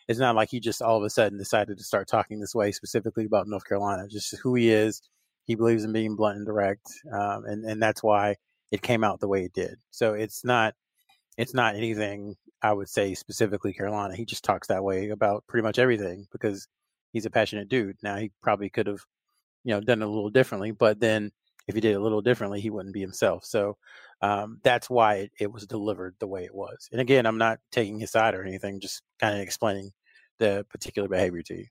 it's 0.08 0.18
not 0.18 0.34
like 0.34 0.50
he 0.50 0.60
just 0.60 0.82
all 0.82 0.98
of 0.98 1.04
a 1.04 1.10
sudden 1.10 1.38
decided 1.38 1.78
to 1.78 1.84
start 1.84 2.08
talking 2.08 2.40
this 2.40 2.54
way 2.54 2.72
specifically 2.72 3.24
about 3.24 3.46
North 3.46 3.64
Carolina. 3.64 4.06
Just 4.08 4.36
who 4.42 4.54
he 4.54 4.70
is. 4.70 5.00
He 5.44 5.54
believes 5.56 5.82
in 5.82 5.92
being 5.92 6.14
blunt 6.14 6.36
and 6.36 6.46
direct, 6.46 6.86
um, 7.12 7.44
and 7.44 7.64
and 7.64 7.82
that's 7.82 8.02
why 8.04 8.36
it 8.70 8.82
came 8.82 9.02
out 9.02 9.18
the 9.18 9.26
way 9.26 9.42
it 9.44 9.52
did. 9.52 9.76
So 9.90 10.14
it's 10.14 10.44
not 10.44 10.74
it's 11.40 11.54
not 11.54 11.74
anything 11.74 12.36
I 12.62 12.72
would 12.72 12.88
say 12.88 13.14
specifically 13.14 13.72
Carolina. 13.72 14.14
He 14.14 14.26
just 14.26 14.44
talks 14.44 14.68
that 14.68 14.84
way 14.84 15.08
about 15.08 15.44
pretty 15.46 15.62
much 15.62 15.78
everything 15.78 16.26
because 16.32 16.68
he's 17.12 17.24
a 17.24 17.30
passionate 17.30 17.70
dude. 17.70 17.96
Now 18.02 18.16
he 18.16 18.30
probably 18.42 18.68
could 18.68 18.86
have, 18.86 19.00
you 19.64 19.72
know, 19.72 19.80
done 19.80 20.02
it 20.02 20.04
a 20.04 20.10
little 20.10 20.28
differently, 20.28 20.70
but 20.72 21.00
then 21.00 21.32
if 21.66 21.74
he 21.74 21.80
did 21.80 21.92
it 21.92 21.98
a 21.98 22.02
little 22.02 22.20
differently, 22.20 22.60
he 22.60 22.68
wouldn't 22.68 22.92
be 22.92 23.00
himself. 23.00 23.46
So 23.46 23.78
um, 24.20 24.60
that's 24.62 24.90
why 24.90 25.14
it, 25.14 25.32
it, 25.40 25.52
was 25.52 25.66
delivered 25.66 26.14
the 26.18 26.26
way 26.26 26.44
it 26.44 26.54
was. 26.54 26.90
And 26.92 27.00
again, 27.00 27.24
I'm 27.24 27.38
not 27.38 27.58
taking 27.72 27.98
his 27.98 28.10
side 28.10 28.34
or 28.34 28.44
anything, 28.44 28.80
just 28.80 29.02
kind 29.18 29.34
of 29.34 29.40
explaining 29.40 29.92
the 30.38 30.66
particular 30.68 31.08
behavior 31.08 31.42
to 31.42 31.54
you. 31.54 31.66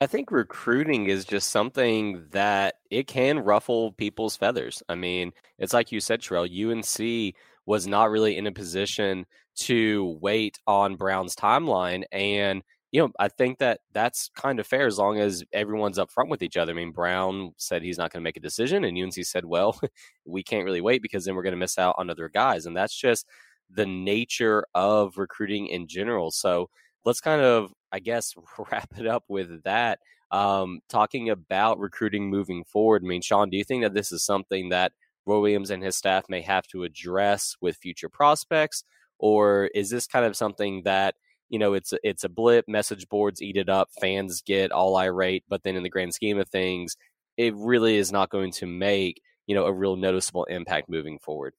I 0.00 0.06
think 0.06 0.30
recruiting 0.30 1.06
is 1.06 1.24
just 1.24 1.50
something 1.50 2.26
that 2.30 2.76
it 2.90 3.06
can 3.06 3.38
ruffle 3.40 3.92
people's 3.92 4.36
feathers. 4.36 4.82
I 4.88 4.94
mean, 4.94 5.32
it's 5.58 5.72
like 5.72 5.92
you 5.92 6.00
said, 6.00 6.20
Sherrell, 6.20 6.48
UNC 6.48 7.34
was 7.66 7.86
not 7.86 8.10
really 8.10 8.36
in 8.36 8.46
a 8.46 8.52
position 8.52 9.26
to 9.56 10.18
wait 10.20 10.58
on 10.66 10.96
Brown's 10.96 11.36
timeline. 11.36 12.04
And, 12.12 12.62
you 12.92 13.00
know, 13.00 13.12
I 13.18 13.28
think 13.28 13.58
that 13.58 13.80
that's 13.92 14.30
kind 14.36 14.60
of 14.60 14.66
fair 14.66 14.86
as 14.86 14.98
long 14.98 15.18
as 15.18 15.44
everyone's 15.52 15.98
upfront 15.98 16.28
with 16.28 16.42
each 16.42 16.56
other. 16.56 16.72
I 16.72 16.74
mean, 16.74 16.92
Brown 16.92 17.52
said 17.56 17.82
he's 17.82 17.98
not 17.98 18.12
going 18.12 18.20
to 18.20 18.24
make 18.24 18.36
a 18.36 18.40
decision, 18.40 18.84
and 18.84 18.98
UNC 18.98 19.14
said, 19.14 19.44
well, 19.44 19.80
we 20.24 20.42
can't 20.42 20.64
really 20.64 20.80
wait 20.80 21.02
because 21.02 21.24
then 21.24 21.34
we're 21.34 21.42
going 21.42 21.52
to 21.52 21.58
miss 21.58 21.78
out 21.78 21.94
on 21.98 22.10
other 22.10 22.28
guys. 22.28 22.66
And 22.66 22.76
that's 22.76 22.94
just 22.94 23.26
the 23.70 23.86
nature 23.86 24.66
of 24.74 25.16
recruiting 25.16 25.68
in 25.68 25.86
general. 25.86 26.30
So 26.30 26.70
let's 27.04 27.20
kind 27.20 27.40
of, 27.40 27.72
I 27.92 28.00
guess, 28.00 28.34
wrap 28.70 28.90
it 28.98 29.06
up 29.06 29.24
with 29.28 29.62
that. 29.64 30.00
Um, 30.30 30.80
talking 30.88 31.30
about 31.30 31.78
recruiting 31.78 32.28
moving 32.28 32.64
forward. 32.64 33.02
I 33.04 33.06
mean, 33.06 33.22
Sean, 33.22 33.50
do 33.50 33.56
you 33.56 33.62
think 33.62 33.84
that 33.84 33.94
this 33.94 34.10
is 34.10 34.24
something 34.24 34.70
that 34.70 34.92
Roy 35.26 35.40
Williams 35.40 35.70
and 35.70 35.82
his 35.82 35.96
staff 35.96 36.24
may 36.28 36.42
have 36.42 36.66
to 36.68 36.84
address 36.84 37.56
with 37.60 37.76
future 37.76 38.08
prospects? 38.08 38.84
Or 39.18 39.66
is 39.74 39.90
this 39.90 40.06
kind 40.06 40.24
of 40.24 40.36
something 40.36 40.82
that, 40.84 41.14
you 41.48 41.58
know, 41.58 41.74
it's 41.74 41.94
it's 42.02 42.24
a 42.24 42.28
blip, 42.28 42.66
message 42.66 43.08
boards 43.08 43.40
eat 43.40 43.56
it 43.56 43.68
up, 43.68 43.88
fans 44.00 44.42
get 44.42 44.72
all 44.72 44.96
irate, 44.96 45.44
but 45.48 45.62
then 45.62 45.76
in 45.76 45.82
the 45.82 45.90
grand 45.90 46.14
scheme 46.14 46.38
of 46.38 46.48
things, 46.48 46.96
it 47.36 47.54
really 47.54 47.96
is 47.96 48.10
not 48.10 48.30
going 48.30 48.52
to 48.52 48.66
make, 48.66 49.22
you 49.46 49.54
know, 49.54 49.64
a 49.66 49.72
real 49.72 49.96
noticeable 49.96 50.44
impact 50.44 50.88
moving 50.88 51.18
forward. 51.18 51.54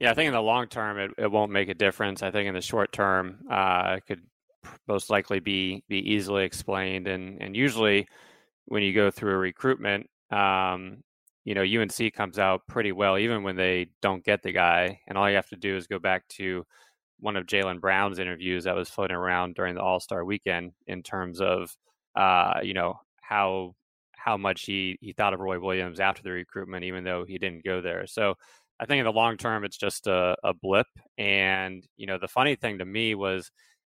Yeah, 0.00 0.10
I 0.10 0.14
think 0.14 0.26
in 0.26 0.34
the 0.34 0.42
long 0.42 0.66
term 0.66 0.98
it, 0.98 1.12
it 1.16 1.30
won't 1.30 1.52
make 1.52 1.68
a 1.68 1.74
difference. 1.74 2.22
I 2.22 2.32
think 2.32 2.48
in 2.48 2.54
the 2.54 2.60
short 2.60 2.90
term, 2.92 3.44
uh, 3.48 3.94
it 3.98 4.06
could 4.06 4.22
most 4.88 5.10
likely 5.10 5.38
be 5.38 5.84
be 5.88 5.98
easily 5.98 6.44
explained. 6.44 7.06
And 7.06 7.40
and 7.40 7.56
usually, 7.56 8.08
when 8.64 8.82
you 8.82 8.92
go 8.92 9.12
through 9.12 9.34
a 9.34 9.38
recruitment, 9.38 10.10
um, 10.32 11.03
you 11.44 11.54
know, 11.54 11.62
UNC 11.62 12.12
comes 12.14 12.38
out 12.38 12.62
pretty 12.66 12.92
well, 12.92 13.18
even 13.18 13.42
when 13.42 13.56
they 13.56 13.88
don't 14.00 14.24
get 14.24 14.42
the 14.42 14.52
guy. 14.52 15.00
And 15.06 15.18
all 15.18 15.28
you 15.28 15.36
have 15.36 15.48
to 15.50 15.56
do 15.56 15.76
is 15.76 15.86
go 15.86 15.98
back 15.98 16.26
to 16.28 16.64
one 17.20 17.36
of 17.36 17.46
Jaylen 17.46 17.80
Brown's 17.80 18.18
interviews 18.18 18.64
that 18.64 18.74
was 18.74 18.88
floating 18.88 19.16
around 19.16 19.54
during 19.54 19.74
the 19.74 19.82
All 19.82 20.00
Star 20.00 20.24
weekend 20.24 20.72
in 20.86 21.02
terms 21.02 21.40
of, 21.40 21.74
uh, 22.16 22.60
you 22.62 22.74
know, 22.74 22.98
how 23.20 23.74
how 24.12 24.36
much 24.38 24.62
he 24.62 24.96
he 25.00 25.12
thought 25.12 25.34
of 25.34 25.40
Roy 25.40 25.60
Williams 25.60 26.00
after 26.00 26.22
the 26.22 26.30
recruitment, 26.30 26.84
even 26.84 27.04
though 27.04 27.24
he 27.24 27.38
didn't 27.38 27.64
go 27.64 27.80
there. 27.80 28.06
So 28.06 28.34
I 28.80 28.86
think 28.86 29.00
in 29.00 29.04
the 29.04 29.12
long 29.12 29.36
term, 29.36 29.64
it's 29.64 29.76
just 29.76 30.06
a, 30.06 30.36
a 30.44 30.54
blip. 30.54 30.86
And 31.18 31.86
you 31.96 32.06
know, 32.06 32.18
the 32.18 32.28
funny 32.28 32.56
thing 32.56 32.78
to 32.78 32.84
me 32.84 33.14
was 33.14 33.50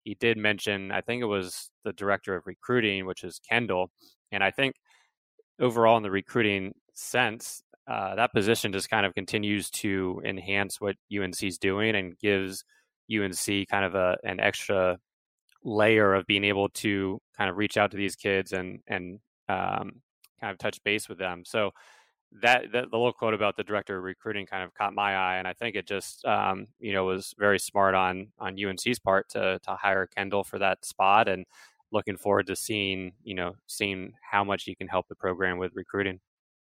he 0.04 0.14
did 0.16 0.36
mention, 0.38 0.92
I 0.92 1.00
think 1.00 1.22
it 1.22 1.26
was 1.26 1.70
the 1.84 1.92
director 1.92 2.36
of 2.36 2.46
recruiting, 2.46 3.06
which 3.06 3.24
is 3.24 3.40
Kendall. 3.48 3.90
And 4.32 4.42
I 4.42 4.50
think 4.50 4.76
overall 5.60 5.96
in 5.96 6.02
the 6.02 6.10
recruiting 6.10 6.74
sense, 6.96 7.62
uh, 7.88 8.14
that 8.16 8.32
position 8.32 8.72
just 8.72 8.90
kind 8.90 9.06
of 9.06 9.14
continues 9.14 9.70
to 9.70 10.20
enhance 10.24 10.80
what 10.80 10.96
UNC 11.16 11.42
is 11.42 11.58
doing 11.58 11.94
and 11.94 12.18
gives 12.18 12.64
UNC 13.12 13.68
kind 13.68 13.84
of 13.84 13.94
a 13.94 14.16
an 14.24 14.40
extra 14.40 14.98
layer 15.62 16.14
of 16.14 16.26
being 16.26 16.44
able 16.44 16.68
to 16.68 17.20
kind 17.36 17.50
of 17.50 17.56
reach 17.56 17.76
out 17.76 17.90
to 17.90 17.96
these 17.96 18.16
kids 18.16 18.52
and 18.52 18.80
and 18.88 19.20
um, 19.48 20.02
kind 20.40 20.52
of 20.52 20.58
touch 20.58 20.82
base 20.84 21.08
with 21.08 21.18
them. 21.18 21.42
So 21.46 21.70
that, 22.42 22.72
that, 22.72 22.90
the 22.90 22.96
little 22.96 23.12
quote 23.12 23.34
about 23.34 23.56
the 23.56 23.64
director 23.64 23.96
of 23.96 24.04
recruiting 24.04 24.46
kind 24.46 24.62
of 24.64 24.74
caught 24.74 24.92
my 24.92 25.14
eye, 25.14 25.36
and 25.36 25.46
I 25.46 25.52
think 25.52 25.76
it 25.76 25.86
just 25.86 26.24
um, 26.24 26.66
you 26.78 26.92
know 26.92 27.04
was 27.04 27.34
very 27.38 27.58
smart 27.58 27.94
on 27.94 28.28
on 28.38 28.56
UNC's 28.62 28.98
part 28.98 29.28
to 29.30 29.58
to 29.62 29.76
hire 29.76 30.06
Kendall 30.06 30.44
for 30.44 30.58
that 30.58 30.84
spot, 30.84 31.28
and 31.28 31.46
looking 31.92 32.16
forward 32.16 32.46
to 32.48 32.56
seeing 32.56 33.12
you 33.22 33.34
know 33.34 33.54
seeing 33.66 34.12
how 34.28 34.44
much 34.44 34.64
he 34.64 34.74
can 34.74 34.88
help 34.88 35.06
the 35.08 35.14
program 35.14 35.58
with 35.58 35.72
recruiting. 35.74 36.20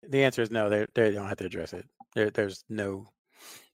The 0.08 0.24
answer 0.24 0.42
is 0.42 0.50
no. 0.50 0.68
They 0.68 0.86
they 0.94 1.12
don't 1.12 1.28
have 1.28 1.38
to 1.38 1.46
address 1.46 1.72
it. 1.72 1.84
There, 2.14 2.30
there's 2.30 2.64
no. 2.68 3.08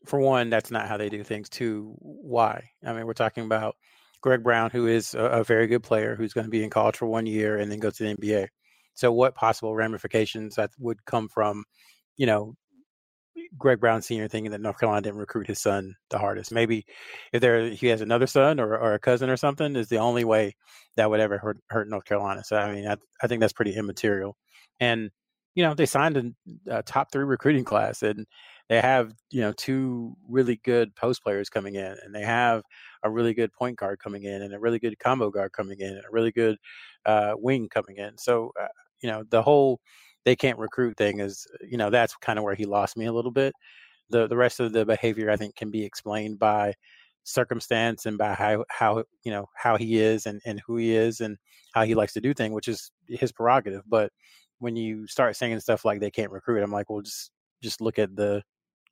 For 0.06 0.18
one, 0.18 0.50
that's 0.50 0.70
not 0.70 0.88
how 0.88 0.96
they 0.96 1.08
do 1.08 1.22
things. 1.22 1.48
Two, 1.48 1.94
why? 1.98 2.70
I 2.84 2.92
mean, 2.92 3.06
we're 3.06 3.12
talking 3.12 3.44
about 3.44 3.76
Greg 4.20 4.42
Brown, 4.42 4.70
who 4.70 4.86
is 4.86 5.14
a, 5.14 5.24
a 5.24 5.44
very 5.44 5.66
good 5.66 5.82
player, 5.82 6.16
who's 6.16 6.32
going 6.32 6.46
to 6.46 6.50
be 6.50 6.64
in 6.64 6.70
college 6.70 6.96
for 6.96 7.06
one 7.06 7.26
year 7.26 7.58
and 7.58 7.70
then 7.70 7.78
go 7.78 7.90
to 7.90 8.02
the 8.02 8.14
NBA. 8.16 8.48
So, 8.94 9.12
what 9.12 9.34
possible 9.34 9.74
ramifications 9.74 10.54
that 10.56 10.70
would 10.78 11.04
come 11.04 11.28
from, 11.28 11.64
you 12.16 12.26
know, 12.26 12.54
Greg 13.58 13.80
Brown 13.80 14.02
Senior 14.02 14.28
thinking 14.28 14.52
that 14.52 14.60
North 14.60 14.78
Carolina 14.78 15.02
didn't 15.02 15.18
recruit 15.18 15.46
his 15.46 15.60
son 15.60 15.94
the 16.10 16.18
hardest? 16.18 16.52
Maybe 16.52 16.84
if 17.32 17.40
there 17.40 17.70
he 17.70 17.88
has 17.88 18.00
another 18.00 18.26
son 18.26 18.60
or, 18.60 18.76
or 18.76 18.94
a 18.94 18.98
cousin 18.98 19.28
or 19.30 19.36
something, 19.36 19.74
is 19.76 19.88
the 19.88 19.98
only 19.98 20.24
way 20.24 20.54
that 20.96 21.10
would 21.10 21.20
ever 21.20 21.38
hurt, 21.38 21.58
hurt 21.70 21.88
North 21.88 22.04
Carolina. 22.04 22.44
So, 22.44 22.56
I 22.56 22.72
mean, 22.72 22.86
I, 22.86 22.96
I 23.22 23.26
think 23.26 23.40
that's 23.40 23.52
pretty 23.52 23.74
immaterial. 23.74 24.36
And 24.78 25.10
you 25.54 25.62
know, 25.62 25.74
they 25.74 25.86
signed 25.86 26.16
a, 26.16 26.78
a 26.78 26.82
top 26.82 27.12
three 27.12 27.24
recruiting 27.24 27.64
class, 27.64 28.02
and 28.02 28.26
they 28.68 28.80
have 28.80 29.12
you 29.30 29.40
know 29.42 29.52
two 29.52 30.14
really 30.28 30.56
good 30.64 30.94
post 30.96 31.22
players 31.22 31.50
coming 31.50 31.74
in, 31.74 31.96
and 32.04 32.14
they 32.14 32.22
have 32.22 32.62
a 33.02 33.10
really 33.10 33.34
good 33.34 33.52
point 33.52 33.76
guard 33.78 33.98
coming 33.98 34.24
in, 34.24 34.42
and 34.42 34.54
a 34.54 34.58
really 34.60 34.78
good 34.78 34.98
combo 34.98 35.30
guard 35.30 35.52
coming 35.52 35.80
in, 35.80 35.90
and 35.90 35.98
a 36.04 36.10
really 36.12 36.32
good 36.32 36.56
uh, 37.06 37.34
wing 37.36 37.68
coming 37.68 37.96
in. 37.98 38.16
So 38.18 38.52
uh, 38.60 38.68
you 39.02 39.10
know 39.10 39.24
the 39.30 39.42
whole 39.42 39.80
they 40.24 40.36
can't 40.36 40.58
recruit 40.58 40.96
thing 40.96 41.20
is 41.20 41.46
you 41.68 41.76
know 41.76 41.90
that's 41.90 42.16
kind 42.16 42.38
of 42.38 42.44
where 42.44 42.54
he 42.54 42.64
lost 42.64 42.96
me 42.96 43.06
a 43.06 43.12
little 43.12 43.32
bit. 43.32 43.54
The 44.10 44.26
the 44.28 44.36
rest 44.36 44.60
of 44.60 44.72
the 44.72 44.84
behavior 44.84 45.30
I 45.30 45.36
think 45.36 45.56
can 45.56 45.70
be 45.70 45.84
explained 45.84 46.38
by 46.38 46.74
circumstance 47.24 48.06
and 48.06 48.18
by 48.18 48.34
how 48.34 48.64
how 48.68 49.04
you 49.24 49.30
know 49.32 49.46
how 49.56 49.76
he 49.76 49.98
is 49.98 50.26
and 50.26 50.40
and 50.44 50.60
who 50.66 50.76
he 50.76 50.94
is 50.94 51.20
and 51.20 51.36
how 51.74 51.84
he 51.84 51.94
likes 51.94 52.12
to 52.14 52.20
do 52.20 52.34
things, 52.34 52.54
which 52.54 52.68
is 52.68 52.90
his 53.08 53.32
prerogative. 53.32 53.82
But 53.88 54.12
when 54.62 54.76
you 54.76 55.06
start 55.06 55.36
saying 55.36 55.58
stuff 55.60 55.84
like 55.84 56.00
they 56.00 56.10
can't 56.10 56.30
recruit, 56.30 56.62
I'm 56.62 56.72
like, 56.72 56.88
well, 56.88 57.02
just 57.02 57.30
just 57.62 57.80
look 57.80 57.98
at 57.98 58.14
the 58.16 58.42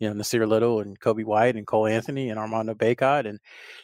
you 0.01 0.09
know, 0.09 0.15
Nassir 0.15 0.49
Little 0.49 0.81
and 0.81 0.99
Coby 0.99 1.25
White 1.25 1.57
and 1.57 1.67
Cole 1.67 1.87
Anthony 1.87 2.31
and 2.31 2.39
Armando 2.39 2.75
Bacot 2.75 3.29
and 3.29 3.39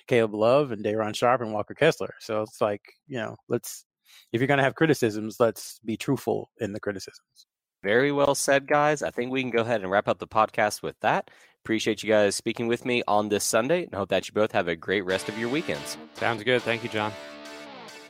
Caleb 0.09 0.35
Love 0.35 0.73
and 0.73 0.83
Day'Ron 0.83 1.13
Sharpe 1.13 1.43
and 1.43 1.53
Walker 1.53 1.75
Kessler. 1.75 2.15
So 2.21 2.41
it's 2.43 2.61
like, 2.61 2.81
you 3.07 3.19
know, 3.19 3.37
let's 3.49 3.85
if 4.33 4.41
you're 4.41 4.49
going 4.49 4.59
to 4.59 4.65
have 4.65 4.75
criticisms, 4.75 5.37
let's 5.39 5.79
be 5.85 5.97
truthful 5.97 6.51
in 6.59 6.73
the 6.73 6.81
criticisms. 6.81 7.47
Very 7.83 8.13
well 8.13 8.35
said, 8.35 8.67
guys. 8.67 9.03
I 9.03 9.11
think 9.11 9.31
we 9.31 9.43
can 9.43 9.51
go 9.51 9.63
ahead 9.63 9.83
and 9.83 9.91
wrap 9.91 10.09
up 10.09 10.19
the 10.19 10.27
podcast 10.27 10.83
with 10.83 10.99
that. 11.01 11.31
Appreciate 11.65 12.03
you 12.03 12.09
guys 12.09 12.35
speaking 12.35 12.67
with 12.67 12.85
me 12.85 13.03
on 13.07 13.29
this 13.29 13.45
Sunday 13.45 13.85
and 13.85 13.95
hope 13.95 14.09
that 14.09 14.27
you 14.27 14.33
both 14.33 14.53
have 14.53 14.69
a 14.69 14.77
great 14.77 15.05
rest 15.05 15.29
of 15.29 15.39
your 15.39 15.49
weekends. 15.49 15.97
Sounds 16.15 16.43
good. 16.43 16.63
Thank 16.63 16.83
you, 16.83 16.89
John. 16.89 17.13